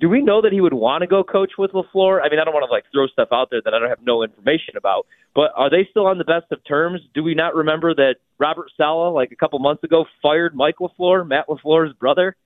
do 0.00 0.08
we 0.08 0.22
know 0.22 0.42
that 0.42 0.52
he 0.52 0.60
would 0.60 0.74
want 0.74 1.02
to 1.02 1.06
go 1.06 1.24
coach 1.24 1.52
with 1.58 1.72
LaFleur? 1.72 2.20
I 2.22 2.28
mean, 2.28 2.38
I 2.38 2.44
don't 2.44 2.52
want 2.52 2.66
to 2.68 2.72
like 2.72 2.84
throw 2.92 3.06
stuff 3.06 3.28
out 3.32 3.48
there 3.50 3.62
that 3.64 3.72
I 3.72 3.78
don't 3.78 3.88
have 3.88 4.04
no 4.04 4.22
information 4.22 4.76
about. 4.76 5.06
But 5.34 5.52
are 5.54 5.70
they 5.70 5.86
still 5.90 6.06
on 6.06 6.18
the 6.18 6.24
best 6.24 6.46
of 6.50 6.64
terms? 6.64 7.00
Do 7.14 7.22
we 7.22 7.34
not 7.34 7.54
remember 7.54 7.94
that 7.94 8.16
Robert 8.38 8.70
Saleh, 8.76 9.14
like 9.14 9.32
a 9.32 9.36
couple 9.36 9.58
months 9.58 9.84
ago, 9.84 10.04
fired 10.22 10.54
Mike 10.54 10.76
LaFleur, 10.80 11.26
Matt 11.26 11.46
LaFleur's 11.48 11.94
brother? 11.94 12.36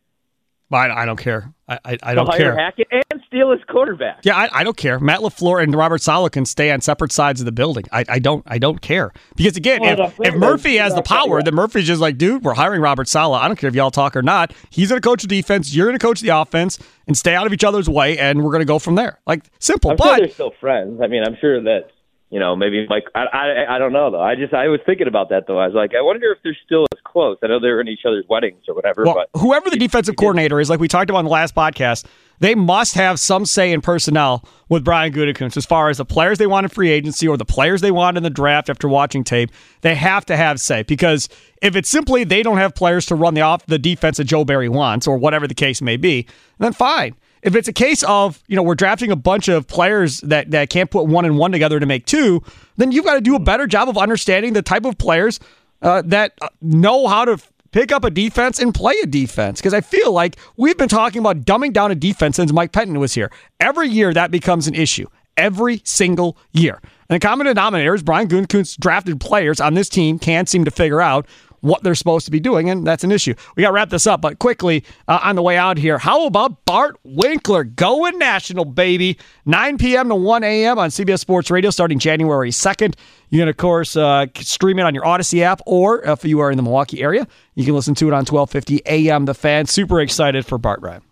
I, 0.79 1.03
I 1.03 1.05
don't 1.05 1.19
care. 1.19 1.53
I, 1.69 1.79
I, 1.85 1.99
I 2.03 2.15
don't 2.15 2.31
care. 2.33 2.57
Hackett 2.57 2.89
and 3.11 3.23
steal 3.27 3.51
his 3.53 3.61
quarterback. 3.69 4.21
Yeah, 4.23 4.37
I, 4.37 4.49
I 4.53 4.65
don't 4.65 4.77
care. 4.77 4.99
Matt 5.01 5.21
LaFleur 5.21 5.63
and 5.63 5.75
Robert 5.75 6.01
Saleh 6.01 6.31
can 6.33 6.45
stay 6.45 6.71
on 6.71 6.81
separate 6.81 7.13
sides 7.13 7.41
of 7.41 7.45
the 7.45 7.53
building. 7.53 7.85
I, 7.93 8.05
I 8.09 8.19
don't 8.19 8.45
I 8.47 8.59
don't 8.59 8.81
care 8.81 9.13
because 9.37 9.57
again, 9.57 9.81
well, 9.81 10.07
if, 10.07 10.21
if 10.21 10.35
Murphy 10.35 10.77
has 10.77 10.95
the 10.95 11.03
power, 11.03 11.43
then 11.43 11.55
Murphy's 11.55 11.87
just 11.87 12.01
like, 12.01 12.19
dude, 12.19 12.45
we're 12.45 12.55
hiring 12.55 12.81
Robert 12.81 13.09
Saleh. 13.09 13.41
I 13.41 13.49
don't 13.49 13.57
care 13.57 13.69
if 13.69 13.75
y'all 13.75 13.91
talk 13.91 14.17
or 14.17 14.23
not. 14.23 14.53
He's 14.71 14.91
going 14.91 15.01
to 15.01 15.07
coach 15.07 15.23
the 15.23 15.29
defense. 15.29 15.75
You're 15.75 15.87
going 15.87 15.99
to 15.99 16.05
coach 16.05 16.21
the 16.21 16.29
offense, 16.29 16.79
and 17.07 17.17
stay 17.17 17.35
out 17.35 17.47
of 17.47 17.53
each 17.53 17.65
other's 17.65 17.89
way, 17.89 18.19
and 18.19 18.43
we're 18.43 18.53
going 18.53 18.61
to 18.61 18.67
go 18.67 18.79
from 18.79 18.95
there. 18.95 19.19
Like 19.27 19.45
simple. 19.59 19.91
I'm 19.91 19.97
but 19.97 20.05
sure 20.05 20.19
they're 20.19 20.29
still 20.35 20.53
friends. 20.61 21.01
I 21.03 21.09
mean, 21.09 21.25
I'm 21.25 21.37
sure 21.41 21.61
that 21.63 21.91
you 22.31 22.39
know, 22.39 22.55
maybe 22.55 22.87
Mike. 22.89 23.05
I, 23.15 23.25
I 23.25 23.75
I 23.77 23.79
don't 23.79 23.93
know 23.93 24.11
though. 24.11 24.21
I 24.21 24.37
just 24.37 24.55
I 24.55 24.69
was 24.69 24.81
thinking 24.87 25.09
about 25.09 25.31
that 25.31 25.47
though. 25.49 25.59
I 25.59 25.67
was 25.67 25.75
like, 25.75 25.95
I 25.99 26.01
wonder 26.01 26.31
if 26.31 26.39
they're 26.45 26.57
still 26.65 26.87
as 26.93 27.01
close. 27.05 27.37
I 27.43 27.49
know 27.49 27.59
they're 27.59 27.81
in 27.81 27.89
each 27.89 28.05
other's 28.07 28.25
weddings 28.29 28.63
or 28.69 28.75
whatever. 28.75 29.05
Well, 29.05 29.15
but 29.15 29.41
whoever 29.41 29.69
the 29.69 29.77
defensive 29.77 30.15
coordinator 30.15 30.61
is, 30.61 30.71
like 30.71 30.79
we 30.79 30.87
talked 30.87 31.11
about 31.11 31.21
in 31.21 31.25
the 31.25 31.31
last 31.33 31.57
podcast, 31.57 32.07
they 32.39 32.55
must 32.55 32.95
have 32.95 33.19
some 33.19 33.45
say 33.45 33.73
in 33.73 33.81
personnel 33.81 34.45
with 34.69 34.85
Brian 34.85 35.13
Gutekunst 35.13 35.57
as 35.57 35.67
far 35.67 35.91
as 35.91 35.99
the 35.99 36.05
players 36.05 36.39
they 36.39 36.47
want 36.47 36.65
in 36.65 36.71
free 36.71 36.91
agency 36.91 37.27
or 37.27 37.37
the 37.37 37.45
players 37.45 37.81
they 37.81 37.91
want 37.91 38.17
in 38.17 38.23
the 38.23 38.31
draft. 38.31 38.71
After 38.71 38.87
watching 38.87 39.25
tape, 39.25 39.51
they 39.81 39.97
have 39.97 40.25
to 40.27 40.37
have 40.37 40.61
say 40.61 40.85
because 40.85 41.29
if 41.61 41.75
it's 41.75 41.91
simply 41.91 42.23
they 42.23 42.45
don't 42.45 42.59
have 42.59 42.77
players 42.77 43.07
to 43.07 43.17
run 43.17 43.35
the 43.35 43.41
off 43.41 43.67
the 43.67 43.79
defense 43.79 44.19
that 44.19 44.25
Joe 44.25 44.45
Barry 44.45 44.69
wants 44.69 45.09
or 45.09 45.17
whatever 45.19 45.49
the 45.49 45.55
case 45.55 45.83
may 45.83 45.97
be, 45.97 46.27
then 46.59 46.73
fine. 46.73 47.17
If 47.43 47.57
it's 47.57 47.69
a 47.69 47.73
case 47.73 48.03
of, 48.05 48.43
you 48.49 48.57
know, 48.57 48.63
we're 48.63 48.75
drafting 48.75 49.11
a 49.11 49.17
bunch 49.17 49.49
of 49.49 49.67
players 49.67 50.21
that, 50.21 50.51
that 50.51 50.71
can't 50.71 50.91
put 50.91 51.07
one 51.07 51.25
and 51.25 51.39
one 51.39 51.53
together 51.53 51.81
to 51.81 51.87
make 51.87 52.07
two, 52.07 52.43
then 52.77 52.93
you've 52.93 53.05
got 53.05 53.15
to 53.15 53.21
do 53.21 53.35
a 53.35 53.41
better 53.41 53.67
job 53.67 53.89
of 53.89 53.97
understanding 53.97 54.53
the 54.53 54.63
type 54.63 54.85
of 54.85 54.99
players 54.99 55.41
uh, 55.83 56.03
that 56.07 56.35
uh, 56.43 56.49
know 56.61 57.07
how 57.07 57.25
to 57.25 57.39
pick 57.73 57.93
up 57.93 58.05
a 58.05 58.11
defense 58.11 58.59
and 58.59 58.75
play 58.75 58.95
a 59.03 59.07
defense. 59.07 59.61
Because 59.61 59.75
I 59.75 59.81
feel 59.81 60.13
like 60.13 60.37
we've 60.57 60.77
been 60.77 60.89
talking 60.89 61.21
about 61.21 61.43
dumbing 61.43 61.73
down 61.73 61.91
a 61.91 61.95
defense 61.95 62.37
since 62.37 62.53
Mike 62.53 62.73
Pettine 62.73 62.99
was 62.99 63.15
here. 63.15 63.31
Every 63.59 63.89
year 63.89 64.13
that 64.13 64.31
becomes 64.31 64.67
an 64.67 64.75
issue. 64.75 65.07
Every 65.37 65.81
single 65.85 66.37
year. 66.53 66.81
And 67.09 67.21
the 67.21 67.27
common 67.27 67.47
denominator 67.47 67.95
is 67.95 68.03
Brian 68.03 68.29
Gutekunst 68.29 68.79
drafted 68.79 69.21
players 69.21 69.61
on 69.61 69.75
this 69.75 69.89
team 69.89 70.19
can't 70.19 70.49
seem 70.49 70.65
to 70.65 70.71
figure 70.71 71.01
out 71.01 71.27
what 71.61 71.83
they're 71.83 71.95
supposed 71.95 72.25
to 72.25 72.31
be 72.31 72.41
doing, 72.41 72.71
and 72.71 72.87
that's 72.87 73.05
an 73.05 73.13
issue. 73.13 73.35
We 73.57 73.63
got 73.63 73.69
to 73.69 73.75
wrap 73.75 73.91
this 73.91 74.07
up, 74.07 74.21
but 74.21 74.39
quickly 74.39 74.85
uh, 75.09 75.21
on 75.23 75.37
the 75.37 75.43
way 75.43 75.57
out 75.57 75.79
here, 75.79 75.99
how 75.99 76.27
about 76.27 76.65
Bart 76.65 76.99
Winkler 77.05 77.65
going 77.65 78.19
national, 78.19 78.65
baby? 78.65 79.19
9 79.47 79.79
p.m. 79.79 80.09
to 80.09 80.15
1 80.15 80.45
a.m. 80.45 80.79
on 80.79 80.91
CBS 80.91 81.21
Sports 81.21 81.51
Radio 81.51 81.71
starting 81.71 81.99
January 81.99 82.51
2nd. 82.51 82.95
You 83.29 83.41
can, 83.41 83.49
of 83.49 83.57
course, 83.57 83.97
uh, 83.97 84.27
stream 84.37 84.79
it 84.79 84.83
on 84.83 84.95
your 84.95 85.05
Audacy 85.05 85.43
app, 85.43 85.61
or 85.67 86.03
if 86.03 86.25
you 86.25 86.41
are 86.41 86.51
in 86.51 86.57
the 86.57 86.63
Milwaukee 86.63 87.03
area, 87.03 87.27
you 87.55 87.65
can 87.65 87.75
listen 87.75 87.95
to 87.97 88.07
it 88.07 88.13
on 88.13 88.25
1250 88.25 88.83
a.m. 88.87 89.27
The 89.27 89.35
Fan. 89.35 89.67
Super 89.67 90.01
excited 90.01 90.47
for 90.47 90.59
Bart 90.59 90.81
Ryan. 90.83 91.03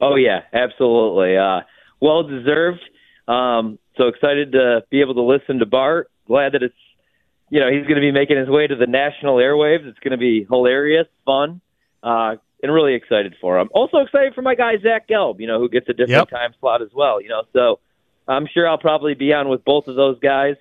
Oh, 0.00 0.16
yeah, 0.16 0.40
absolutely. 0.52 1.36
Uh, 1.36 1.60
well 2.00 2.24
deserved. 2.24 2.80
Um, 3.28 3.78
so 3.96 4.08
excited 4.08 4.52
to 4.52 4.82
be 4.90 5.00
able 5.00 5.14
to 5.14 5.22
listen 5.22 5.60
to 5.60 5.66
Bart. 5.66 6.10
Glad 6.26 6.52
that 6.52 6.62
it's 6.62 6.74
you 7.54 7.60
know 7.60 7.70
he's 7.70 7.82
going 7.86 7.94
to 7.94 8.00
be 8.00 8.10
making 8.10 8.36
his 8.36 8.48
way 8.48 8.66
to 8.66 8.74
the 8.74 8.88
national 8.88 9.36
airwaves. 9.36 9.86
It's 9.86 10.00
going 10.00 10.10
to 10.10 10.18
be 10.18 10.44
hilarious, 10.50 11.06
fun, 11.24 11.60
uh, 12.02 12.34
and 12.60 12.74
really 12.74 12.94
excited 12.94 13.36
for 13.40 13.60
him. 13.60 13.68
Also 13.72 13.98
excited 13.98 14.34
for 14.34 14.42
my 14.42 14.56
guy 14.56 14.72
Zach 14.82 15.06
Gelb. 15.08 15.38
You 15.38 15.46
know 15.46 15.60
who 15.60 15.68
gets 15.68 15.88
a 15.88 15.92
different 15.92 16.30
Yep. 16.30 16.30
time 16.30 16.54
slot 16.58 16.82
as 16.82 16.88
well. 16.92 17.20
You 17.22 17.28
know, 17.28 17.42
so 17.52 17.78
I'm 18.26 18.48
sure 18.52 18.68
I'll 18.68 18.76
probably 18.90 19.14
be 19.14 19.32
on 19.32 19.48
with 19.48 19.64
both 19.64 19.86
of 19.86 19.94
those 19.94 20.18
guys. 20.18 20.56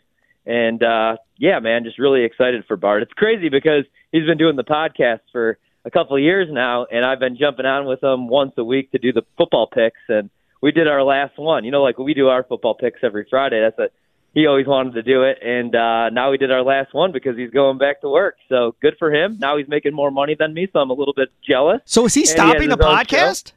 And 0.45 0.83
uh, 0.83 1.17
yeah, 1.39 1.57
man, 1.59 1.83
just 1.83 1.97
really 1.97 2.25
excited 2.25 2.63
for 2.67 2.77
Bart. 2.77 3.01
It's 3.01 3.13
crazy 3.13 3.49
because 3.49 3.85
he's 4.11 4.27
been 4.27 4.37
doing 4.37 4.55
the 4.55 4.63
podcast 4.63 5.21
for 5.31 5.57
a 5.85 5.89
couple 5.89 6.15
of 6.15 6.21
years 6.21 6.47
now, 6.51 6.85
and 6.91 7.03
I've 7.03 7.19
been 7.19 7.37
jumping 7.37 7.65
on 7.65 7.87
with 7.87 8.03
him 8.03 8.27
once 8.27 8.51
a 8.57 8.63
week 8.63 8.91
to 8.91 8.99
do 8.99 9.11
the 9.11 9.23
football 9.35 9.65
picks. 9.65 9.99
And 10.09 10.29
we 10.61 10.71
did 10.71 10.87
our 10.87 11.01
last 11.01 11.39
one. 11.39 11.63
You 11.65 11.71
know, 11.71 11.81
like 11.81 11.97
we 11.97 12.13
do 12.13 12.27
our 12.27 12.43
football 12.43 12.75
picks 12.75 12.99
every 13.01 13.25
Friday. 13.31 13.59
That's 13.61 13.79
what 13.79 13.93
he 14.33 14.47
always 14.47 14.65
wanted 14.65 14.93
to 14.93 15.03
do 15.03 15.23
it, 15.23 15.37
and 15.43 15.75
uh, 15.75 16.09
now 16.09 16.31
we 16.31 16.37
did 16.37 16.51
our 16.51 16.63
last 16.63 16.93
one 16.93 17.11
because 17.11 17.37
he's 17.37 17.51
going 17.51 17.77
back 17.77 18.01
to 18.01 18.09
work. 18.09 18.35
So 18.49 18.75
good 18.81 18.95
for 18.97 19.13
him. 19.13 19.37
Now 19.39 19.57
he's 19.57 19.67
making 19.67 19.93
more 19.93 20.09
money 20.09 20.35
than 20.37 20.53
me, 20.53 20.67
so 20.73 20.79
I'm 20.79 20.89
a 20.89 20.93
little 20.93 21.13
bit 21.13 21.29
jealous. 21.47 21.81
So 21.85 22.05
is 22.05 22.15
he 22.15 22.25
stopping 22.25 22.69
the 22.69 22.75
his 22.75 22.85
show. 22.85 22.95
podcast? 22.95 23.53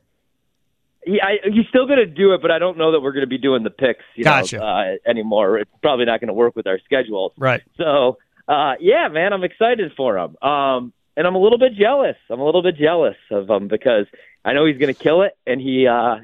He, 1.05 1.21
I, 1.21 1.39
he's 1.45 1.67
still 1.69 1.87
going 1.87 1.99
to 2.01 2.07
do 2.07 2.35
it, 2.35 2.43
but 2.43 2.51
I 2.51 2.59
don't 2.59 2.77
know 2.77 2.93
that 2.93 3.01
we're 3.01 3.13
going 3.13 3.23
to 3.23 3.29
be 3.29 3.39
doing 3.39 3.63
the 3.63 3.71
picks 3.71 4.05
you 4.17 4.25
Gotcha. 4.25 4.59
know, 4.59 4.65
uh, 4.65 4.95
anymore. 5.09 5.59
It's 5.59 5.71
probably 5.81 6.05
not 6.05 6.21
going 6.21 6.29
to 6.29 6.35
work 6.35 6.57
with 6.57 6.67
our 6.67 6.81
schedules. 6.85 7.33
Right. 7.39 7.63
So, 7.79 8.19
uh, 8.49 8.75
yeah, 8.81 9.09
man, 9.09 9.33
I'm 9.33 9.45
excited 9.45 9.93
for 9.97 10.19
him. 10.19 10.37
Um, 10.43 10.93
and 11.17 11.27
I'm 11.27 11.37
a 11.37 11.39
little 11.39 11.59
bit 11.59 11.75
jealous. 11.75 12.17
I'm 12.29 12.41
a 12.41 12.45
little 12.45 12.63
bit 12.63 12.77
jealous 12.77 13.17
of 13.31 13.49
him 13.49 13.69
because 13.69 14.07
I 14.45 14.53
know 14.53 14.67
he's 14.67 14.79
going 14.79 14.93
to 14.93 15.01
kill 15.01 15.23
it, 15.23 15.39
and 15.47 15.61
he 15.61 15.87
uh, 15.87 16.17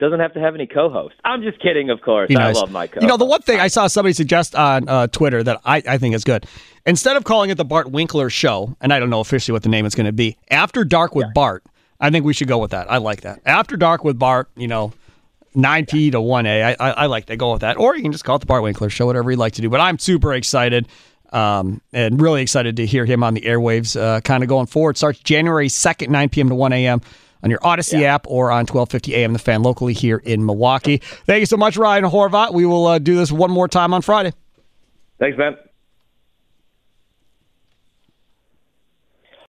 doesn't 0.00 0.20
have 0.20 0.32
to 0.34 0.40
have 0.40 0.54
any 0.54 0.66
co-hosts. 0.66 1.18
I'm 1.24 1.42
just 1.42 1.60
kidding, 1.60 1.90
of 1.90 2.00
course. 2.00 2.28
Be 2.28 2.36
I 2.36 2.48
nice. 2.48 2.56
love 2.56 2.70
my 2.70 2.86
co. 2.86 3.00
You 3.00 3.06
know, 3.06 3.16
the 3.16 3.24
one 3.24 3.42
thing 3.42 3.60
I 3.60 3.68
saw 3.68 3.86
somebody 3.86 4.14
suggest 4.14 4.54
on 4.54 4.88
uh, 4.88 5.06
Twitter 5.08 5.42
that 5.42 5.60
I, 5.64 5.82
I 5.86 5.98
think 5.98 6.14
is 6.14 6.24
good. 6.24 6.46
Instead 6.86 7.16
of 7.16 7.24
calling 7.24 7.50
it 7.50 7.56
the 7.56 7.64
Bart 7.64 7.90
Winkler 7.90 8.30
Show, 8.30 8.76
and 8.80 8.92
I 8.92 8.98
don't 8.98 9.10
know 9.10 9.20
officially 9.20 9.52
what 9.52 9.62
the 9.62 9.68
name 9.68 9.86
is 9.86 9.94
going 9.94 10.06
to 10.06 10.12
be, 10.12 10.36
After 10.50 10.84
Dark 10.84 11.14
with 11.14 11.32
Bart, 11.34 11.62
I 12.00 12.10
think 12.10 12.24
we 12.24 12.32
should 12.32 12.48
go 12.48 12.58
with 12.58 12.70
that. 12.70 12.90
I 12.90 12.96
like 12.96 13.20
that. 13.20 13.40
After 13.44 13.76
Dark 13.76 14.02
with 14.02 14.18
Bart, 14.18 14.48
you 14.56 14.66
know, 14.66 14.92
9P 15.54 16.12
to 16.12 16.18
1A. 16.18 16.64
I, 16.64 16.76
I, 16.80 16.90
I 16.90 17.06
like 17.06 17.26
to 17.26 17.36
go 17.36 17.52
with 17.52 17.60
that. 17.60 17.76
Or 17.76 17.96
you 17.96 18.02
can 18.02 18.12
just 18.12 18.24
call 18.24 18.36
it 18.36 18.38
the 18.38 18.46
Bart 18.46 18.62
Winkler 18.62 18.88
Show, 18.88 19.06
whatever 19.06 19.30
you'd 19.30 19.38
like 19.38 19.54
to 19.54 19.62
do. 19.62 19.68
But 19.68 19.80
I'm 19.80 19.98
super 19.98 20.32
excited 20.32 20.88
um, 21.32 21.80
and 21.92 22.20
really 22.20 22.42
excited 22.42 22.76
to 22.76 22.86
hear 22.86 23.04
him 23.04 23.22
on 23.22 23.34
the 23.34 23.42
airwaves 23.42 24.00
uh, 24.00 24.20
kind 24.20 24.42
of 24.42 24.48
going 24.48 24.66
forward. 24.66 24.96
Starts 24.96 25.18
January 25.20 25.68
2nd, 25.68 26.08
9 26.08 26.28
p.m. 26.28 26.48
to 26.48 26.54
1 26.54 26.72
a.m. 26.72 27.00
on 27.42 27.50
your 27.50 27.60
Audacy 27.60 28.02
app 28.02 28.26
or 28.26 28.50
on 28.50 28.66
1250 28.66 29.14
a.m. 29.14 29.32
The 29.32 29.38
Fan 29.38 29.62
locally 29.62 29.92
here 29.92 30.18
in 30.18 30.44
Milwaukee. 30.44 30.98
Thank 31.26 31.40
you 31.40 31.46
so 31.46 31.56
much, 31.56 31.76
Ryan 31.76 32.04
Horvat. 32.04 32.52
We 32.52 32.66
will 32.66 32.86
uh, 32.86 32.98
do 32.98 33.16
this 33.16 33.32
one 33.32 33.50
more 33.50 33.68
time 33.68 33.94
on 33.94 34.02
Friday. 34.02 34.32
Thanks, 35.18 35.36
man. 35.38 35.56